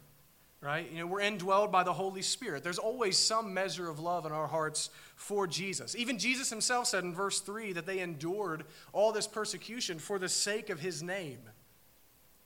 Right? 0.61 0.91
You 0.91 0.99
know, 0.99 1.07
we're 1.07 1.21
indwelled 1.21 1.71
by 1.71 1.83
the 1.83 1.93
Holy 1.93 2.21
Spirit. 2.21 2.63
There's 2.63 2.77
always 2.77 3.17
some 3.17 3.55
measure 3.55 3.89
of 3.89 3.99
love 3.99 4.27
in 4.27 4.31
our 4.31 4.45
hearts 4.45 4.91
for 5.15 5.47
Jesus. 5.47 5.95
Even 5.95 6.19
Jesus 6.19 6.51
himself 6.51 6.85
said 6.87 7.03
in 7.03 7.15
verse 7.15 7.39
3 7.39 7.73
that 7.73 7.87
they 7.87 7.99
endured 7.99 8.65
all 8.93 9.11
this 9.11 9.25
persecution 9.25 9.97
for 9.97 10.19
the 10.19 10.29
sake 10.29 10.69
of 10.69 10.79
his 10.79 11.01
name. 11.01 11.39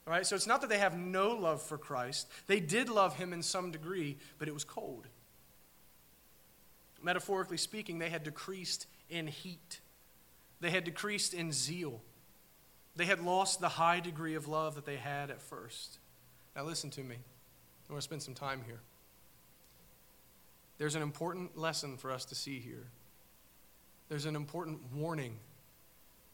Right? 0.05 0.25
So 0.25 0.35
it's 0.37 0.47
not 0.47 0.61
that 0.61 0.69
they 0.69 0.79
have 0.79 0.97
no 0.97 1.31
love 1.31 1.61
for 1.61 1.77
Christ. 1.77 2.29
They 2.47 2.61
did 2.61 2.87
love 2.87 3.17
him 3.17 3.33
in 3.33 3.41
some 3.41 3.71
degree, 3.71 4.17
but 4.37 4.47
it 4.47 4.53
was 4.53 4.63
cold. 4.63 5.07
Metaphorically 7.05 7.57
speaking, 7.57 7.99
they 7.99 8.09
had 8.09 8.23
decreased 8.23 8.87
in 9.11 9.27
heat. 9.27 9.79
They 10.59 10.71
had 10.71 10.85
decreased 10.85 11.35
in 11.35 11.51
zeal. 11.51 12.01
They 12.95 13.05
had 13.05 13.23
lost 13.23 13.59
the 13.61 13.69
high 13.69 13.99
degree 13.99 14.33
of 14.33 14.47
love 14.47 14.73
that 14.73 14.87
they 14.87 14.95
had 14.95 15.29
at 15.29 15.39
first. 15.39 15.99
Now, 16.55 16.63
listen 16.63 16.89
to 16.89 17.01
me. 17.01 17.17
I 17.87 17.93
want 17.93 18.01
to 18.01 18.05
spend 18.05 18.23
some 18.23 18.33
time 18.33 18.63
here. 18.65 18.79
There's 20.79 20.95
an 20.95 21.03
important 21.03 21.55
lesson 21.55 21.97
for 21.97 22.11
us 22.11 22.25
to 22.25 22.33
see 22.33 22.57
here. 22.57 22.87
There's 24.09 24.25
an 24.25 24.35
important 24.35 24.79
warning 24.91 25.37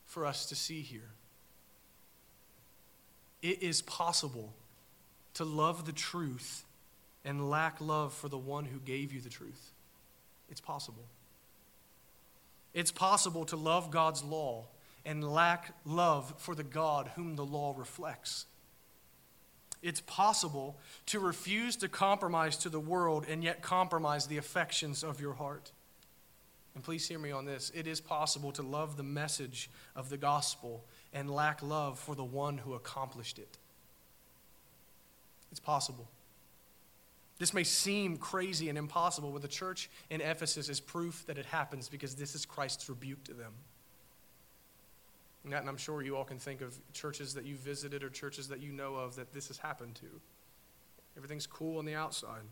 for 0.05 0.25
us 0.25 0.45
to 0.45 0.55
see 0.55 0.79
here. 0.79 1.09
It 3.41 3.61
is 3.61 3.81
possible 3.81 4.53
to 5.33 5.43
love 5.43 5.85
the 5.85 5.91
truth 5.91 6.63
and 7.25 7.49
lack 7.49 7.81
love 7.81 8.13
for 8.13 8.29
the 8.29 8.37
one 8.37 8.63
who 8.63 8.79
gave 8.79 9.11
you 9.11 9.19
the 9.19 9.29
truth. 9.29 9.70
It's 10.51 10.61
possible. 10.61 11.05
It's 12.73 12.91
possible 12.91 13.45
to 13.45 13.55
love 13.55 13.89
God's 13.89 14.23
law 14.23 14.67
and 15.05 15.23
lack 15.23 15.73
love 15.85 16.33
for 16.37 16.53
the 16.53 16.63
God 16.63 17.11
whom 17.15 17.35
the 17.35 17.45
law 17.45 17.73
reflects. 17.75 18.45
It's 19.81 20.01
possible 20.01 20.77
to 21.07 21.19
refuse 21.19 21.75
to 21.77 21.87
compromise 21.87 22.57
to 22.57 22.69
the 22.69 22.79
world 22.79 23.25
and 23.27 23.43
yet 23.43 23.61
compromise 23.61 24.27
the 24.27 24.37
affections 24.37 25.03
of 25.03 25.19
your 25.19 25.33
heart. 25.33 25.71
And 26.75 26.83
please 26.83 27.07
hear 27.07 27.19
me 27.19 27.31
on 27.31 27.45
this. 27.45 27.71
It 27.73 27.87
is 27.87 27.99
possible 27.99 28.51
to 28.53 28.61
love 28.61 28.95
the 28.95 29.03
message 29.03 29.69
of 29.95 30.09
the 30.09 30.17
gospel 30.17 30.85
and 31.13 31.29
lack 31.29 31.63
love 31.63 31.97
for 31.97 32.13
the 32.13 32.23
one 32.23 32.59
who 32.59 32.75
accomplished 32.75 33.39
it. 33.39 33.57
It's 35.49 35.59
possible. 35.59 36.07
This 37.41 37.55
may 37.55 37.63
seem 37.63 38.17
crazy 38.17 38.69
and 38.69 38.77
impossible, 38.77 39.31
but 39.31 39.41
the 39.41 39.47
church 39.47 39.89
in 40.11 40.21
Ephesus 40.21 40.69
is 40.69 40.79
proof 40.79 41.25
that 41.25 41.39
it 41.39 41.47
happens 41.47 41.89
because 41.89 42.13
this 42.13 42.35
is 42.35 42.45
Christ's 42.45 42.87
rebuke 42.87 43.23
to 43.23 43.33
them. 43.33 43.51
And 45.45 45.55
I'm 45.55 45.75
sure 45.75 46.03
you 46.03 46.15
all 46.15 46.23
can 46.23 46.37
think 46.37 46.61
of 46.61 46.75
churches 46.93 47.33
that 47.33 47.43
you 47.43 47.55
visited 47.55 48.03
or 48.03 48.11
churches 48.11 48.49
that 48.49 48.61
you 48.61 48.71
know 48.71 48.93
of 48.93 49.15
that 49.15 49.33
this 49.33 49.47
has 49.47 49.57
happened 49.57 49.95
to. 49.95 50.05
Everything's 51.17 51.47
cool 51.47 51.79
on 51.79 51.85
the 51.85 51.95
outside, 51.95 52.43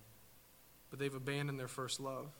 but 0.89 0.97
they've 0.97 1.13
abandoned 1.13 1.59
their 1.59 1.67
first 1.67 1.99
love. 1.99 2.31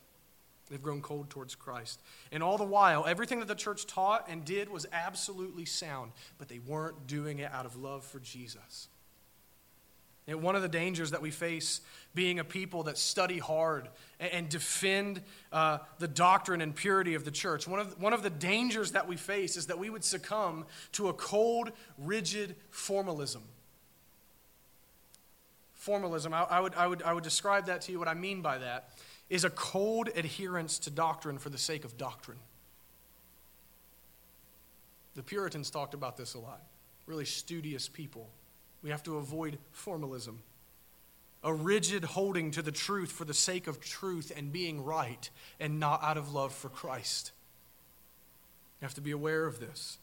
They've 0.72 0.82
grown 0.82 1.04
cold 1.04 1.30
towards 1.30 1.54
Christ. 1.54 2.02
And 2.32 2.42
all 2.42 2.58
the 2.58 2.64
while, 2.64 3.06
everything 3.06 3.42
that 3.42 3.48
the 3.48 3.54
church 3.54 3.86
taught 3.86 4.26
and 4.28 4.44
did 4.44 4.70
was 4.70 4.88
absolutely 4.92 5.66
sound, 5.66 6.14
but 6.40 6.48
they 6.48 6.58
weren't 6.58 7.06
doing 7.06 7.38
it 7.38 7.52
out 7.52 7.68
of 7.68 7.76
love 7.76 8.04
for 8.04 8.18
Jesus. 8.18 8.88
And 10.30 10.44
one 10.44 10.56
of 10.56 10.62
the 10.62 10.70
dangers 10.70 11.10
that 11.12 11.24
we 11.24 11.32
face 11.32 11.82
being 12.14 12.38
a 12.38 12.44
people 12.44 12.84
that 12.84 13.00
study 13.00 13.40
hard 13.40 13.90
and, 14.20 14.48
defend 14.48 15.24
uh, 15.52 15.80
the 15.98 16.08
doctrine 16.08 16.62
and 16.62 16.76
purity 16.76 17.16
of 17.16 17.26
the 17.26 17.32
church, 17.32 17.68
one 17.68 17.80
of, 17.80 18.00
one 18.00 18.14
of 18.14 18.22
the 18.22 18.30
dangers 18.30 18.92
that 18.92 19.08
we 19.08 19.16
face 19.16 19.58
is 19.58 19.68
that 19.68 19.80
we 19.80 19.90
would 19.90 20.04
succumb 20.04 20.66
to 20.92 21.10
a 21.10 21.14
cold, 21.14 21.72
rigid 21.98 22.56
formalism. 22.70 23.42
Formalism, 25.74 26.32
I, 26.32 26.44
I, 26.44 26.60
would, 26.60 26.76
I, 26.76 26.86
would, 26.86 27.02
I 27.02 27.14
would 27.14 27.24
describe 27.24 27.66
that 27.66 27.82
to 27.82 27.92
you. 27.92 27.98
What 27.98 28.08
I 28.08 28.14
mean 28.14 28.42
by 28.44 28.60
that 28.60 28.90
is 29.32 29.46
a 29.46 29.50
cold 29.50 30.10
adherence 30.16 30.78
to 30.80 30.92
doctrine 30.92 31.40
for 31.40 31.50
the 31.50 31.58
sake 31.58 31.86
of 31.86 31.98
doctrine. 31.98 32.40
The 35.16 35.24
Puritans 35.24 35.72
talked 35.72 35.96
about 35.96 36.18
this 36.18 36.36
a 36.36 36.40
lot, 36.40 36.62
really 37.08 37.26
studious 37.26 37.88
people 37.88 38.30
we 38.82 38.90
have 38.90 39.04
to 39.04 39.18
avoid 39.18 39.58
formalism. 39.72 40.42
A 41.44 41.54
rigid 41.54 42.04
holding 42.04 42.52
to 42.52 42.62
the 42.62 42.72
truth 42.72 43.12
for 43.12 43.26
the 43.26 43.34
sake 43.34 43.68
of 43.68 43.80
truth 43.80 44.32
and 44.36 44.52
being 44.52 44.84
right 44.84 45.30
and 45.60 45.80
not 45.80 46.04
out 46.04 46.18
of 46.18 46.34
love 46.34 46.54
for 46.54 46.70
Christ. 46.70 47.32
You 48.82 48.86
have 48.86 48.96
to 48.96 49.02
be 49.02 49.12
aware 49.12 49.46
of 49.46 49.60
this. 49.60 49.98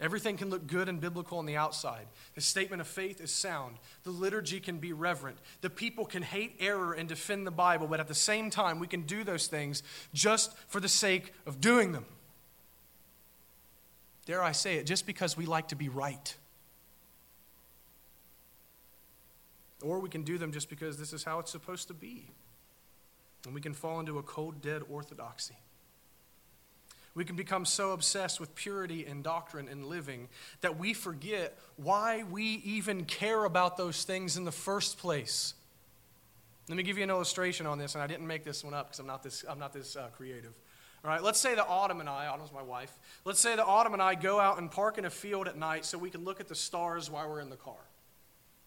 Everything 0.00 0.36
can 0.36 0.48
look 0.48 0.66
good 0.66 0.88
and 0.88 1.00
biblical 1.00 1.38
on 1.38 1.46
the 1.46 1.56
outside. 1.56 2.06
The 2.36 2.40
statement 2.40 2.80
of 2.80 2.86
faith 2.86 3.20
is 3.20 3.32
sound. 3.32 3.78
The 4.04 4.10
liturgy 4.10 4.60
can 4.60 4.78
be 4.78 4.92
reverent. 4.92 5.38
The 5.60 5.70
people 5.70 6.04
can 6.04 6.22
hate 6.22 6.54
error 6.60 6.92
and 6.92 7.08
defend 7.08 7.46
the 7.46 7.50
Bible, 7.50 7.88
but 7.88 7.98
at 7.98 8.06
the 8.06 8.14
same 8.14 8.48
time, 8.48 8.78
we 8.78 8.86
can 8.86 9.02
do 9.02 9.24
those 9.24 9.48
things 9.48 9.82
just 10.14 10.56
for 10.68 10.78
the 10.78 10.88
sake 10.88 11.32
of 11.46 11.60
doing 11.60 11.90
them. 11.92 12.06
Dare 14.24 14.42
I 14.42 14.52
say 14.52 14.76
it, 14.76 14.84
just 14.84 15.04
because 15.04 15.36
we 15.36 15.46
like 15.46 15.68
to 15.68 15.76
be 15.76 15.88
right. 15.88 16.36
Or 19.82 20.00
we 20.00 20.08
can 20.08 20.22
do 20.22 20.38
them 20.38 20.52
just 20.52 20.68
because 20.68 20.98
this 20.98 21.12
is 21.12 21.24
how 21.24 21.38
it's 21.38 21.52
supposed 21.52 21.88
to 21.88 21.94
be. 21.94 22.30
And 23.44 23.54
we 23.54 23.60
can 23.60 23.74
fall 23.74 24.00
into 24.00 24.18
a 24.18 24.22
cold, 24.22 24.60
dead 24.60 24.82
orthodoxy. 24.90 25.56
We 27.14 27.24
can 27.24 27.36
become 27.36 27.64
so 27.64 27.92
obsessed 27.92 28.38
with 28.38 28.54
purity 28.54 29.04
and 29.04 29.24
doctrine 29.24 29.68
and 29.68 29.86
living 29.86 30.28
that 30.60 30.78
we 30.78 30.94
forget 30.94 31.58
why 31.76 32.22
we 32.22 32.44
even 32.64 33.04
care 33.04 33.44
about 33.44 33.76
those 33.76 34.04
things 34.04 34.36
in 34.36 34.44
the 34.44 34.52
first 34.52 34.98
place. 34.98 35.54
Let 36.68 36.76
me 36.76 36.82
give 36.82 36.98
you 36.98 37.02
an 37.02 37.10
illustration 37.10 37.66
on 37.66 37.78
this, 37.78 37.94
and 37.94 38.02
I 38.02 38.06
didn't 38.06 38.26
make 38.26 38.44
this 38.44 38.62
one 38.62 38.74
up 38.74 38.88
because 38.88 39.00
I'm 39.00 39.06
not 39.06 39.22
this, 39.22 39.44
I'm 39.48 39.58
not 39.58 39.72
this 39.72 39.96
uh, 39.96 40.08
creative. 40.16 40.52
All 41.04 41.10
right, 41.10 41.22
let's 41.22 41.40
say 41.40 41.54
that 41.54 41.66
Autumn 41.66 42.00
and 42.00 42.08
I, 42.08 42.26
Autumn's 42.26 42.52
my 42.52 42.62
wife, 42.62 42.92
let's 43.24 43.40
say 43.40 43.56
that 43.56 43.64
Autumn 43.64 43.94
and 43.94 44.02
I 44.02 44.14
go 44.14 44.38
out 44.38 44.58
and 44.58 44.70
park 44.70 44.98
in 44.98 45.04
a 45.04 45.10
field 45.10 45.48
at 45.48 45.56
night 45.56 45.84
so 45.84 45.96
we 45.96 46.10
can 46.10 46.24
look 46.24 46.40
at 46.40 46.48
the 46.48 46.54
stars 46.54 47.10
while 47.10 47.28
we're 47.28 47.40
in 47.40 47.50
the 47.50 47.56
car. 47.56 47.87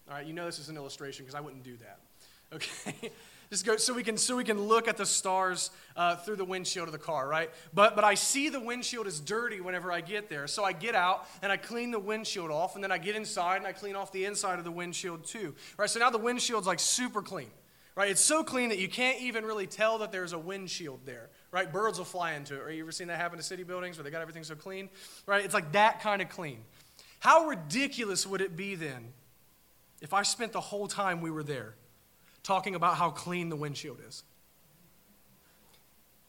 All 0.08 0.16
right, 0.16 0.26
you 0.26 0.32
know 0.32 0.46
this 0.46 0.58
is 0.58 0.68
an 0.68 0.76
illustration 0.76 1.24
because 1.24 1.34
I 1.34 1.40
wouldn't 1.40 1.64
do 1.64 1.76
that. 1.78 1.98
Okay? 2.52 3.10
Just 3.52 3.66
go 3.66 3.76
so 3.76 3.92
we 3.92 4.02
can 4.02 4.16
so 4.16 4.34
we 4.34 4.44
can 4.44 4.58
look 4.58 4.88
at 4.88 4.96
the 4.96 5.04
stars 5.04 5.70
uh, 5.94 6.16
through 6.16 6.36
the 6.36 6.44
windshield 6.44 6.88
of 6.88 6.92
the 6.92 6.98
car, 6.98 7.28
right? 7.28 7.50
But 7.74 7.94
but 7.94 8.02
I 8.02 8.14
see 8.14 8.48
the 8.48 8.60
windshield 8.60 9.06
is 9.06 9.20
dirty 9.20 9.60
whenever 9.60 9.92
I 9.92 10.00
get 10.00 10.30
there, 10.30 10.46
so 10.46 10.64
I 10.64 10.72
get 10.72 10.94
out 10.94 11.26
and 11.42 11.52
I 11.52 11.58
clean 11.58 11.90
the 11.90 11.98
windshield 11.98 12.50
off, 12.50 12.76
and 12.76 12.82
then 12.82 12.90
I 12.90 12.96
get 12.96 13.14
inside 13.14 13.56
and 13.56 13.66
I 13.66 13.72
clean 13.72 13.94
off 13.94 14.10
the 14.10 14.24
inside 14.24 14.58
of 14.58 14.64
the 14.64 14.70
windshield 14.70 15.24
too. 15.24 15.54
Right? 15.76 15.90
So 15.90 16.00
now 16.00 16.08
the 16.08 16.16
windshield's 16.16 16.66
like 16.66 16.80
super 16.80 17.20
clean, 17.20 17.50
right? 17.94 18.10
It's 18.10 18.22
so 18.22 18.42
clean 18.42 18.70
that 18.70 18.78
you 18.78 18.88
can't 18.88 19.20
even 19.20 19.44
really 19.44 19.66
tell 19.66 19.98
that 19.98 20.12
there's 20.12 20.32
a 20.32 20.38
windshield 20.38 21.00
there, 21.04 21.28
right? 21.50 21.70
Birds 21.70 21.98
will 21.98 22.06
fly 22.06 22.32
into 22.32 22.54
it. 22.54 22.64
Right? 22.64 22.74
You 22.74 22.84
ever 22.84 22.92
seen 22.92 23.08
that 23.08 23.18
happen 23.18 23.36
to 23.36 23.44
city 23.44 23.64
buildings 23.64 23.98
where 23.98 24.04
they 24.04 24.10
got 24.10 24.22
everything 24.22 24.44
so 24.44 24.54
clean, 24.54 24.88
right? 25.26 25.44
It's 25.44 25.52
like 25.52 25.72
that 25.72 26.00
kind 26.00 26.22
of 26.22 26.30
clean. 26.30 26.60
How 27.20 27.48
ridiculous 27.48 28.26
would 28.26 28.40
it 28.40 28.56
be 28.56 28.76
then 28.76 29.12
if 30.02 30.12
I 30.12 30.22
spent 30.24 30.52
the 30.52 30.60
whole 30.60 30.88
time 30.88 31.22
we 31.22 31.30
were 31.30 31.44
there 31.44 31.76
talking 32.42 32.74
about 32.74 32.96
how 32.96 33.08
clean 33.10 33.48
the 33.48 33.56
windshield 33.56 34.00
is? 34.06 34.24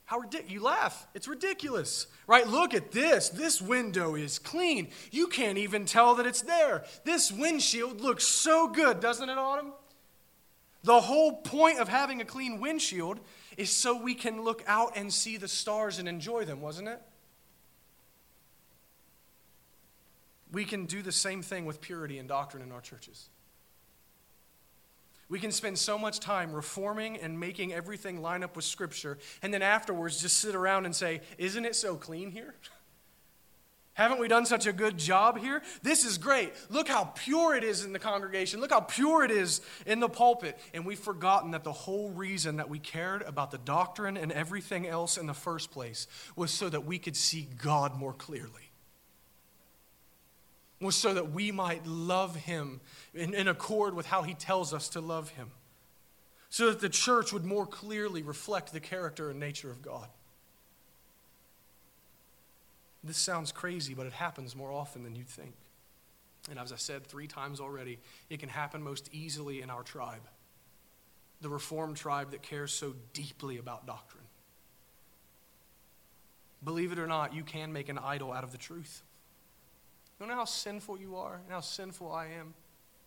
How 0.05 0.19
ridiculous. 0.19 0.53
You 0.53 0.61
laugh. 0.61 1.07
It's 1.15 1.27
ridiculous. 1.27 2.05
Right? 2.27 2.47
Look 2.47 2.75
at 2.75 2.91
this. 2.91 3.29
This 3.29 3.61
window 3.61 4.13
is 4.13 4.37
clean. 4.37 4.89
You 5.11 5.27
can't 5.27 5.57
even 5.57 5.85
tell 5.85 6.13
that 6.15 6.27
it's 6.27 6.41
there. 6.41 6.83
This 7.03 7.31
windshield 7.31 7.99
looks 7.99 8.25
so 8.25 8.67
good, 8.67 8.99
doesn't 8.99 9.27
it, 9.27 9.37
Autumn? 9.37 9.73
The 10.83 11.01
whole 11.01 11.37
point 11.37 11.79
of 11.79 11.87
having 11.87 12.21
a 12.21 12.25
clean 12.25 12.59
windshield 12.59 13.21
is 13.57 13.71
so 13.71 13.99
we 13.99 14.13
can 14.13 14.43
look 14.43 14.63
out 14.67 14.91
and 14.95 15.11
see 15.11 15.37
the 15.37 15.47
stars 15.47 15.97
and 15.97 16.07
enjoy 16.07 16.45
them, 16.45 16.61
wasn't 16.61 16.89
it? 16.89 17.01
We 20.51 20.63
can 20.63 20.85
do 20.85 21.01
the 21.01 21.11
same 21.11 21.41
thing 21.41 21.65
with 21.65 21.81
purity 21.81 22.19
and 22.19 22.27
doctrine 22.27 22.61
in 22.61 22.71
our 22.71 22.81
churches. 22.81 23.29
We 25.33 25.39
can 25.39 25.51
spend 25.51 25.79
so 25.79 25.97
much 25.97 26.19
time 26.19 26.53
reforming 26.53 27.17
and 27.17 27.39
making 27.39 27.73
everything 27.73 28.21
line 28.21 28.43
up 28.43 28.55
with 28.55 28.65
Scripture, 28.65 29.17
and 29.41 29.51
then 29.51 29.63
afterwards 29.63 30.21
just 30.21 30.37
sit 30.37 30.53
around 30.53 30.85
and 30.85 30.95
say, 30.95 31.21
Isn't 31.39 31.65
it 31.65 31.75
so 31.75 31.95
clean 31.95 32.29
here? 32.29 32.53
Haven't 33.93 34.19
we 34.19 34.27
done 34.27 34.45
such 34.45 34.67
a 34.67 34.71
good 34.71 34.95
job 34.95 35.39
here? 35.39 35.63
This 35.81 36.05
is 36.05 36.19
great. 36.19 36.53
Look 36.69 36.87
how 36.87 37.05
pure 37.15 37.55
it 37.55 37.63
is 37.63 37.83
in 37.83 37.93
the 37.93 37.99
congregation. 37.99 38.61
Look 38.61 38.69
how 38.69 38.81
pure 38.81 39.23
it 39.23 39.31
is 39.31 39.61
in 39.87 39.99
the 39.99 40.07
pulpit. 40.07 40.55
And 40.71 40.85
we've 40.85 40.99
forgotten 40.99 41.49
that 41.51 41.63
the 41.63 41.71
whole 41.71 42.11
reason 42.11 42.57
that 42.57 42.69
we 42.69 42.77
cared 42.77 43.23
about 43.23 43.49
the 43.49 43.57
doctrine 43.57 44.17
and 44.17 44.31
everything 44.31 44.87
else 44.87 45.17
in 45.17 45.25
the 45.25 45.33
first 45.33 45.71
place 45.71 46.05
was 46.35 46.51
so 46.51 46.69
that 46.69 46.85
we 46.85 46.99
could 46.99 47.15
see 47.15 47.47
God 47.57 47.95
more 47.95 48.13
clearly 48.13 48.69
was 50.83 50.95
so 50.95 51.13
that 51.13 51.31
we 51.31 51.51
might 51.51 51.85
love 51.85 52.35
him 52.35 52.81
in, 53.13 53.33
in 53.33 53.47
accord 53.47 53.93
with 53.93 54.05
how 54.05 54.21
he 54.21 54.33
tells 54.33 54.73
us 54.73 54.89
to 54.89 55.01
love 55.01 55.29
him, 55.29 55.51
so 56.49 56.67
that 56.67 56.79
the 56.79 56.89
church 56.89 57.33
would 57.33 57.45
more 57.45 57.65
clearly 57.65 58.21
reflect 58.21 58.73
the 58.73 58.79
character 58.79 59.29
and 59.29 59.39
nature 59.39 59.71
of 59.71 59.81
God. 59.81 60.07
This 63.03 63.17
sounds 63.17 63.51
crazy, 63.51 63.93
but 63.93 64.05
it 64.05 64.13
happens 64.13 64.55
more 64.55 64.71
often 64.71 65.03
than 65.03 65.15
you'd 65.15 65.27
think. 65.27 65.55
And 66.49 66.59
as 66.59 66.71
I 66.71 66.77
said 66.77 67.05
three 67.05 67.27
times 67.27 67.59
already, 67.59 67.99
it 68.29 68.39
can 68.39 68.49
happen 68.49 68.81
most 68.81 69.09
easily 69.13 69.61
in 69.61 69.69
our 69.69 69.83
tribe, 69.83 70.27
the 71.41 71.49
Reformed 71.49 71.97
tribe 71.97 72.31
that 72.31 72.41
cares 72.41 72.71
so 72.71 72.93
deeply 73.13 73.57
about 73.57 73.85
doctrine. 73.85 74.23
Believe 76.63 76.91
it 76.91 76.99
or 76.99 77.07
not, 77.07 77.33
you 77.33 77.43
can 77.43 77.73
make 77.73 77.89
an 77.89 77.97
idol 77.97 78.31
out 78.31 78.43
of 78.43 78.51
the 78.51 78.57
truth. 78.57 79.03
You 80.19 80.27
know 80.27 80.35
how 80.35 80.45
sinful 80.45 80.99
you 80.99 81.15
are 81.17 81.35
and 81.35 81.51
how 81.51 81.59
sinful 81.59 82.11
I 82.11 82.27
am? 82.27 82.53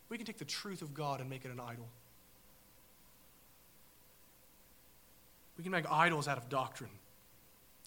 We 0.08 0.16
can 0.16 0.26
take 0.26 0.38
the 0.38 0.44
truth 0.44 0.82
of 0.82 0.94
God 0.94 1.20
and 1.20 1.30
make 1.30 1.44
it 1.44 1.50
an 1.50 1.60
idol. 1.60 1.88
We 5.56 5.62
can 5.62 5.72
make 5.72 5.90
idols 5.90 6.28
out 6.28 6.36
of 6.36 6.48
doctrine. 6.48 6.90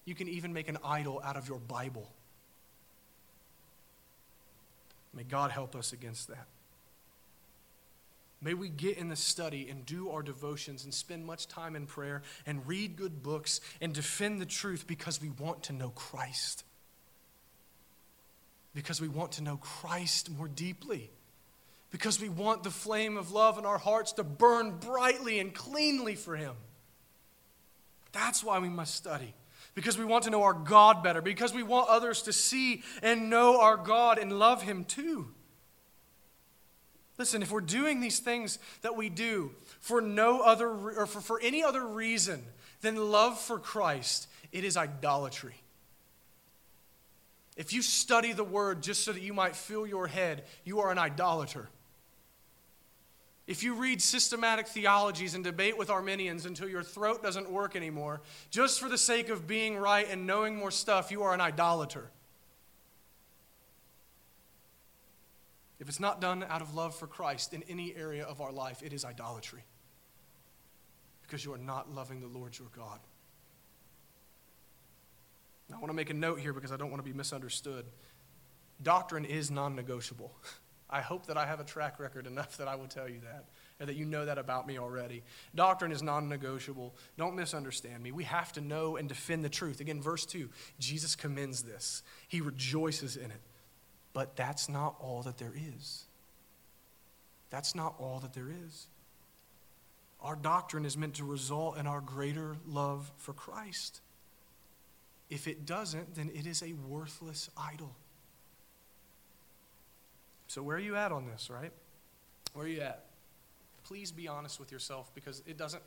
You 0.06 0.16
can 0.16 0.28
even 0.28 0.54
make 0.54 0.68
an 0.68 0.78
idol 0.84 1.22
out 1.24 1.38
of 1.38 1.48
your 1.48 1.60
Bible. 1.60 2.10
May 5.14 5.24
God 5.24 5.52
help 5.52 5.76
us 5.76 5.94
against 5.94 6.28
that. 6.30 6.48
May 8.42 8.54
we 8.54 8.70
get 8.70 8.98
in 8.98 9.10
the 9.10 9.16
study 9.16 9.68
and 9.70 9.86
do 9.86 10.10
our 10.12 10.24
devotions 10.24 10.86
and 10.86 10.94
spend 10.94 11.26
much 11.26 11.48
time 11.48 11.76
in 11.76 11.86
prayer 11.86 12.22
and 12.46 12.66
read 12.66 12.96
good 12.96 13.22
books 13.22 13.60
and 13.82 13.94
defend 13.94 14.40
the 14.40 14.46
truth 14.46 14.88
because 14.88 15.22
we 15.22 15.30
want 15.30 15.64
to 15.64 15.74
know 15.74 15.90
Christ. 15.90 16.64
Because 18.80 19.02
we 19.02 19.10
want 19.10 19.34
to 19.34 19.44
know 19.44 19.58
Christ 19.58 20.30
more 20.30 20.48
deeply. 20.48 21.12
Because 21.92 22.22
we 22.22 22.30
want 22.30 22.64
the 22.64 22.72
flame 22.72 23.18
of 23.18 23.34
love 23.34 23.58
in 23.58 23.66
our 23.66 23.78
hearts 23.78 24.14
to 24.14 24.24
burn 24.24 24.78
brightly 24.80 25.38
and 25.40 25.54
cleanly 25.54 26.16
for 26.16 26.38
Him. 26.38 26.54
That's 28.14 28.42
why 28.42 28.58
we 28.60 28.70
must 28.70 28.96
study. 28.96 29.34
Because 29.76 29.98
we 29.98 30.06
want 30.06 30.24
to 30.24 30.30
know 30.30 30.44
our 30.44 30.54
God 30.54 31.04
better. 31.04 31.22
Because 31.22 31.54
we 31.54 31.62
want 31.62 31.90
others 31.90 32.22
to 32.22 32.32
see 32.32 32.82
and 33.04 33.30
know 33.30 33.60
our 33.60 33.76
God 33.76 34.18
and 34.18 34.40
love 34.40 34.62
Him 34.62 34.86
too. 34.86 35.28
Listen, 37.18 37.42
if 37.42 37.52
we're 37.52 37.60
doing 37.60 38.00
these 38.00 38.20
things 38.20 38.60
that 38.82 38.96
we 38.96 39.10
do 39.10 39.52
for 39.82 40.00
no 40.00 40.40
other 40.40 40.70
or 40.70 41.06
for, 41.06 41.20
for 41.20 41.42
any 41.42 41.62
other 41.64 41.86
reason 41.86 42.46
than 42.80 42.96
love 42.96 43.38
for 43.38 43.60
Christ, 43.60 44.30
it 44.54 44.64
is 44.64 44.78
idolatry. 44.78 45.56
If 47.58 47.74
you 47.74 47.82
study 47.82 48.32
the 48.34 48.44
word 48.44 48.82
just 48.82 49.04
so 49.04 49.12
that 49.12 49.22
you 49.22 49.34
might 49.34 49.56
fill 49.56 49.86
your 49.86 50.08
head, 50.08 50.46
you 50.64 50.80
are 50.80 50.92
an 50.92 50.98
idolater. 50.98 51.70
If 53.48 53.64
you 53.64 53.74
read 53.74 54.02
systematic 54.02 54.68
theologies 54.68 55.34
and 55.34 55.44
debate 55.44 55.76
with 55.76 55.90
Arminians 55.90 56.46
until 56.46 56.70
your 56.70 56.84
throat 56.84 57.24
doesn't 57.24 57.50
work 57.50 57.76
anymore, 57.76 58.22
just 58.52 58.80
for 58.80 58.88
the 58.88 58.98
sake 58.98 59.30
of 59.30 59.48
being 59.48 59.76
right 59.76 60.08
and 60.08 60.28
knowing 60.28 60.56
more 60.56 60.70
stuff, 60.70 61.10
you 61.10 61.24
are 61.24 61.34
an 61.34 61.42
idolater. 61.42 62.12
If 65.80 65.90
it's 65.90 66.00
not 66.00 66.22
done 66.22 66.46
out 66.48 66.62
of 66.62 66.76
love 66.76 66.96
for 66.96 67.08
Christ 67.08 67.54
in 67.54 67.64
any 67.64 67.96
area 67.96 68.24
of 68.24 68.40
our 68.40 68.52
life, 68.52 68.84
it 68.84 68.94
is 68.94 69.04
idolatry. 69.04 69.64
Because 71.24 71.44
you 71.44 71.54
are 71.54 71.58
not 71.58 71.92
loving 71.92 72.20
the 72.20 72.28
Lord 72.28 72.58
your 72.58 72.68
God. 72.76 73.00
I 75.72 75.78
want 75.78 75.88
to 75.88 75.94
make 75.94 76.10
a 76.10 76.16
note 76.16 76.40
here 76.40 76.54
because 76.54 76.72
I 76.72 76.78
don't 76.78 76.90
want 76.90 77.04
to 77.04 77.10
be 77.10 77.16
misunderstood. 77.16 77.86
Doctrine 78.82 79.26
is 79.26 79.52
non 79.52 79.76
negotiable. 79.76 80.34
I 80.90 81.02
hope 81.02 81.28
that 81.28 81.38
I 81.38 81.46
have 81.46 81.60
a 81.60 81.64
track 81.64 82.00
record 82.00 82.26
enough 82.26 82.58
that 82.58 82.68
I 82.68 82.74
will 82.74 82.88
tell 82.88 83.08
you 83.08 83.20
that, 83.20 83.46
and 83.80 83.88
that 83.88 83.96
you 83.96 84.06
know 84.06 84.26
that 84.26 84.40
about 84.40 84.66
me 84.66 84.80
already. 84.80 85.22
Doctrine 85.54 85.92
is 85.92 86.02
non 86.02 86.28
negotiable. 86.30 86.96
Don't 87.18 87.36
misunderstand 87.36 88.02
me. 88.02 88.12
We 88.12 88.24
have 88.24 88.52
to 88.54 88.62
know 88.62 88.98
and 88.98 89.08
defend 89.08 89.46
the 89.46 89.50
truth. 89.50 89.82
Again, 89.82 90.02
verse 90.02 90.26
2 90.26 90.50
Jesus 90.80 91.16
commends 91.16 91.64
this, 91.64 92.04
he 92.28 92.42
rejoices 92.42 93.16
in 93.16 93.32
it. 93.32 93.42
But 94.12 94.36
that's 94.36 94.68
not 94.68 94.96
all 95.00 95.22
that 95.24 95.38
there 95.38 95.54
is. 95.78 96.06
That's 97.52 97.76
not 97.76 97.96
all 98.00 98.20
that 98.20 98.34
there 98.34 98.50
is. 98.66 98.88
Our 100.22 100.36
doctrine 100.36 100.84
is 100.84 100.98
meant 100.98 101.16
to 101.16 101.24
result 101.24 101.78
in 101.78 101.88
our 101.88 102.02
greater 102.02 102.58
love 102.68 103.12
for 103.18 103.34
Christ. 103.34 104.02
If 105.30 105.48
it 105.48 105.66
doesn't, 105.66 106.16
then 106.16 106.32
it 106.34 106.48
is 106.48 106.64
a 106.64 106.74
worthless 106.74 107.50
idol. 107.58 107.96
So, 110.48 110.64
where 110.64 110.78
are 110.78 110.82
you 110.82 110.96
at 110.96 111.12
on 111.12 111.28
this, 111.28 111.50
right? 111.50 111.72
Where 112.54 112.66
are 112.66 112.70
you 112.70 112.82
at? 112.82 113.06
Please 113.84 114.12
be 114.12 114.28
honest 114.28 114.60
with 114.60 114.72
yourself 114.72 115.12
because 115.14 115.44
it 115.46 115.58
doesn't, 115.58 115.84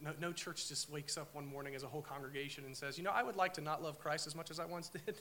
no, 0.00 0.12
no 0.18 0.32
church 0.32 0.68
just 0.68 0.90
wakes 0.90 1.18
up 1.18 1.34
one 1.34 1.46
morning 1.46 1.74
as 1.74 1.82
a 1.82 1.86
whole 1.86 2.00
congregation 2.00 2.64
and 2.64 2.74
says, 2.74 2.96
you 2.96 3.04
know, 3.04 3.10
I 3.10 3.22
would 3.22 3.36
like 3.36 3.54
to 3.54 3.60
not 3.60 3.82
love 3.82 3.98
Christ 3.98 4.26
as 4.26 4.34
much 4.34 4.50
as 4.50 4.58
I 4.58 4.64
once 4.64 4.88
did. 5.06 5.16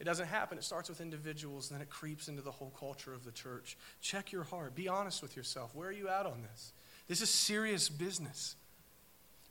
It 0.00 0.04
doesn't 0.04 0.26
happen. 0.26 0.58
It 0.58 0.64
starts 0.64 0.88
with 0.88 1.00
individuals, 1.00 1.68
then 1.68 1.80
it 1.80 1.90
creeps 1.90 2.28
into 2.28 2.42
the 2.42 2.50
whole 2.50 2.72
culture 2.78 3.12
of 3.12 3.24
the 3.24 3.30
church. 3.32 3.76
Check 4.00 4.32
your 4.32 4.44
heart. 4.44 4.74
Be 4.74 4.88
honest 4.88 5.22
with 5.22 5.36
yourself. 5.36 5.74
Where 5.74 5.88
are 5.88 5.92
you 5.92 6.08
at 6.08 6.26
on 6.26 6.42
this? 6.42 6.72
This 7.08 7.20
is 7.20 7.30
serious 7.30 7.88
business. 7.88 8.56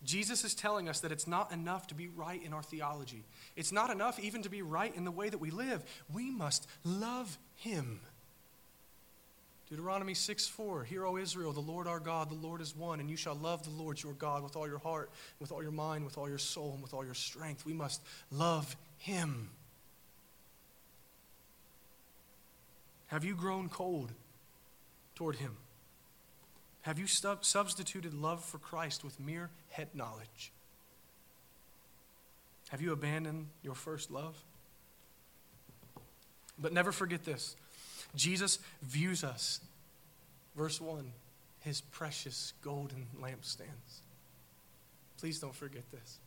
Jesus 0.03 0.43
is 0.43 0.53
telling 0.53 0.89
us 0.89 0.99
that 1.01 1.11
it's 1.11 1.27
not 1.27 1.51
enough 1.51 1.87
to 1.87 1.95
be 1.95 2.07
right 2.07 2.41
in 2.43 2.53
our 2.53 2.63
theology. 2.63 3.23
It's 3.55 3.71
not 3.71 3.89
enough 3.89 4.19
even 4.19 4.43
to 4.43 4.49
be 4.49 4.61
right 4.61 4.93
in 4.95 5.05
the 5.05 5.11
way 5.11 5.29
that 5.29 5.37
we 5.37 5.49
live. 5.49 5.83
We 6.11 6.29
must 6.29 6.67
love 6.83 7.37
Him. 7.55 8.01
Deuteronomy 9.69 10.13
6 10.13 10.47
4 10.47 10.83
Hear, 10.83 11.05
O 11.05 11.17
Israel, 11.17 11.53
the 11.53 11.59
Lord 11.59 11.87
our 11.87 11.99
God, 11.99 12.29
the 12.29 12.35
Lord 12.35 12.61
is 12.61 12.75
one, 12.75 12.99
and 12.99 13.09
you 13.09 13.15
shall 13.15 13.35
love 13.35 13.63
the 13.63 13.69
Lord 13.69 14.01
your 14.01 14.13
God 14.13 14.43
with 14.43 14.55
all 14.55 14.67
your 14.67 14.79
heart, 14.79 15.09
with 15.39 15.51
all 15.51 15.63
your 15.63 15.71
mind, 15.71 16.03
with 16.05 16.17
all 16.17 16.29
your 16.29 16.37
soul, 16.37 16.73
and 16.73 16.83
with 16.83 16.93
all 16.93 17.05
your 17.05 17.13
strength. 17.13 17.65
We 17.65 17.73
must 17.73 18.01
love 18.29 18.75
Him. 18.97 19.49
Have 23.07 23.23
you 23.23 23.35
grown 23.35 23.69
cold 23.69 24.11
toward 25.15 25.37
Him? 25.37 25.55
Have 26.83 26.99
you 26.99 27.07
substituted 27.07 28.13
love 28.13 28.43
for 28.43 28.57
Christ 28.57 29.03
with 29.03 29.19
mere 29.19 29.49
head 29.69 29.89
knowledge? 29.93 30.51
Have 32.69 32.81
you 32.81 32.91
abandoned 32.91 33.47
your 33.61 33.75
first 33.75 34.11
love? 34.11 34.35
But 36.59 36.73
never 36.73 36.91
forget 36.91 37.23
this 37.23 37.55
Jesus 38.15 38.59
views 38.81 39.23
us, 39.23 39.61
verse 40.55 40.79
1, 40.79 41.11
his 41.61 41.81
precious 41.81 42.53
golden 42.61 43.07
lampstands. 43.19 44.01
Please 45.19 45.39
don't 45.39 45.55
forget 45.55 45.83
this. 45.91 46.19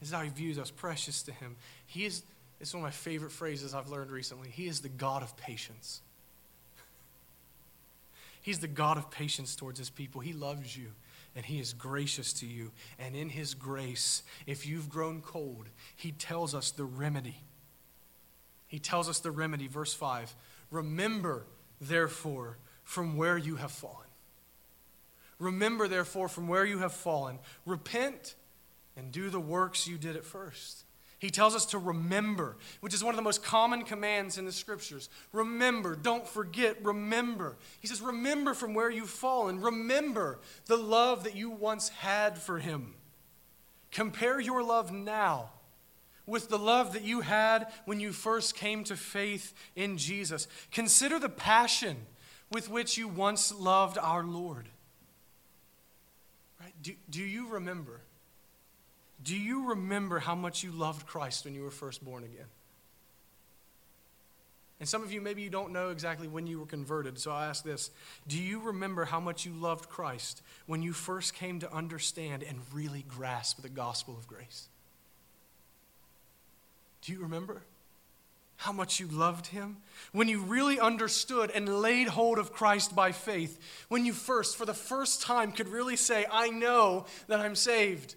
This 0.00 0.08
is 0.08 0.14
how 0.14 0.22
he 0.22 0.30
views 0.30 0.58
us, 0.58 0.70
precious 0.70 1.22
to 1.22 1.32
him. 1.32 1.56
He 1.86 2.04
is, 2.04 2.22
it's 2.60 2.74
one 2.74 2.82
of 2.82 2.84
my 2.84 2.90
favorite 2.90 3.32
phrases 3.32 3.72
I've 3.72 3.88
learned 3.88 4.10
recently. 4.10 4.48
He 4.48 4.66
is 4.66 4.80
the 4.80 4.88
God 4.88 5.22
of 5.22 5.36
patience. 5.36 6.00
He's 8.46 8.60
the 8.60 8.68
God 8.68 8.96
of 8.96 9.10
patience 9.10 9.56
towards 9.56 9.76
his 9.76 9.90
people. 9.90 10.20
He 10.20 10.32
loves 10.32 10.76
you 10.76 10.92
and 11.34 11.44
he 11.44 11.58
is 11.58 11.72
gracious 11.72 12.32
to 12.34 12.46
you. 12.46 12.70
And 12.96 13.16
in 13.16 13.28
his 13.28 13.54
grace, 13.54 14.22
if 14.46 14.68
you've 14.68 14.88
grown 14.88 15.20
cold, 15.20 15.68
he 15.96 16.12
tells 16.12 16.54
us 16.54 16.70
the 16.70 16.84
remedy. 16.84 17.40
He 18.68 18.78
tells 18.78 19.08
us 19.08 19.18
the 19.18 19.32
remedy, 19.32 19.66
verse 19.66 19.92
5 19.92 20.32
Remember, 20.70 21.44
therefore, 21.80 22.58
from 22.84 23.16
where 23.16 23.36
you 23.36 23.56
have 23.56 23.72
fallen. 23.72 24.06
Remember, 25.40 25.88
therefore, 25.88 26.28
from 26.28 26.46
where 26.46 26.64
you 26.64 26.78
have 26.78 26.92
fallen. 26.92 27.40
Repent 27.64 28.36
and 28.96 29.10
do 29.10 29.28
the 29.28 29.40
works 29.40 29.88
you 29.88 29.98
did 29.98 30.14
at 30.14 30.24
first. 30.24 30.84
He 31.18 31.30
tells 31.30 31.54
us 31.54 31.64
to 31.66 31.78
remember, 31.78 32.56
which 32.80 32.92
is 32.92 33.02
one 33.02 33.14
of 33.14 33.16
the 33.16 33.22
most 33.22 33.42
common 33.42 33.84
commands 33.84 34.36
in 34.36 34.44
the 34.44 34.52
scriptures. 34.52 35.08
Remember, 35.32 35.96
don't 35.96 36.28
forget, 36.28 36.84
remember. 36.84 37.56
He 37.80 37.86
says, 37.86 38.02
Remember 38.02 38.52
from 38.52 38.74
where 38.74 38.90
you've 38.90 39.08
fallen. 39.08 39.60
Remember 39.60 40.38
the 40.66 40.76
love 40.76 41.24
that 41.24 41.34
you 41.34 41.50
once 41.50 41.88
had 41.88 42.36
for 42.36 42.58
him. 42.58 42.94
Compare 43.90 44.40
your 44.40 44.62
love 44.62 44.92
now 44.92 45.50
with 46.26 46.48
the 46.48 46.58
love 46.58 46.92
that 46.92 47.02
you 47.02 47.22
had 47.22 47.66
when 47.86 47.98
you 47.98 48.12
first 48.12 48.54
came 48.54 48.84
to 48.84 48.96
faith 48.96 49.54
in 49.74 49.96
Jesus. 49.96 50.48
Consider 50.70 51.18
the 51.18 51.30
passion 51.30 51.96
with 52.50 52.68
which 52.68 52.98
you 52.98 53.08
once 53.08 53.54
loved 53.54 53.96
our 53.96 54.24
Lord. 54.24 54.68
Right? 56.60 56.74
Do, 56.82 56.92
do 57.08 57.22
you 57.22 57.48
remember? 57.48 58.02
Do 59.26 59.36
you 59.36 59.70
remember 59.70 60.20
how 60.20 60.36
much 60.36 60.62
you 60.62 60.70
loved 60.70 61.04
Christ 61.04 61.44
when 61.44 61.52
you 61.52 61.62
were 61.62 61.72
first 61.72 62.04
born 62.04 62.22
again? 62.22 62.46
And 64.78 64.88
some 64.88 65.02
of 65.02 65.10
you, 65.10 65.20
maybe 65.20 65.42
you 65.42 65.50
don't 65.50 65.72
know 65.72 65.90
exactly 65.90 66.28
when 66.28 66.46
you 66.46 66.60
were 66.60 66.66
converted, 66.66 67.18
so 67.18 67.32
I 67.32 67.46
ask 67.46 67.64
this 67.64 67.90
Do 68.28 68.40
you 68.40 68.60
remember 68.60 69.04
how 69.04 69.18
much 69.18 69.44
you 69.44 69.52
loved 69.52 69.88
Christ 69.88 70.42
when 70.66 70.80
you 70.80 70.92
first 70.92 71.34
came 71.34 71.58
to 71.58 71.72
understand 71.74 72.44
and 72.44 72.60
really 72.72 73.04
grasp 73.08 73.62
the 73.62 73.68
gospel 73.68 74.16
of 74.16 74.28
grace? 74.28 74.68
Do 77.02 77.12
you 77.12 77.18
remember 77.18 77.62
how 78.58 78.70
much 78.70 79.00
you 79.00 79.08
loved 79.08 79.48
him? 79.48 79.78
When 80.12 80.28
you 80.28 80.42
really 80.42 80.78
understood 80.78 81.50
and 81.50 81.80
laid 81.80 82.06
hold 82.06 82.38
of 82.38 82.52
Christ 82.52 82.94
by 82.94 83.10
faith, 83.10 83.58
when 83.88 84.06
you 84.06 84.12
first, 84.12 84.56
for 84.56 84.66
the 84.66 84.72
first 84.72 85.20
time, 85.20 85.50
could 85.50 85.68
really 85.68 85.96
say, 85.96 86.26
I 86.30 86.50
know 86.50 87.06
that 87.26 87.40
I'm 87.40 87.56
saved. 87.56 88.14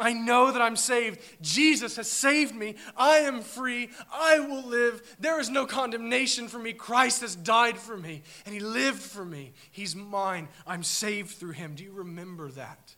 I 0.00 0.12
know 0.12 0.50
that 0.50 0.62
I'm 0.62 0.76
saved. 0.76 1.20
Jesus 1.40 1.96
has 1.96 2.10
saved 2.10 2.54
me. 2.54 2.76
I 2.96 3.18
am 3.18 3.42
free. 3.42 3.90
I 4.12 4.40
will 4.40 4.66
live. 4.66 5.16
There 5.20 5.38
is 5.38 5.50
no 5.50 5.66
condemnation 5.66 6.48
for 6.48 6.58
me. 6.58 6.72
Christ 6.72 7.20
has 7.20 7.36
died 7.36 7.78
for 7.78 7.96
me, 7.96 8.22
and 8.44 8.54
He 8.54 8.60
lived 8.60 9.02
for 9.02 9.24
me. 9.24 9.52
He's 9.70 9.94
mine. 9.94 10.48
I'm 10.66 10.82
saved 10.82 11.30
through 11.30 11.52
Him. 11.52 11.74
Do 11.74 11.84
you 11.84 11.92
remember 11.92 12.50
that? 12.52 12.94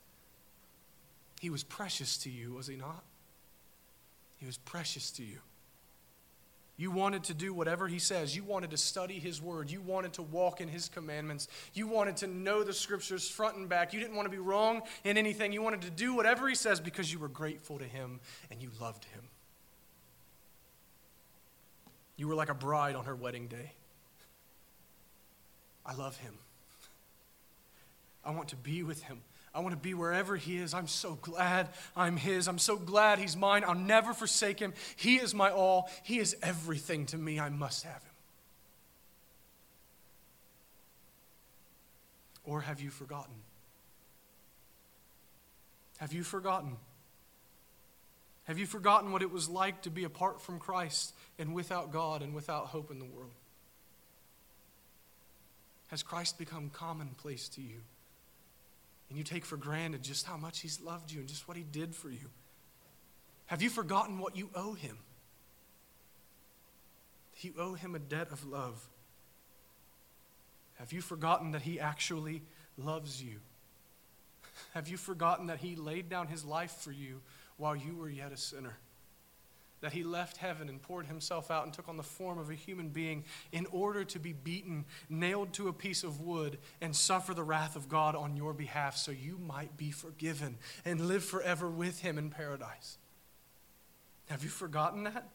He 1.41 1.51
was 1.51 1.65
precious 1.65 2.17
to 2.19 2.31
you, 2.31 2.55
was 2.55 2.69
He 2.69 2.77
not? 2.77 3.03
He 4.39 4.47
was 4.47 4.59
precious 4.59 5.11
to 5.13 5.25
you. 5.25 5.39
You 6.83 6.91
wanted 6.91 7.23
to 7.25 7.35
do 7.35 7.55
whatever 7.55 7.87
he 7.87 8.01
says. 8.01 8.35
You 8.35 8.43
wanted 8.43 8.73
to 8.73 8.77
study 8.77 9.21
his 9.21 9.41
word. 9.41 9.71
You 9.71 9.81
wanted 9.81 10.15
to 10.15 10.23
walk 10.23 10.61
in 10.61 10.67
his 10.67 10.89
commandments. 10.89 11.47
You 11.75 11.87
wanted 11.87 12.17
to 12.17 12.27
know 12.27 12.65
the 12.65 12.73
scriptures 12.73 13.31
front 13.31 13.57
and 13.57 13.69
back. 13.69 13.93
You 13.93 14.01
didn't 14.01 14.17
want 14.17 14.27
to 14.27 14.33
be 14.33 14.43
wrong 14.43 14.83
in 15.05 15.17
anything. 15.17 15.53
You 15.53 15.63
wanted 15.63 15.83
to 15.83 15.91
do 15.91 16.13
whatever 16.13 16.49
he 16.49 16.57
says 16.57 16.81
because 16.81 17.13
you 17.13 17.21
were 17.21 17.29
grateful 17.29 17.79
to 17.79 17.85
him 17.85 18.19
and 18.51 18.61
you 18.61 18.69
loved 18.81 19.05
him. 19.05 19.23
You 22.17 22.27
were 22.27 22.35
like 22.35 22.51
a 22.51 22.55
bride 22.55 22.97
on 22.97 23.05
her 23.05 23.15
wedding 23.15 23.47
day. 23.47 23.75
I 25.87 25.95
love 25.95 26.17
him. 26.17 26.35
I 28.25 28.33
want 28.33 28.49
to 28.49 28.57
be 28.57 28.83
with 28.83 29.05
him. 29.05 29.21
I 29.55 29.61
want 29.61 29.75
to 29.75 29.81
be 29.81 29.95
wherever 29.95 30.37
He 30.37 30.57
is. 30.57 30.73
I'm 30.73 30.87
so 30.87 31.19
glad 31.21 31.69
I'm 31.97 32.17
His. 32.17 32.49
I'm 32.49 32.59
so 32.59 32.77
glad 32.77 33.19
He's 33.19 33.37
mine. 33.37 33.65
I'll 33.67 33.75
never 33.75 34.15
forsake 34.15 34.59
Him. 34.59 34.73
He 34.97 35.17
is 35.17 35.35
my 35.35 35.51
all. 35.51 35.91
He 36.03 36.19
is 36.19 36.37
everything 36.43 37.07
to 37.07 37.19
me. 37.19 37.39
I 37.39 37.51
must 37.51 37.85
have 37.85 38.03
Him. 38.03 38.13
Or 42.45 42.61
have 42.63 42.81
you 42.81 42.91
forgotten? 42.91 43.35
Have 45.99 46.13
you 46.13 46.25
forgotten? 46.25 46.77
Have 48.45 48.59
you 48.59 48.67
forgotten 48.67 49.13
what 49.13 49.23
it 49.23 49.31
was 49.31 49.49
like 49.49 49.83
to 49.83 49.91
be 49.91 50.05
apart 50.05 50.41
from 50.41 50.59
Christ 50.59 51.15
and 51.39 51.55
without 51.55 51.93
God 51.93 52.23
and 52.23 52.35
without 52.35 52.67
hope 52.67 52.91
in 52.91 52.99
the 52.99 53.05
world? 53.05 53.31
Has 55.89 56.03
Christ 56.03 56.39
become 56.39 56.71
commonplace 56.71 57.49
to 57.51 57.61
you? 57.61 57.83
And 59.13 59.19
you 59.19 59.25
take 59.25 59.45
for 59.45 59.59
granted 59.59 60.03
just 60.03 60.25
how 60.25 60.39
much 60.39 60.61
He's 60.61 60.81
loved 60.81 61.13
you 61.13 61.21
and 61.21 61.29
just 61.29 61.47
what 61.47 61.55
He 61.55 61.63
did 61.63 61.95
for 61.95 62.09
you? 62.09 62.31
Have 63.45 63.61
you 63.61 63.69
forgotten 63.69 64.19
what 64.19 64.39
you 64.39 64.49
owe 64.55 64.73
Him? 64.73 64.97
You 67.43 67.53
owe 67.59 67.75
Him 67.75 67.95
a 67.95 67.99
debt 67.99 68.29
of 68.33 68.43
love. 68.47 68.83
Have 70.79 70.95
you 70.95 71.03
forgotten 71.03 71.51
that 71.51 71.61
He 71.61 71.79
actually 71.79 72.41
loves 72.79 73.23
you? 73.23 73.41
Have 74.73 74.89
you 74.89 74.97
forgotten 74.97 75.49
that 75.49 75.59
He 75.59 75.77
laid 75.77 76.09
down 76.09 76.29
His 76.29 76.43
life 76.43 76.73
for 76.81 76.91
you 76.91 77.21
while 77.59 77.77
you 77.77 77.95
were 77.95 78.09
yet 78.09 78.33
a 78.33 78.39
sinner? 78.39 78.79
That 79.83 79.93
he 79.93 80.03
left 80.03 80.39
heaven 80.39 80.69
and 80.69 80.81
poured 80.81 81.07
himself 81.07 81.51
out 81.51 81.65
and 81.65 81.73
took 81.73 81.89
on 81.89 81.97
the 81.97 82.03
form 82.03 82.39
of 82.39 82.49
a 82.49 82.55
human 82.55 82.89
being 82.89 83.25
in 83.51 83.67
order 83.67 84.05
to 84.05 84.19
be 84.19 84.33
beaten, 84.33 84.85
nailed 85.11 85.53
to 85.53 85.69
a 85.69 85.73
piece 85.73 86.05
of 86.05 86.21
wood, 86.21 86.57
and 86.81 86.97
suffer 86.97 87.35
the 87.35 87.43
wrath 87.43 87.77
of 87.77 87.89
God 87.89 88.15
on 88.15 88.37
your 88.37 88.55
behalf 88.55 88.97
so 88.97 89.11
you 89.11 89.39
might 89.39 89.77
be 89.77 89.91
forgiven 89.91 90.57
and 90.85 91.01
live 91.01 91.25
forever 91.25 91.69
with 91.69 92.01
him 92.01 92.17
in 92.17 92.31
paradise. 92.31 92.97
Have 94.31 94.45
you 94.45 94.51
forgotten 94.51 95.05
that? 95.05 95.29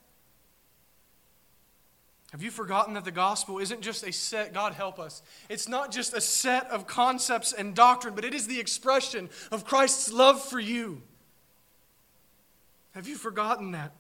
Have 2.32 2.42
you 2.42 2.52
forgotten 2.52 2.94
that 2.96 3.06
the 3.06 3.12
gospel 3.12 3.60
isn't 3.60 3.82
just 3.82 4.06
a 4.06 4.12
set, 4.12 4.54
God 4.54 4.74
help 4.74 5.00
us, 5.00 5.22
it's 5.50 5.68
not 5.68 5.92
just 5.92 6.14
a 6.14 6.22
set 6.22 6.70
of 6.72 6.88
concepts 6.88 7.54
and 7.54 7.76
doctrine, 7.76 8.16
but 8.16 8.26
it 8.26 8.34
is 8.34 8.48
the 8.48 8.60
expression 8.60 9.30
of 9.52 9.66
Christ's 9.66 10.12
love 10.12 10.42
for 10.42 10.60
you? 10.60 11.02
Have 12.92 13.08
you 13.08 13.16
forgotten 13.16 13.72
that? 13.72 13.94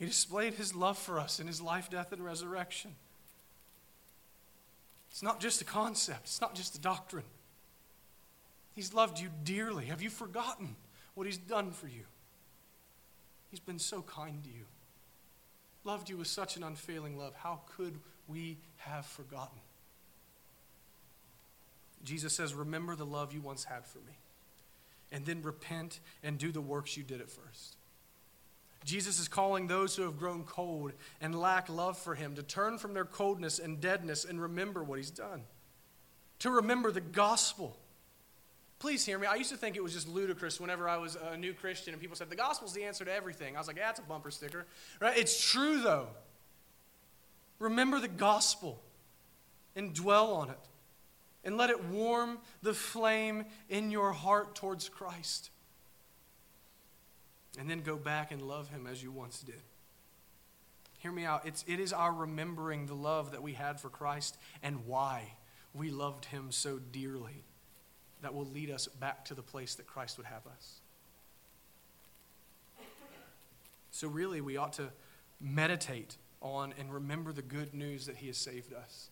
He 0.00 0.06
displayed 0.06 0.54
his 0.54 0.74
love 0.74 0.96
for 0.96 1.20
us 1.20 1.40
in 1.40 1.46
his 1.46 1.60
life, 1.60 1.90
death, 1.90 2.10
and 2.10 2.24
resurrection. 2.24 2.92
It's 5.10 5.22
not 5.22 5.40
just 5.40 5.60
a 5.60 5.64
concept, 5.64 6.22
it's 6.22 6.40
not 6.40 6.54
just 6.54 6.74
a 6.74 6.80
doctrine. 6.80 7.26
He's 8.74 8.94
loved 8.94 9.20
you 9.20 9.28
dearly. 9.44 9.84
Have 9.86 10.00
you 10.00 10.08
forgotten 10.08 10.74
what 11.14 11.26
he's 11.26 11.36
done 11.36 11.70
for 11.70 11.86
you? 11.86 12.04
He's 13.50 13.60
been 13.60 13.78
so 13.78 14.00
kind 14.00 14.42
to 14.42 14.48
you, 14.48 14.64
loved 15.84 16.08
you 16.08 16.16
with 16.16 16.28
such 16.28 16.56
an 16.56 16.62
unfailing 16.62 17.18
love. 17.18 17.34
How 17.34 17.60
could 17.76 17.98
we 18.26 18.56
have 18.78 19.04
forgotten? 19.04 19.58
Jesus 22.04 22.32
says, 22.32 22.54
Remember 22.54 22.96
the 22.96 23.04
love 23.04 23.34
you 23.34 23.42
once 23.42 23.64
had 23.64 23.84
for 23.84 23.98
me, 23.98 24.16
and 25.12 25.26
then 25.26 25.42
repent 25.42 26.00
and 26.22 26.38
do 26.38 26.52
the 26.52 26.62
works 26.62 26.96
you 26.96 27.02
did 27.02 27.20
at 27.20 27.28
first. 27.28 27.76
Jesus 28.84 29.20
is 29.20 29.28
calling 29.28 29.66
those 29.66 29.94
who 29.94 30.02
have 30.02 30.18
grown 30.18 30.44
cold 30.44 30.92
and 31.20 31.38
lack 31.38 31.68
love 31.68 31.98
for 31.98 32.14
him 32.14 32.34
to 32.36 32.42
turn 32.42 32.78
from 32.78 32.94
their 32.94 33.04
coldness 33.04 33.58
and 33.58 33.80
deadness 33.80 34.24
and 34.24 34.40
remember 34.40 34.82
what 34.82 34.98
he's 34.98 35.10
done. 35.10 35.42
To 36.40 36.50
remember 36.50 36.90
the 36.90 37.02
gospel. 37.02 37.76
Please 38.78 39.04
hear 39.04 39.18
me. 39.18 39.26
I 39.26 39.34
used 39.34 39.50
to 39.50 39.58
think 39.58 39.76
it 39.76 39.82
was 39.82 39.92
just 39.92 40.08
ludicrous 40.08 40.58
whenever 40.58 40.88
I 40.88 40.96
was 40.96 41.16
a 41.30 41.36
new 41.36 41.52
Christian 41.52 41.92
and 41.92 42.00
people 42.00 42.16
said, 42.16 42.30
the 42.30 42.36
gospel's 42.36 42.72
the 42.72 42.84
answer 42.84 43.04
to 43.04 43.12
everything. 43.12 43.54
I 43.54 43.58
was 43.58 43.68
like, 43.68 43.76
yeah, 43.76 43.90
it's 43.90 43.98
a 43.98 44.02
bumper 44.02 44.30
sticker. 44.30 44.64
Right? 44.98 45.18
It's 45.18 45.50
true, 45.50 45.82
though. 45.82 46.06
Remember 47.58 48.00
the 48.00 48.08
gospel 48.08 48.80
and 49.76 49.92
dwell 49.92 50.32
on 50.32 50.48
it. 50.48 50.58
And 51.44 51.56
let 51.56 51.70
it 51.70 51.84
warm 51.84 52.38
the 52.62 52.74
flame 52.74 53.44
in 53.68 53.90
your 53.90 54.12
heart 54.12 54.54
towards 54.54 54.88
Christ 54.88 55.50
and 57.58 57.68
then 57.68 57.80
go 57.80 57.96
back 57.96 58.30
and 58.30 58.42
love 58.42 58.68
him 58.68 58.86
as 58.86 59.02
you 59.02 59.10
once 59.10 59.40
did. 59.40 59.62
Hear 60.98 61.12
me 61.12 61.24
out. 61.24 61.46
It's, 61.46 61.64
it 61.66 61.80
is 61.80 61.92
our 61.92 62.12
remembering 62.12 62.86
the 62.86 62.94
love 62.94 63.32
that 63.32 63.42
we 63.42 63.54
had 63.54 63.80
for 63.80 63.88
Christ 63.88 64.36
and 64.62 64.86
why 64.86 65.34
we 65.74 65.90
loved 65.90 66.26
him 66.26 66.48
so 66.50 66.78
dearly 66.78 67.44
that 68.22 68.34
will 68.34 68.46
lead 68.46 68.70
us 68.70 68.86
back 68.86 69.24
to 69.26 69.34
the 69.34 69.42
place 69.42 69.76
that 69.76 69.86
Christ 69.86 70.18
would 70.18 70.26
have 70.26 70.46
us. 70.46 70.80
So, 73.90 74.08
really, 74.08 74.40
we 74.40 74.56
ought 74.56 74.74
to 74.74 74.90
meditate 75.40 76.16
on 76.40 76.74
and 76.78 76.92
remember 76.92 77.32
the 77.32 77.42
good 77.42 77.74
news 77.74 78.06
that 78.06 78.16
he 78.16 78.28
has 78.28 78.36
saved 78.36 78.72
us. 78.72 79.10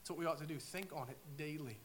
That's 0.00 0.10
what 0.10 0.18
we 0.18 0.26
ought 0.26 0.38
to 0.38 0.46
do. 0.46 0.58
Think 0.58 0.92
on 0.94 1.08
it 1.08 1.18
daily. 1.36 1.78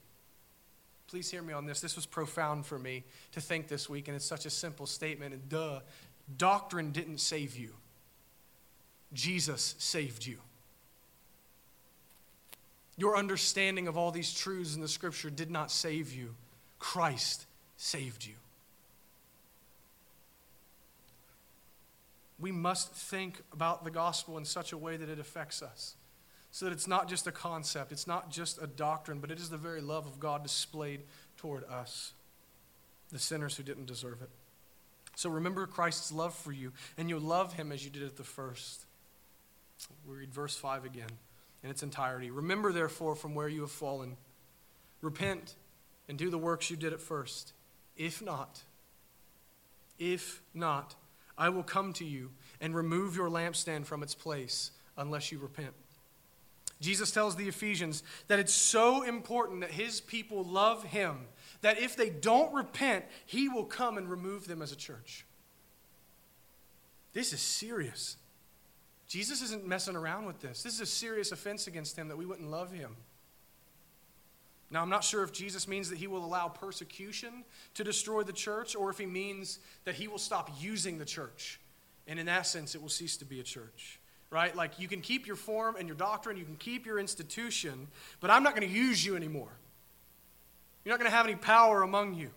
Please 1.14 1.30
hear 1.30 1.44
me 1.44 1.54
on 1.54 1.68
this. 1.68 1.80
This 1.80 1.96
was 1.96 2.08
profound 2.08 2.66
for 2.66 2.80
me 2.80 3.04
to 3.34 3.40
think 3.40 3.68
this 3.68 3.88
week, 3.88 4.08
and 4.08 4.16
it's 4.16 4.26
such 4.26 4.48
a 4.48 4.50
simple 4.50 4.88
statement. 4.88 5.32
And 5.32 5.48
duh, 5.48 5.82
doctrine 6.38 6.90
didn't 6.90 7.20
save 7.20 7.56
you, 7.56 7.70
Jesus 9.14 9.76
saved 9.78 10.26
you. 10.26 10.40
Your 12.98 13.16
understanding 13.16 13.88
of 13.88 13.96
all 13.96 14.10
these 14.10 14.34
truths 14.34 14.74
in 14.74 14.82
the 14.82 14.88
scripture 14.88 15.30
did 15.30 15.52
not 15.52 15.70
save 15.70 16.12
you, 16.12 16.34
Christ 16.80 17.46
saved 17.78 18.26
you. 18.26 18.34
We 22.40 22.52
must 22.52 22.92
think 22.92 23.40
about 23.52 23.84
the 23.84 23.92
gospel 23.92 24.40
in 24.40 24.46
such 24.46 24.72
a 24.72 24.78
way 24.80 24.98
that 24.98 25.10
it 25.10 25.20
affects 25.20 25.62
us 25.62 25.94
so 26.54 26.66
that 26.66 26.72
it's 26.72 26.88
not 26.88 27.10
just 27.10 27.26
a 27.26 27.32
concept, 27.32 27.92
it's 27.92 28.06
not 28.06 28.30
just 28.30 28.62
a 28.62 28.68
doctrine, 28.68 29.18
but 29.18 29.32
it 29.32 29.40
is 29.40 29.50
the 29.50 29.58
very 29.58 29.82
love 29.82 30.06
of 30.06 30.20
God 30.20 30.44
displayed 30.44 31.02
toward 31.36 31.64
us, 31.64 32.14
the 33.12 33.18
sinners 33.18 33.58
who 33.58 33.64
didn't 33.64 33.88
deserve 33.88 34.22
it. 34.22 34.30
So 35.16 35.32
remember 35.32 35.66
Christ's 35.66 36.12
love 36.12 36.36
for 36.36 36.52
you, 36.52 36.72
and 36.96 37.10
you'll 37.10 37.22
love 37.22 37.54
him 37.54 37.72
as 37.72 37.84
you 37.84 37.90
did 37.90 38.04
at 38.04 38.18
the 38.18 38.24
first. 38.24 38.86
We 40.08 40.16
read 40.16 40.32
verse 40.32 40.56
5 40.56 40.86
again 40.86 41.10
in 41.64 41.72
its 41.72 41.82
entirety. 41.82 42.30
Remember, 42.30 42.72
therefore, 42.72 43.16
from 43.16 43.34
where 43.34 43.50
you 43.50 43.62
have 43.62 43.72
fallen. 43.72 44.16
Repent 45.02 45.56
and 46.08 46.20
do 46.20 46.30
the 46.30 46.38
works 46.38 46.70
you 46.70 46.78
did 46.78 46.94
at 46.94 47.02
first. 47.02 47.54
If 47.98 48.22
not, 48.22 48.62
if 49.98 50.44
not, 50.54 50.94
I 51.36 51.50
will 51.50 51.64
come 51.64 51.94
to 51.94 52.06
you 52.06 52.30
and 52.62 52.76
remove 52.76 53.16
your 53.16 53.30
lampstand 53.30 53.88
from 53.88 54.04
its 54.04 54.14
place 54.14 54.70
unless 54.96 55.32
you 55.32 55.40
repent. 55.40 55.74
Jesus 56.84 57.12
tells 57.12 57.38
the 57.38 57.48
Ephesians 57.48 58.04
that 58.28 58.40
it's 58.40 58.54
so 58.54 59.04
important 59.04 59.62
that 59.62 59.72
his 59.72 60.02
people 60.02 60.44
love 60.44 60.84
him 60.84 61.28
that 61.62 61.80
if 61.80 61.96
they 61.96 62.10
don't 62.10 62.54
repent, 62.54 63.06
he 63.26 63.48
will 63.48 63.64
come 63.64 63.98
and 63.98 64.10
remove 64.10 64.48
them 64.48 64.62
as 64.62 64.74
a 64.74 64.76
church. 64.76 65.26
This 67.14 67.32
is 67.32 67.40
serious. 67.40 68.18
Jesus 69.08 69.42
isn't 69.42 69.66
messing 69.66 69.96
around 69.96 70.26
with 70.26 70.42
this. 70.42 70.62
This 70.62 70.74
is 70.74 70.82
a 70.82 70.86
serious 70.86 71.32
offense 71.32 71.68
against 71.68 71.98
him 71.98 72.10
that 72.10 72.18
we 72.18 72.26
wouldn't 72.26 72.52
love 72.52 72.74
him. 72.74 72.98
Now, 74.70 74.82
I'm 74.82 74.90
not 74.90 75.06
sure 75.06 75.24
if 75.24 75.32
Jesus 75.32 75.68
means 75.70 75.90
that 75.90 76.00
he 76.00 76.08
will 76.08 76.26
allow 76.26 76.50
persecution 76.50 77.46
to 77.76 77.84
destroy 77.86 78.24
the 78.24 78.34
church 78.34 78.76
or 78.76 78.90
if 78.90 78.98
he 78.98 79.06
means 79.06 79.60
that 79.86 79.96
he 79.96 80.10
will 80.10 80.18
stop 80.18 80.52
using 80.60 80.98
the 80.98 81.06
church. 81.06 81.62
And 82.08 82.20
in 82.20 82.26
that 82.26 82.46
sense, 82.46 82.76
it 82.76 82.82
will 82.82 82.90
cease 82.90 83.16
to 83.18 83.26
be 83.26 83.40
a 83.40 83.44
church 83.44 84.00
right? 84.34 84.56
Like 84.56 84.80
you 84.80 84.88
can 84.88 85.02
keep 85.02 85.28
your 85.28 85.36
form 85.36 85.76
and 85.78 85.88
your 85.88 85.96
doctrine, 85.96 86.38
you 86.38 86.44
can 86.44 86.56
keep 86.56 86.88
your 86.88 86.98
institution, 86.98 87.88
but 88.20 88.32
I'm 88.32 88.42
not 88.42 88.56
going 88.56 88.68
to 88.68 88.74
use 88.74 89.06
you 89.06 89.16
anymore. 89.16 89.52
You're 90.84 90.94
not 90.94 91.00
going 91.00 91.10
to 91.10 91.16
have 91.16 91.28
any 91.28 91.36
power 91.36 91.84
among 91.84 92.16
you. 92.16 92.32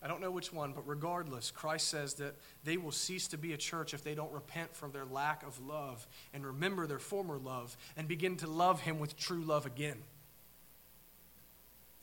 I 0.00 0.08
don't 0.08 0.20
know 0.20 0.30
which 0.30 0.52
one, 0.52 0.72
but 0.72 0.86
regardless, 0.86 1.50
Christ 1.50 1.88
says 1.88 2.14
that 2.14 2.36
they 2.64 2.76
will 2.76 2.92
cease 2.92 3.28
to 3.28 3.38
be 3.38 3.52
a 3.52 3.56
church 3.56 3.92
if 3.92 4.02
they 4.02 4.14
don't 4.14 4.32
repent 4.32 4.74
from 4.74 4.92
their 4.92 5.04
lack 5.04 5.44
of 5.44 5.60
love 5.60 6.06
and 6.32 6.46
remember 6.46 6.86
their 6.86 6.98
former 6.98 7.38
love 7.38 7.76
and 7.96 8.08
begin 8.08 8.36
to 8.38 8.48
love 8.48 8.80
Him 8.80 8.98
with 8.98 9.16
true 9.16 9.42
love 9.42 9.66
again. 9.66 9.98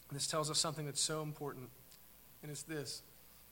And 0.09 0.15
this 0.15 0.27
tells 0.27 0.49
us 0.49 0.59
something 0.59 0.85
that's 0.85 1.01
so 1.01 1.21
important, 1.21 1.69
and 2.41 2.51
it's 2.51 2.63
this 2.63 3.03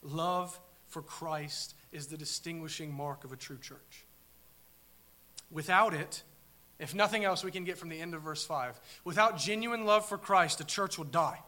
love 0.02 0.58
for 0.86 1.02
Christ 1.02 1.74
is 1.92 2.06
the 2.06 2.16
distinguishing 2.16 2.92
mark 2.92 3.24
of 3.24 3.32
a 3.32 3.36
true 3.36 3.58
church. 3.58 4.06
Without 5.50 5.94
it, 5.94 6.22
if 6.78 6.94
nothing 6.94 7.24
else 7.24 7.42
we 7.42 7.50
can 7.50 7.64
get 7.64 7.78
from 7.78 7.88
the 7.88 8.00
end 8.00 8.14
of 8.14 8.22
verse 8.22 8.44
5, 8.44 8.78
without 9.04 9.38
genuine 9.38 9.84
love 9.84 10.08
for 10.08 10.18
Christ, 10.18 10.58
the 10.58 10.64
church 10.64 10.98
will 10.98 11.04
die. 11.04 11.40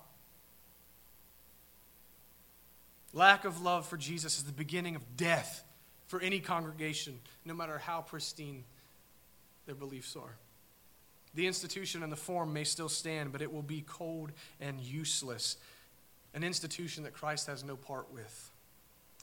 Lack 3.13 3.45
of 3.45 3.61
love 3.61 3.87
for 3.87 3.97
Jesus 3.97 4.39
is 4.39 4.45
the 4.45 4.53
beginning 4.53 4.97
of 4.97 5.17
death 5.17 5.65
for 6.07 6.21
any 6.21 6.41
congregation, 6.41 7.21
no 7.45 7.55
matter 7.55 7.79
how 7.79 8.01
pristine 8.01 8.65
their 9.67 9.75
beliefs 9.75 10.17
are. 10.17 10.37
The 11.35 11.47
institution 11.47 12.03
and 12.03 12.11
the 12.11 12.17
form 12.17 12.53
may 12.53 12.65
still 12.65 12.89
stand, 12.89 13.31
but 13.31 13.43
it 13.43 13.53
will 13.53 13.63
be 13.63 13.85
cold 13.87 14.33
and 14.61 14.81
useless. 14.81 15.57
An 16.35 16.43
institution 16.43 17.05
that 17.05 17.13
Christ 17.13 17.47
has 17.47 17.63
no 17.63 17.77
part 17.77 18.13
with. 18.13 18.51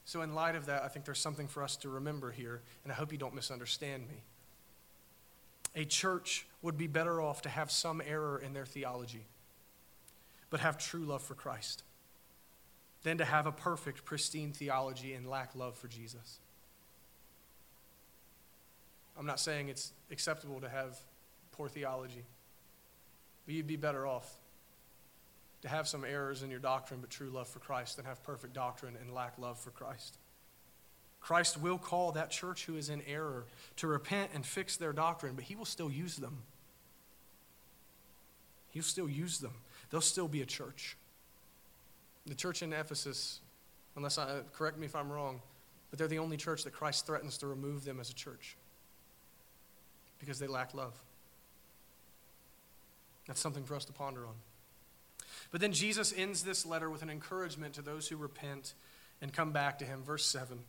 So, 0.05 0.21
in 0.21 0.34
light 0.34 0.55
of 0.55 0.67
that, 0.67 0.84
I 0.84 0.88
think 0.88 1.03
there's 1.03 1.19
something 1.19 1.49
for 1.49 1.63
us 1.63 1.75
to 1.78 1.89
remember 1.89 2.32
here, 2.32 2.61
and 2.84 2.93
I 2.93 2.95
hope 2.95 3.11
you 3.11 3.17
don't 3.17 3.36
misunderstand 3.36 4.07
me. 4.07 4.23
A 5.78 5.86
church 5.86 6.47
would 6.63 6.75
be 6.75 6.88
better 6.88 7.21
off 7.21 7.43
to 7.43 7.49
have 7.49 7.71
some 7.71 8.01
error 8.05 8.39
in 8.39 8.53
their 8.53 8.65
theology, 8.65 9.28
but 10.49 10.59
have 10.59 10.80
true 10.80 11.05
love 11.05 11.21
for 11.21 11.36
Christ 11.36 11.84
than 13.03 13.19
to 13.19 13.25
have 13.25 13.45
a 13.45 13.51
perfect, 13.51 14.03
pristine 14.03 14.51
theology 14.51 15.13
and 15.13 15.30
lack 15.30 15.55
love 15.55 15.78
for 15.78 15.88
Jesus. 15.88 16.39
I'm 19.17 19.28
not 19.28 19.39
saying 19.39 19.69
it's 19.69 19.93
acceptable 20.11 20.59
to 20.61 20.67
have 20.67 20.97
poor 21.51 21.69
theology, 21.69 22.25
but 23.45 23.53
you'd 23.53 23.67
be 23.67 23.75
better 23.75 24.07
off 24.07 24.30
to 25.61 25.67
have 25.67 25.88
some 25.88 26.03
errors 26.03 26.41
in 26.41 26.49
your 26.49 26.59
doctrine 26.59 27.01
but 27.01 27.11
true 27.11 27.30
love 27.30 27.47
for 27.47 27.59
Christ 27.59 27.97
than 27.97 28.05
have 28.05 28.23
perfect 28.23 28.53
doctrine 28.53 28.95
and 28.99 29.13
lack 29.13 29.38
love 29.38 29.59
for 29.59 29.69
Christ. 29.69 30.17
Christ 31.28 31.59
will 31.59 31.78
call 31.78 32.13
that 32.13 32.30
church 32.30 32.63
who 32.63 32.78
is 32.78 32.89
in 32.89 33.01
error 33.05 33.43
to 33.75 33.88
repent 33.88 34.32
and 34.34 34.45
fix 34.45 34.78
their 34.78 34.93
doctrine, 34.93 35.34
but 35.36 35.43
he 35.43 35.55
will 35.55 35.65
still 35.65 35.91
use 35.91 36.15
them. 36.15 36.38
He'll 38.69 38.82
still 38.82 39.09
use 39.09 39.39
them. 39.39 39.51
They'll 39.89 39.99
still 39.99 40.30
be 40.30 40.41
a 40.41 40.45
church. 40.45 40.95
The 42.28 42.34
church 42.34 42.61
in 42.61 42.71
Ephesus, 42.71 43.41
unless 43.97 44.17
I 44.17 44.39
correct 44.53 44.78
me 44.78 44.86
if 44.86 44.95
I'm 44.95 45.11
wrong, 45.11 45.41
but 45.89 45.99
they're 45.99 46.07
the 46.07 46.19
only 46.19 46.38
church 46.38 46.63
that 46.63 46.71
Christ 46.71 47.05
threatens 47.05 47.38
to 47.39 47.47
remove 47.47 47.84
them 47.84 47.99
as 47.99 48.09
a 48.09 48.13
church 48.15 48.55
because 50.19 50.39
they 50.39 50.47
lack 50.47 50.73
love. 50.73 50.97
That's 53.28 53.41
something 53.41 53.65
for 53.65 53.75
us 53.75 53.84
to 53.84 53.91
ponder 53.91 54.25
on. 54.25 54.36
But 55.51 55.59
then 55.59 55.73
Jesus 55.73 56.13
ends 56.15 56.43
this 56.43 56.65
letter 56.65 56.89
with 56.89 57.01
an 57.01 57.09
encouragement 57.09 57.73
to 57.73 57.82
those 57.82 58.07
who 58.07 58.15
repent 58.15 58.75
and 59.21 59.34
come 59.34 59.51
back 59.51 59.78
to 59.80 59.86
him. 59.86 60.03
Verse 60.05 60.23
7 60.23 60.59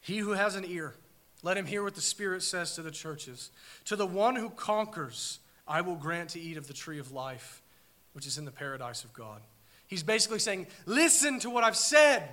He 0.00 0.18
who 0.18 0.32
has 0.32 0.54
an 0.54 0.64
ear, 0.64 0.94
let 1.42 1.56
him 1.56 1.66
hear 1.66 1.82
what 1.82 1.94
the 1.94 2.00
Spirit 2.00 2.42
says 2.42 2.74
to 2.74 2.82
the 2.82 2.90
churches. 2.90 3.50
To 3.86 3.96
the 3.96 4.06
one 4.06 4.36
who 4.36 4.50
conquers, 4.50 5.38
I 5.66 5.80
will 5.80 5.96
grant 5.96 6.30
to 6.30 6.40
eat 6.40 6.56
of 6.56 6.66
the 6.66 6.74
tree 6.74 6.98
of 6.98 7.12
life, 7.12 7.62
which 8.12 8.26
is 8.26 8.38
in 8.38 8.44
the 8.44 8.50
paradise 8.50 9.04
of 9.04 9.12
God. 9.12 9.40
He's 9.86 10.02
basically 10.02 10.38
saying, 10.38 10.66
Listen 10.86 11.38
to 11.40 11.50
what 11.50 11.64
I've 11.64 11.76
said. 11.76 12.28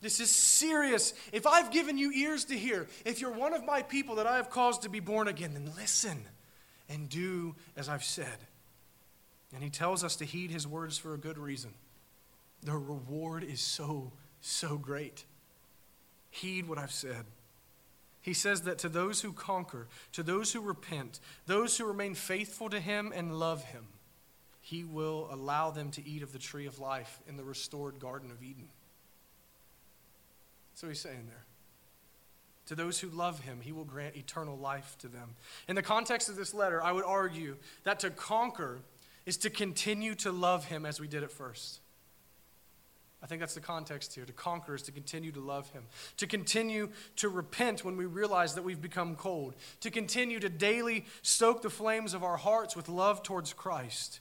This 0.00 0.18
is 0.18 0.30
serious. 0.30 1.12
If 1.30 1.46
I've 1.46 1.70
given 1.70 1.98
you 1.98 2.10
ears 2.12 2.46
to 2.46 2.56
hear, 2.56 2.88
if 3.04 3.20
you're 3.20 3.32
one 3.32 3.52
of 3.52 3.64
my 3.64 3.82
people 3.82 4.14
that 4.16 4.26
I 4.26 4.36
have 4.36 4.48
caused 4.48 4.82
to 4.82 4.88
be 4.88 5.00
born 5.00 5.28
again, 5.28 5.52
then 5.52 5.70
listen 5.76 6.24
and 6.88 7.08
do 7.08 7.54
as 7.76 7.88
I've 7.88 8.04
said. 8.04 8.38
And 9.54 9.62
he 9.62 9.68
tells 9.68 10.02
us 10.02 10.16
to 10.16 10.24
heed 10.24 10.50
his 10.50 10.66
words 10.66 10.96
for 10.96 11.12
a 11.12 11.18
good 11.18 11.36
reason. 11.36 11.74
The 12.62 12.72
reward 12.72 13.44
is 13.44 13.60
so, 13.60 14.12
so 14.40 14.78
great. 14.78 15.24
Heed 16.30 16.68
what 16.68 16.78
I've 16.78 16.92
said. 16.92 17.26
He 18.22 18.34
says 18.34 18.62
that 18.62 18.78
to 18.78 18.88
those 18.88 19.22
who 19.22 19.32
conquer, 19.32 19.88
to 20.12 20.22
those 20.22 20.52
who 20.52 20.60
repent, 20.60 21.20
those 21.46 21.76
who 21.78 21.86
remain 21.86 22.14
faithful 22.14 22.68
to 22.68 22.80
him 22.80 23.12
and 23.14 23.38
love 23.38 23.64
him, 23.64 23.86
he 24.60 24.84
will 24.84 25.28
allow 25.30 25.70
them 25.70 25.90
to 25.92 26.06
eat 26.06 26.22
of 26.22 26.32
the 26.32 26.38
tree 26.38 26.66
of 26.66 26.78
life 26.78 27.20
in 27.26 27.36
the 27.36 27.44
restored 27.44 27.98
Garden 27.98 28.30
of 28.30 28.42
Eden. 28.42 28.68
So 30.74 30.88
he's 30.88 31.00
saying 31.00 31.26
there. 31.28 31.44
To 32.66 32.74
those 32.74 33.00
who 33.00 33.08
love 33.08 33.40
him, 33.40 33.60
he 33.62 33.72
will 33.72 33.84
grant 33.84 34.16
eternal 34.16 34.56
life 34.56 34.96
to 35.00 35.08
them. 35.08 35.34
In 35.66 35.74
the 35.74 35.82
context 35.82 36.28
of 36.28 36.36
this 36.36 36.54
letter, 36.54 36.80
I 36.82 36.92
would 36.92 37.04
argue 37.04 37.56
that 37.84 38.00
to 38.00 38.10
conquer 38.10 38.80
is 39.26 39.36
to 39.38 39.50
continue 39.50 40.14
to 40.16 40.30
love 40.30 40.66
him 40.66 40.86
as 40.86 41.00
we 41.00 41.08
did 41.08 41.24
at 41.24 41.32
first. 41.32 41.80
I 43.22 43.26
think 43.26 43.40
that's 43.40 43.54
the 43.54 43.60
context 43.60 44.14
here. 44.14 44.24
To 44.24 44.32
conquer 44.32 44.74
is 44.74 44.82
to 44.82 44.92
continue 44.92 45.30
to 45.32 45.40
love 45.40 45.68
him, 45.70 45.84
to 46.16 46.26
continue 46.26 46.88
to 47.16 47.28
repent 47.28 47.84
when 47.84 47.96
we 47.96 48.06
realize 48.06 48.54
that 48.54 48.62
we've 48.62 48.80
become 48.80 49.14
cold, 49.14 49.54
to 49.80 49.90
continue 49.90 50.40
to 50.40 50.48
daily 50.48 51.04
stoke 51.22 51.60
the 51.60 51.70
flames 51.70 52.14
of 52.14 52.24
our 52.24 52.38
hearts 52.38 52.74
with 52.74 52.88
love 52.88 53.22
towards 53.22 53.52
Christ 53.52 54.20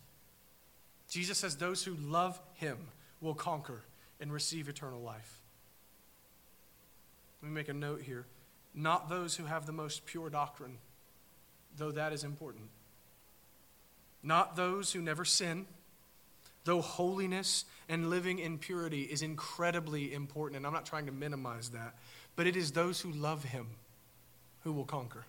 Jesus 1.10 1.40
says 1.40 1.58
those 1.58 1.84
who 1.84 1.96
love 1.96 2.40
him 2.54 2.78
will 3.20 3.34
conquer 3.34 3.82
and 4.22 4.32
receive 4.32 4.70
eternal 4.70 5.02
life. 5.02 5.42
Let 7.42 7.50
me 7.50 7.56
make 7.56 7.70
a 7.70 7.74
note 7.74 8.02
here. 8.02 8.26
Not 8.76 9.10
those 9.10 9.36
who 9.36 9.46
have 9.46 9.66
the 9.66 9.72
most 9.72 10.06
pure 10.06 10.30
doctrine, 10.30 10.78
though 11.76 11.92
that 11.92 12.14
is 12.14 12.24
important. 12.24 12.70
Not 14.22 14.56
those 14.56 14.94
who 14.94 15.02
never 15.02 15.26
sin, 15.26 15.66
though 16.70 16.82
holiness 16.82 17.66
and 17.90 18.12
living 18.12 18.38
in 18.38 18.60
purity 18.60 19.02
is 19.02 19.24
incredibly 19.24 20.14
important. 20.14 20.58
And 20.58 20.68
I'm 20.68 20.74
not 20.74 20.86
trying 20.86 21.08
to 21.08 21.12
minimize 21.12 21.70
that, 21.70 21.96
but 22.36 22.46
it 22.46 22.56
is 22.56 22.72
those 22.72 23.02
who 23.02 23.12
love 23.12 23.44
him 23.44 23.66
who 24.64 24.72
will 24.72 24.86
conquer. 24.86 25.26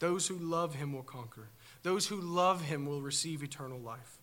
Those 0.00 0.26
who 0.26 0.36
love 0.36 0.74
him 0.74 0.92
will 0.92 1.04
conquer. 1.04 1.48
Those 1.84 2.06
who 2.06 2.20
love 2.20 2.60
him 2.60 2.84
will 2.84 3.00
receive 3.00 3.42
eternal 3.42 3.78
life. 3.78 4.18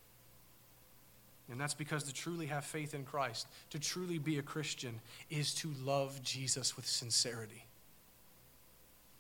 And 1.49 1.59
that's 1.59 1.73
because 1.73 2.03
to 2.03 2.13
truly 2.13 2.45
have 2.45 2.63
faith 2.63 2.93
in 2.93 3.03
Christ, 3.03 3.47
to 3.71 3.79
truly 3.79 4.19
be 4.19 4.37
a 4.37 4.43
Christian, 4.43 4.99
is 5.31 5.51
to 5.55 5.71
love 5.83 6.21
Jesus 6.21 6.75
with 6.75 6.85
sincerity. 6.85 7.65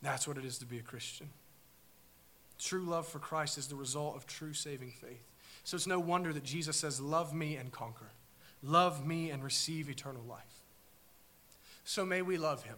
That's 0.03 0.27
what 0.27 0.37
it 0.37 0.45
is 0.45 0.59
to 0.59 0.65
be 0.65 0.77
a 0.77 0.83
Christian. 0.83 1.29
True 2.59 2.83
love 2.83 3.07
for 3.07 3.17
Christ 3.17 3.57
is 3.57 3.67
the 3.67 3.75
result 3.75 4.15
of 4.15 4.27
true 4.27 4.53
saving 4.53 4.91
faith. 4.91 5.30
So 5.63 5.75
it's 5.75 5.87
no 5.87 5.99
wonder 5.99 6.33
that 6.33 6.43
Jesus 6.43 6.77
says, 6.77 6.99
Love 6.99 7.33
me 7.33 7.55
and 7.55 7.71
conquer. 7.71 8.11
Love 8.63 9.05
me 9.05 9.29
and 9.29 9.43
receive 9.43 9.89
eternal 9.89 10.23
life. 10.27 10.61
So 11.83 12.05
may 12.05 12.21
we 12.21 12.37
love 12.37 12.63
him. 12.63 12.75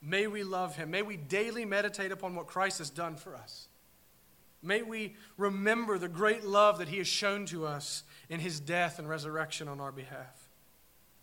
May 0.00 0.26
we 0.26 0.42
love 0.42 0.76
him. 0.76 0.90
May 0.90 1.02
we 1.02 1.16
daily 1.16 1.64
meditate 1.64 2.12
upon 2.12 2.34
what 2.34 2.46
Christ 2.46 2.78
has 2.78 2.88
done 2.88 3.16
for 3.16 3.34
us. 3.34 3.68
May 4.62 4.82
we 4.82 5.14
remember 5.36 5.98
the 5.98 6.08
great 6.08 6.44
love 6.44 6.78
that 6.78 6.88
He 6.88 6.98
has 6.98 7.06
shown 7.06 7.46
to 7.46 7.66
us 7.66 8.02
in 8.28 8.40
His 8.40 8.58
death 8.58 8.98
and 8.98 9.08
resurrection 9.08 9.68
on 9.68 9.80
our 9.80 9.92
behalf. 9.92 10.48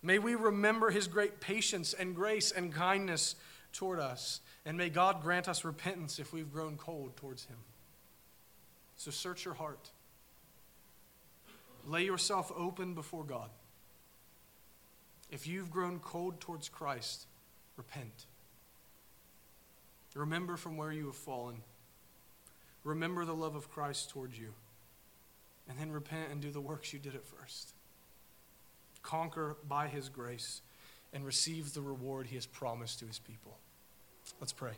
May 0.02 0.18
we 0.18 0.34
remember 0.34 0.90
His 0.90 1.06
great 1.06 1.40
patience 1.40 1.92
and 1.92 2.14
grace 2.14 2.50
and 2.50 2.72
kindness 2.72 3.34
toward 3.72 4.00
us. 4.00 4.40
And 4.64 4.76
may 4.78 4.88
God 4.88 5.22
grant 5.22 5.48
us 5.48 5.64
repentance 5.64 6.18
if 6.18 6.32
we've 6.32 6.52
grown 6.52 6.76
cold 6.76 7.16
towards 7.16 7.44
Him. 7.44 7.58
So 8.96 9.10
search 9.10 9.44
your 9.44 9.54
heart. 9.54 9.90
Lay 11.86 12.04
yourself 12.04 12.52
open 12.56 12.94
before 12.94 13.24
God. 13.24 13.48
If 15.30 15.46
you've 15.46 15.70
grown 15.70 15.98
cold 16.00 16.40
towards 16.40 16.68
Christ, 16.68 17.26
repent. 17.76 18.26
Remember 20.14 20.56
from 20.56 20.76
where 20.76 20.92
you 20.92 21.06
have 21.06 21.16
fallen. 21.16 21.56
Remember 22.84 23.24
the 23.24 23.34
love 23.34 23.54
of 23.54 23.70
Christ 23.70 24.10
towards 24.10 24.38
you. 24.38 24.54
And 25.68 25.78
then 25.78 25.90
repent 25.90 26.30
and 26.30 26.40
do 26.40 26.50
the 26.50 26.60
works 26.60 26.92
you 26.92 26.98
did 26.98 27.14
at 27.14 27.26
first. 27.26 27.74
Conquer 29.02 29.56
by 29.68 29.88
his 29.88 30.08
grace 30.08 30.62
and 31.12 31.24
receive 31.24 31.74
the 31.74 31.82
reward 31.82 32.28
he 32.28 32.36
has 32.36 32.46
promised 32.46 33.00
to 33.00 33.06
his 33.06 33.18
people. 33.18 33.58
Let's 34.40 34.52
pray. 34.52 34.72